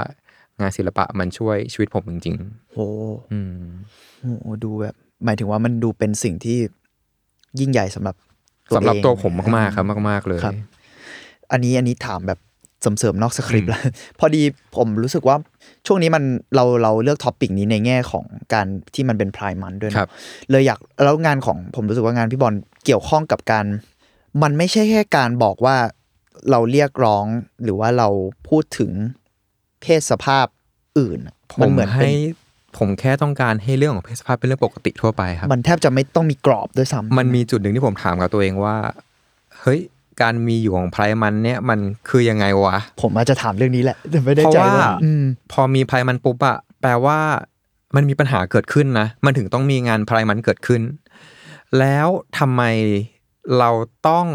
[0.60, 2.36] งานศิลปะมันช่วยชีวิตผมจริง
[2.72, 3.64] โอ้ๆอืม
[4.20, 6.58] โหดูแบบ หมายถึงว่ามันดูเป็นสิ่งที่
[7.60, 8.14] ยิ่งใหญ่สำหรับ
[8.76, 10.54] สำหรับเองตัวผมมากๆครับมาก ๆเลยครับ
[11.52, 12.38] อันนี้อันนี้ถามแบบ
[12.80, 13.82] เสริมๆนอกสคริปต์แล้ว
[14.18, 14.42] พอดี
[14.76, 15.36] ผมรู้สึกว่า
[15.86, 16.24] ช่วงนี้มัน
[16.54, 18.24] เราเราเลือก topic นี้ในแง่ของ
[18.54, 20.10] การที่มันเป็น Pride Month ด้วยนะครับ
[20.50, 22.54] เลยอยากแล้วงานของผมรู้สึกว่างานพี่บอล
[22.84, 23.66] เกี่ยวข้องกับการ
[24.42, 25.76] มันไม่ใช่แค่การบอกว่า
[26.50, 27.24] เราเรียกร้อง
[27.62, 28.08] หรือว่าเรา
[28.48, 28.90] พูดถึง
[29.82, 30.46] เพศสภาพ
[30.98, 32.14] อื่นอะผมมันเหมือนเป็นให้
[32.78, 38.76] ผมแค่ต้องการให้เรื่องของเพศสภาพเป็นเรื่องปกติทั่วไปครับ มันแทบจะไม่ต้องมีกรอบด้วยซ้ำมันมีจุดหนึ่งที่ผมถามกับตัวเองว่า
[39.60, 39.80] เฮ้ย
[40.22, 47.18] การมีอยู่ของไพรมันเนี่ยมันคือยังไงวะ ผมอาจจะถามเรื่องนี้แหละแต่ไม่ได้เพราะใจว่าว่าอืมพอมีไพรมันปุ๊บอะแปลว่า
[47.96, 50.82] มันมีปัญหาเกิดขึ้นนะ มันถึงต้องมีงานไพรมันเกิดขึ้น
[51.78, 52.08] แล้ว
[52.38, 52.62] ทำไม
[53.58, 53.70] เรา
[54.08, 54.26] ต้อง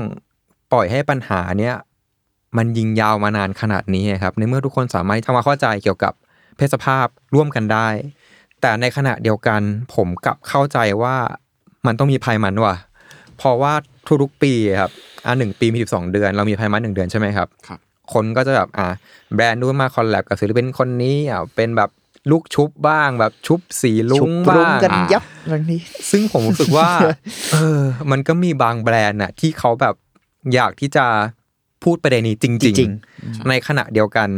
[0.71, 1.75] ปล่อยให้ปัญหาเนี่ย
[2.57, 6.13] มันยิงยาวมานานขนาดนี้ครับ ในเมื่อทุกคนสามารถทำความเข้าใจเกี่ยวกับ
[6.57, 7.87] เพศสภาพร่วมกันได้
[8.61, 9.61] แต่ในขณะเดียวกัน
[9.95, 11.15] ผมกลับเข้าใจว่า
[11.85, 12.75] มันต้องมีภัยมันว่ะ
[13.37, 13.73] เพราะว่า
[14.21, 14.91] ทุกๆปีครับ
[15.25, 17.79] อ่าหนึ่งปีมีสิบสองเดือน เรามีไพมันหนึ่งเดือนใช่ไหมครับครับ
[18.13, 18.87] คนก็จะแบบอ่า
[19.35, 21.89] แบรนด์นู้นมาคอลแลบกับศิลปินคนนี้อ่าเป็นแบบ
[22.31, 25.81] ลูกชุบบ้างแบบชุบสีลุชุบงปรุงบ้างกันอ่ายับเรื่องนี้
[26.11, 26.89] ซึ่งผมรู้สึกว่า
[27.53, 27.81] เออ
[28.11, 29.95] มันก็มีบางแบรนด์น่ะ ที่เขาแบบ
[30.53, 31.05] อยากที่จะ
[31.83, 34.29] พูดประเด็นนี้จริงจริงๆในขณะเดียวกัน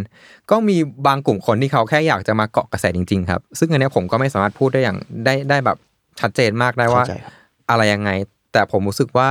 [0.52, 0.78] ก็มี
[1.08, 5.78] บางกลุ่มคนที่เขาแค่อยากจะมาเกาะกระแสจริง ๆ ครับ ซึ่งอันเนี้ยผมก็ไม่สามารถพูดได้อย่างได้ได้แบบ
[6.20, 7.34] ชัดเจนมากได้ว่าเข้าใจครับ
[7.70, 8.10] อะไรยังไง
[8.52, 9.30] แต่ผมรู้สึกว่า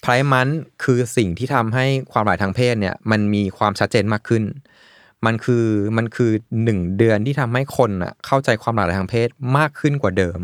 [0.00, 0.48] ไพรมัน
[0.84, 4.44] คือสิ่งที่ทำให้ความหลากหลายทางเพศเนี่ยมันมีความชัดเจนมากขึ้น
[5.26, 5.64] มันคือ
[5.96, 6.30] มันคือ
[6.64, 10.38] หนึ่งเดือนที่ทำให้คนอะเข้าใจความหลากหลายทางเพศมากขึ้นกว่าเดิม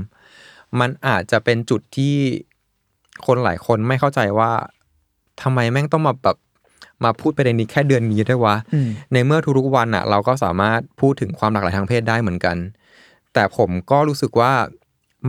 [0.80, 2.14] มันอาจจะเป็นจุดที่
[3.26, 4.50] คนหลายคนไม่เข้าใจว่า
[5.42, 6.36] ทำไมแม่งต้องมาแบบ
[7.05, 12.57] มาพูดประเด็นนี้แค่เดือนนี้ด้วยวะอืมในเมื่อทุกๆวันอะเราก็สามารถพูดถึงความหลากหลายทางเพศได้เหมือนกัน
[13.34, 14.52] แต่ผมก็รู้สึกว่า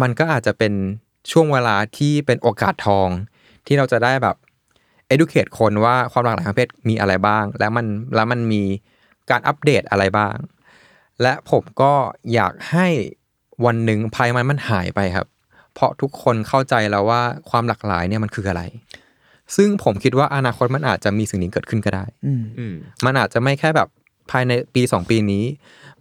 [0.02, 0.74] มันก็อาจจะเป็น
[1.32, 3.10] ช่วงเวลาที่เป็นโอกาสทอง
[3.68, 4.36] ที่เราจะได้แบบ
[5.14, 8.64] educate คนว่าความหลากหลายทางเพศมีอะไรบ้าง และมันแล้วมันมี
[9.30, 10.36] การอัปเดตอะไรบ้าง
[11.22, 11.94] และผมก็
[12.34, 12.88] อยากให้
[13.66, 15.28] วันหนึ่งภัยมันมันหายไปครับ
[15.74, 18.64] เพราะทุกคนเข้าใจแล้วว่าความหลากหลายเนี่ยมันคืออะไร
[19.56, 23.90] ซึ่งผมคิดว่าอนาคตมันอาจจะมีสิ่งนี้เกิดขึ้นก็ได้อืมอืมมันอาจจะไม่แค่แบบ
[24.32, 25.44] ภายในปีสองปีนี้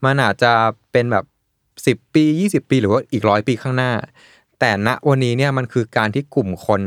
[0.05, 0.53] มันอาจจะ
[0.93, 1.25] เป็นแบบ
[1.87, 3.93] สิบปียี่สิบปีหรือว่าอีกร้อยปีข้างหน้า
[4.61, 6.81] แต่ณวันนี้เนี่ยมันคือการที่กลุ่มคน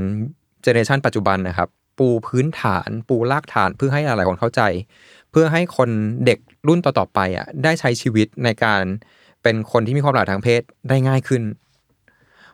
[0.64, 4.62] generation ปัจจุบันนะครับ ปูพื้นฐาน ปูรากฐานเพื่อให้หลายๆคนเข้าใจ
[5.32, 5.90] เพื่อให้คน
[6.26, 8.84] เด็กรุ่นต่อๆไปอะได้ใช้ชีวิตในการ
[9.44, 11.44] เป็นคนที่มีความหลากหลายทางเพศได้ง่ายขึ้น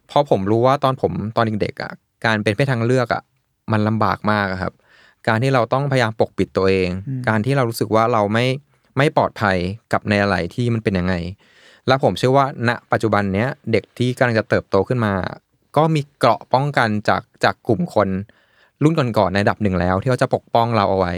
[0.07, 1.91] เพราะผมรู้ว่าตอนผมตอนเด็กๆอะ
[2.25, 3.23] การเป็นเพศทางเลือกอะ
[3.71, 4.73] มันลำบากมากอะครับ
[5.27, 6.89] การที่เราต้องพยายามปกปิดตัวเอง
[7.27, 8.45] การที่เรารู้สึกว่าเราไม่
[8.97, 9.57] ไม่ปลอดภัย
[9.93, 11.13] กับในอะไรที่มันเป็นยังไง
[11.87, 15.13] และผมเชื่อว่าณปัจจุบันเนี้ยเด็กที่กำลังจะเติบโตขึ้นมา
[15.77, 18.09] ก็มีเกราะป้องกันจากจากกลุ่มคน
[18.83, 21.13] รุ่นก่อนๆในระดับหนึ่งแล้ว ที่เขาจะปกป้องเราเอาไว้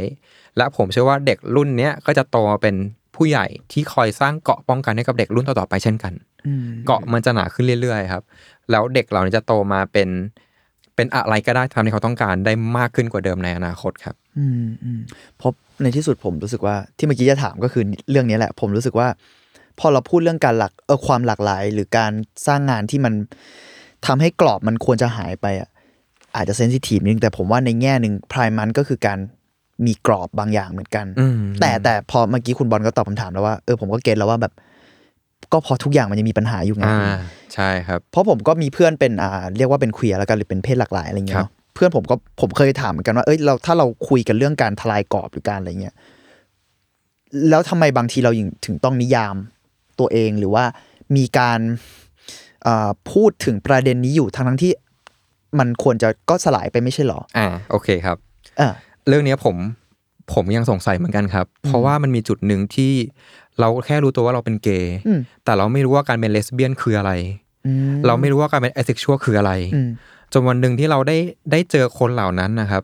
[0.58, 2.76] และผมเชื่อว่าเด็กรุ่นเนี้ยก็จะโตมาเป็น
[3.16, 6.14] ผู้ใหญ่ที่คอยสร้างเกราะป้องกันให้กับเด็กรุ่นต่อๆไปเช่นกัน
[6.48, 8.24] อืมเกาะมันจะหนาขึ้นเรื่อยๆครับ
[8.72, 10.10] แล้วเด็กเหล่านี้จะโตมาเป็น
[10.96, 15.00] เป็นอะไรก็ได้ทำที่เขาต้องการได้มากขึ้นกว่าเดิมในอนาคตครับ อืมอืม
[15.38, 15.52] เพราะ
[15.84, 19.08] ในที่สุดผมรู้สึกว่าที่เมื่อกี้จะถามก็คือเรื่องนี้แหละ ผมรู้สึกว่า
[19.80, 22.12] พอเราพูดเรื่องการหลักเออความหลากหลาย หรือการ
[22.48, 23.14] สร้างงานที่มัน
[24.06, 25.70] ทำให้กรอบมันควรจะหายไปอะ
[26.36, 29.20] อาจจะเซนซิทีฟนิดนึงแต่ผมว่าในแง่หนึ่งพรายมันก็คือการ
[29.86, 34.54] มีกรอบบางอย่างเหมือนกันอืมแต่แต่พอเมื่อกี้คุณบอลก็ตอบคำถามแล้วว่าเออผมก็เก็ตแล้วว่าแบบ
[35.52, 37.18] ก็พอทุกอย่างมันยังมีปัญหาอยู่ไงอ่า
[37.54, 45.96] ใช่ครับ เพราะผมก็มีเพื่อนเป็นอ่าเรียกว่าเป็นเคลียร์แล้วกันหรือเป็นเพศหลากหลายอะไรเงี้ยครับเนาะเพื่อนผมก็ผมเคยถามเหมือนกันว่าเอ้ยเราถ้าเราคุยกันเรื่องการทลายกรอบหรือการอะไรเงี้ย
[47.50, 49.36] แล้วทำไมบางทีเรายังถึงต้องนิยาม
[50.00, 50.66] ตัวเองหรือว่า
[51.16, 51.60] มีการ
[52.68, 54.72] อ่าพูดถึงประเด็นนี้อยู่ทั้งทั้งๆที่
[55.60, 58.18] มันควรจะก็สลายไปไม่ใช่หรอ อ่าโอเคครับ
[58.60, 58.70] อ่า
[59.08, 59.56] เรื่องเนี้ยผม
[60.34, 62.94] ผมยังสงสัยเหมือนกันครับ เพราะว่ามันมีจุดหนึ่งที่
[63.60, 67.12] เราแค่รู้ตัวว่าเราเป็นเกย์อืมแต่เราไม่รู้ว่าการเป็นเลสเบี้ยนคืออะไร
[67.66, 69.90] อืมเราไม่รู้ว่าการเป็นไอเซ็กชวลคืออะไรอืม
[70.34, 71.18] จนวันหนึ่งที่เราได้
[71.52, 72.84] ได้เจอคนเหล่านั้นนะครับ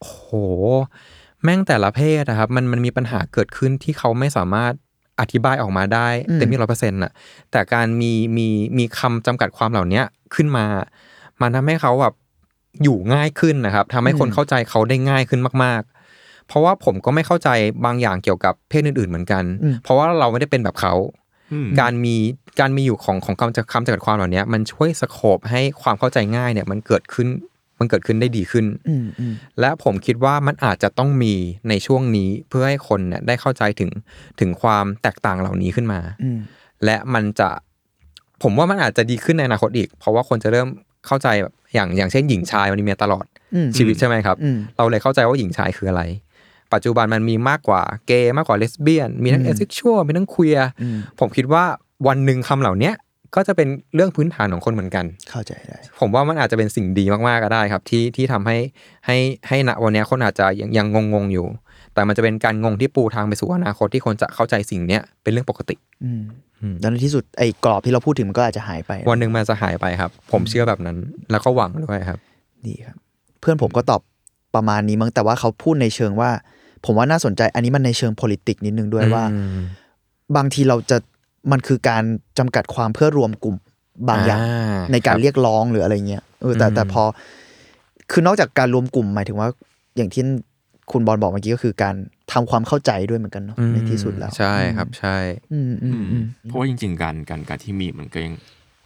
[0.00, 0.28] โห
[1.42, 4.72] แม่งแต่ละเพศนะครับ มันมันมีปัญหาเกิดขึ้นที่เขาไม่สามารถ
[5.20, 7.12] อธิบายออกมาได้อืมเต็มที่ร้อยเปอร์เซ็นต์่ะ
[7.50, 8.48] แต่การมีมี
[8.78, 10.04] มีคำจำกัดความเหล่าเนี้ย
[10.34, 10.66] ขึ้นมา
[11.40, 12.14] มันทำให้เขาแบบ
[12.82, 15.82] อยู่ง่ายขึ้นนะครับทำให้คนเข้าใจเขาได้ง่ายขึ้นมาก
[16.16, 17.48] ๆ เพราะว่าผมก็ไม่เข้าใจ
[17.84, 20.94] บางอย่างเกี่ยวกับเพศอื่น ๆ เหมือนกันอืมเพราะว่าเราไม่ได้เป็นแบบเขา
[21.52, 22.16] อืมการมี
[22.60, 27.28] การมีอยู่ของของคำจำคำจำกัดความเหล่านี้มันช่วยสโคบให้ความเข้าใจง่ายเนี่ยมันเกิดขึ้น
[27.78, 31.34] มันเกิดขึ้นได้ดีขึ้นอืมอืมและผมคิดว่ามันอาจจะต้องมี
[31.68, 33.90] ในช่วงนี้เพื่อให้คนเนี่ยได้เข้าใจถึง
[34.40, 36.38] ถึงความแตกต่างเหล่านี้ขึ้นมาอืม
[36.84, 37.48] และมันจะ
[38.42, 40.68] ผมว่ามันอาจจะดีขึ้นในอนาคตอีก เพราะว่าคนจะเริ่ม
[41.06, 46.02] เข้าใจแบบอย่างอย่างเช่นหญิงชายมันมีมาตลอดอืมชีวิตใช่ไหมครับอืมเราเลยเข้าใจว่าหญิงชายคืออะไร
[46.72, 51.64] ปัจจุบันมันมีมากกว่าเกย์มากกว่าเลสเบี้ยน มีทั้งอืเอมเซ็กชวลมีทั้งควียอืมผมคิดว่า
[52.06, 52.94] วันหนึ่งคำเหล่าเนี้ย
[53.36, 58.56] ก็จะเป็นเรื่องพื้นฐานของคนเหมือนกัน เข้าใจได้ ผมว่ามันอาจจะเป็นสิ่งดีมากๆก็ได้ครับ ที่ที่ทำให้
[59.06, 59.16] ให้
[59.48, 61.46] ให้ณวันเนี้ยคนอาจจะยังยังงงๆอยู่
[61.94, 66.22] แต่มันจะเป็นการงงที่ปูทางไปสู่อนาคตที่คนจะเข้าใจสิ่งเนี้ยเป็นเรื่องปกติอืม
[66.60, 70.96] อืมแล้วในที่สุดไอ้กรอบที่เราพูดถึงมันก็อาจจะหายไป วันหนึ่งมันจะหายไปครับ ผมเชื่อแบบนั้น
[71.30, 72.18] แล้วก็หวังด้วยครับ
[72.66, 72.96] ดีครับ
[73.40, 74.00] เพื่อนผมก็ตอบ
[74.54, 76.30] ประมาณนี้มั้งแต่ว่าเขาพูดในเชิงว่า
[76.84, 79.60] ผมว่าน่าสนใจอันนี้มันในเชิง politics นิดนึงด้วยว่าอืม
[80.36, 80.98] บางทีเราจะ
[81.52, 82.02] มันคือการ
[82.38, 83.56] จำกัดความเพื่อรวมกลุ่ม
[84.08, 84.40] บางอย่าง
[84.92, 87.02] ในการคบเรียกร้องหรืออะไรเงี้ยเออแต่อืมแต่พอ
[88.10, 89.48] คือนอกจากการรวมกลุ่มหมายถึงว่า
[89.96, 90.22] อย่างที่
[90.92, 91.94] คุณบอลบอกเมื่อกี้ก็คือการ
[92.32, 95.16] ทำความเข้าใจด้วยเหมือนกันเนาะในที่สุดแล้ว ใช่ครับใช่
[95.52, 98.34] อืมอือืมมอืมเพราะว่าจริง ๆ การการการที่มีมันก็ยัง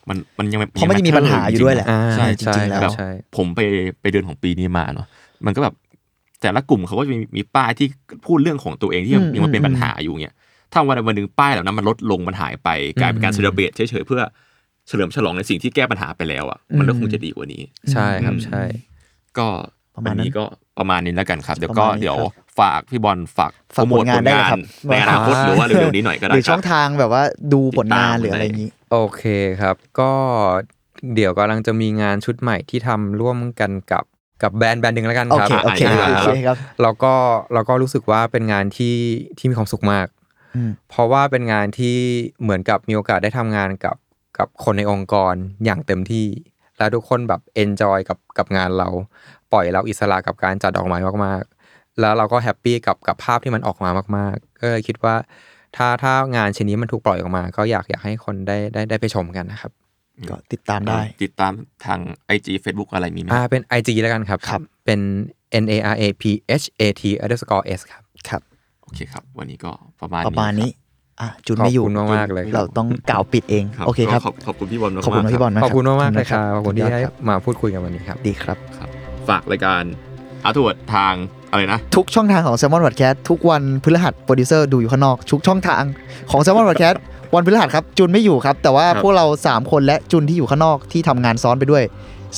[0.08, 3.60] มันมันยังเพราะมันยังมีปัญหาอยู่ด้วยแหละอ่าใช่จริงๆแล้วใช่ผมไป
[4.00, 5.06] ไปเดินของปีนี้มาเนาะ
[5.46, 5.74] มันก็แบบ
[6.40, 7.86] แต่ละกลุ่มเขาก็จะมีมีป้ายที่
[8.26, 10.34] พูดเรื่องของตัวเองที่ยังอืมยังมันเป็นอืมปัญหาอยู่เนี่ย
[10.72, 12.68] ถ้าวันใดวันหนึ่งป้ายเหล่านั้นมันลดลงมันหายไป
[13.00, 14.22] กลายเป็นการเซเลบรตเฉยๆเพื่อ
[14.88, 17.62] เฉลิมฉลองในสิ่งที่แก้ปัญหาไปแล้วอะมันก็คงจะดีกว่านี้
[17.92, 18.62] ใช่ครับอืมใช่
[19.38, 19.48] ก็
[19.96, 20.44] ประมาวัณนนั้นนี้ก็
[20.78, 29.22] ประมาณนี้แล้วกันครับ เดี๋ยวประก็มาณนี้เดี๋ยวครับฝากพี่บอลฝากฝากโปรโมทผลงานได้เลยครับในอนาคตหรือว่าเร็วๆนี้หน่อยก็หได้รือคช่รัอบงทางแบบว่าดูผลงานหรืออะไรอย่างนี้ โอเค
[29.60, 30.12] ครับ ก็
[31.14, 34.04] เดี๋ยวกำลังจะมีงานชุดใหม่ที่ทำร่วมกันกับ
[34.42, 37.12] กับแบรนด์แบรนด์หนึ่งแล้วกันโอครับเคโอเคอ่าโอเคครับแล้วก็
[37.54, 38.96] เราก็รู้สึกว่าเป็นงานที่
[39.38, 40.19] ที่มีความสุขมากอืม
[40.90, 41.96] เพราะว่าเป็นงานที่
[42.42, 43.96] เหมือนกับมีโอกาสได้ทำงานกับ
[44.38, 45.34] กับคนในองค์กร
[45.64, 46.26] อย่างเต็มที่
[46.78, 48.88] แล้วทุกคนแบบ enjoy กับกับงานเรา
[49.52, 55.14] ปล่อยเราอิสระกับการจัดดอกไม้มากๆ แล้วเราก็ happy กับกับภาพที่มันออกมามาก ๆ ก็เลยคิดว่า
[55.76, 59.72] ถ้าถ้างานชิ้นนี้มันถูกปล่อยออกมา ก็อยากอยากให้คนได้ได้ได้ไปชมกันนะครับ
[60.30, 61.52] ก็ติดตามได้ ติดตาม
[61.84, 62.00] ทาง
[62.34, 65.00] IG Facebook อะไรมีไหมอ่าเป็น IG แล้วกันครับครับ เป็น
[65.62, 66.24] N A R A P
[66.62, 68.42] H A T underscore S ครับครับ
[68.90, 69.70] โอเคครับ วันนี้ก็
[70.00, 70.70] ประมาณประมาณนี้
[71.20, 78.88] คอะจุนไม่อยู่ขอบคุณมากๆเลย เราต้องกล่าวปิดเองรับโอเคครับก็ขอบขอบคุณพี่บอลมากๆขอบคุณรัพี่บอลมากขอบคุณมากๆเลยครับขอบคุณที่ยดให้รับมาพูดคุยกันวันนี้ครับดีครับครับ
[79.28, 79.82] ฝากรายการ
[80.44, 81.14] อาร์ทวดทาง
[81.50, 85.82] อะไรนะ ทุกช่องทางของ Salmon Podcast ทุกวันพฤหัสโปรดิวเซอร์ดูอยู่ข้างนอก ทุกช่องทาง
[86.30, 86.96] ของ Salmon Podcast
[87.34, 91.84] วันพฤหัสครับจุนไม่อยู่ครับ แต่ว่าครับพวกเรา 3 คนและจุนที่อยู่ข้างนอกที่ทำงานซ้อนไปด้วย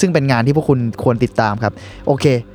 [0.01, 1.73] ซึ่งเป็นงานที่พวกคุณควรติดตามครับ
[2.07, 2.52] โอเคครับ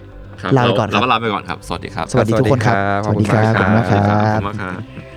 [0.58, 5.17] ลาไปก่อนครับเราก็ลาไปก่อนครับ สวัสดีครับ สวัสดีทุกคนครับ สวัสดีครับขอบคุณมากครัขอบบคุณมากครับ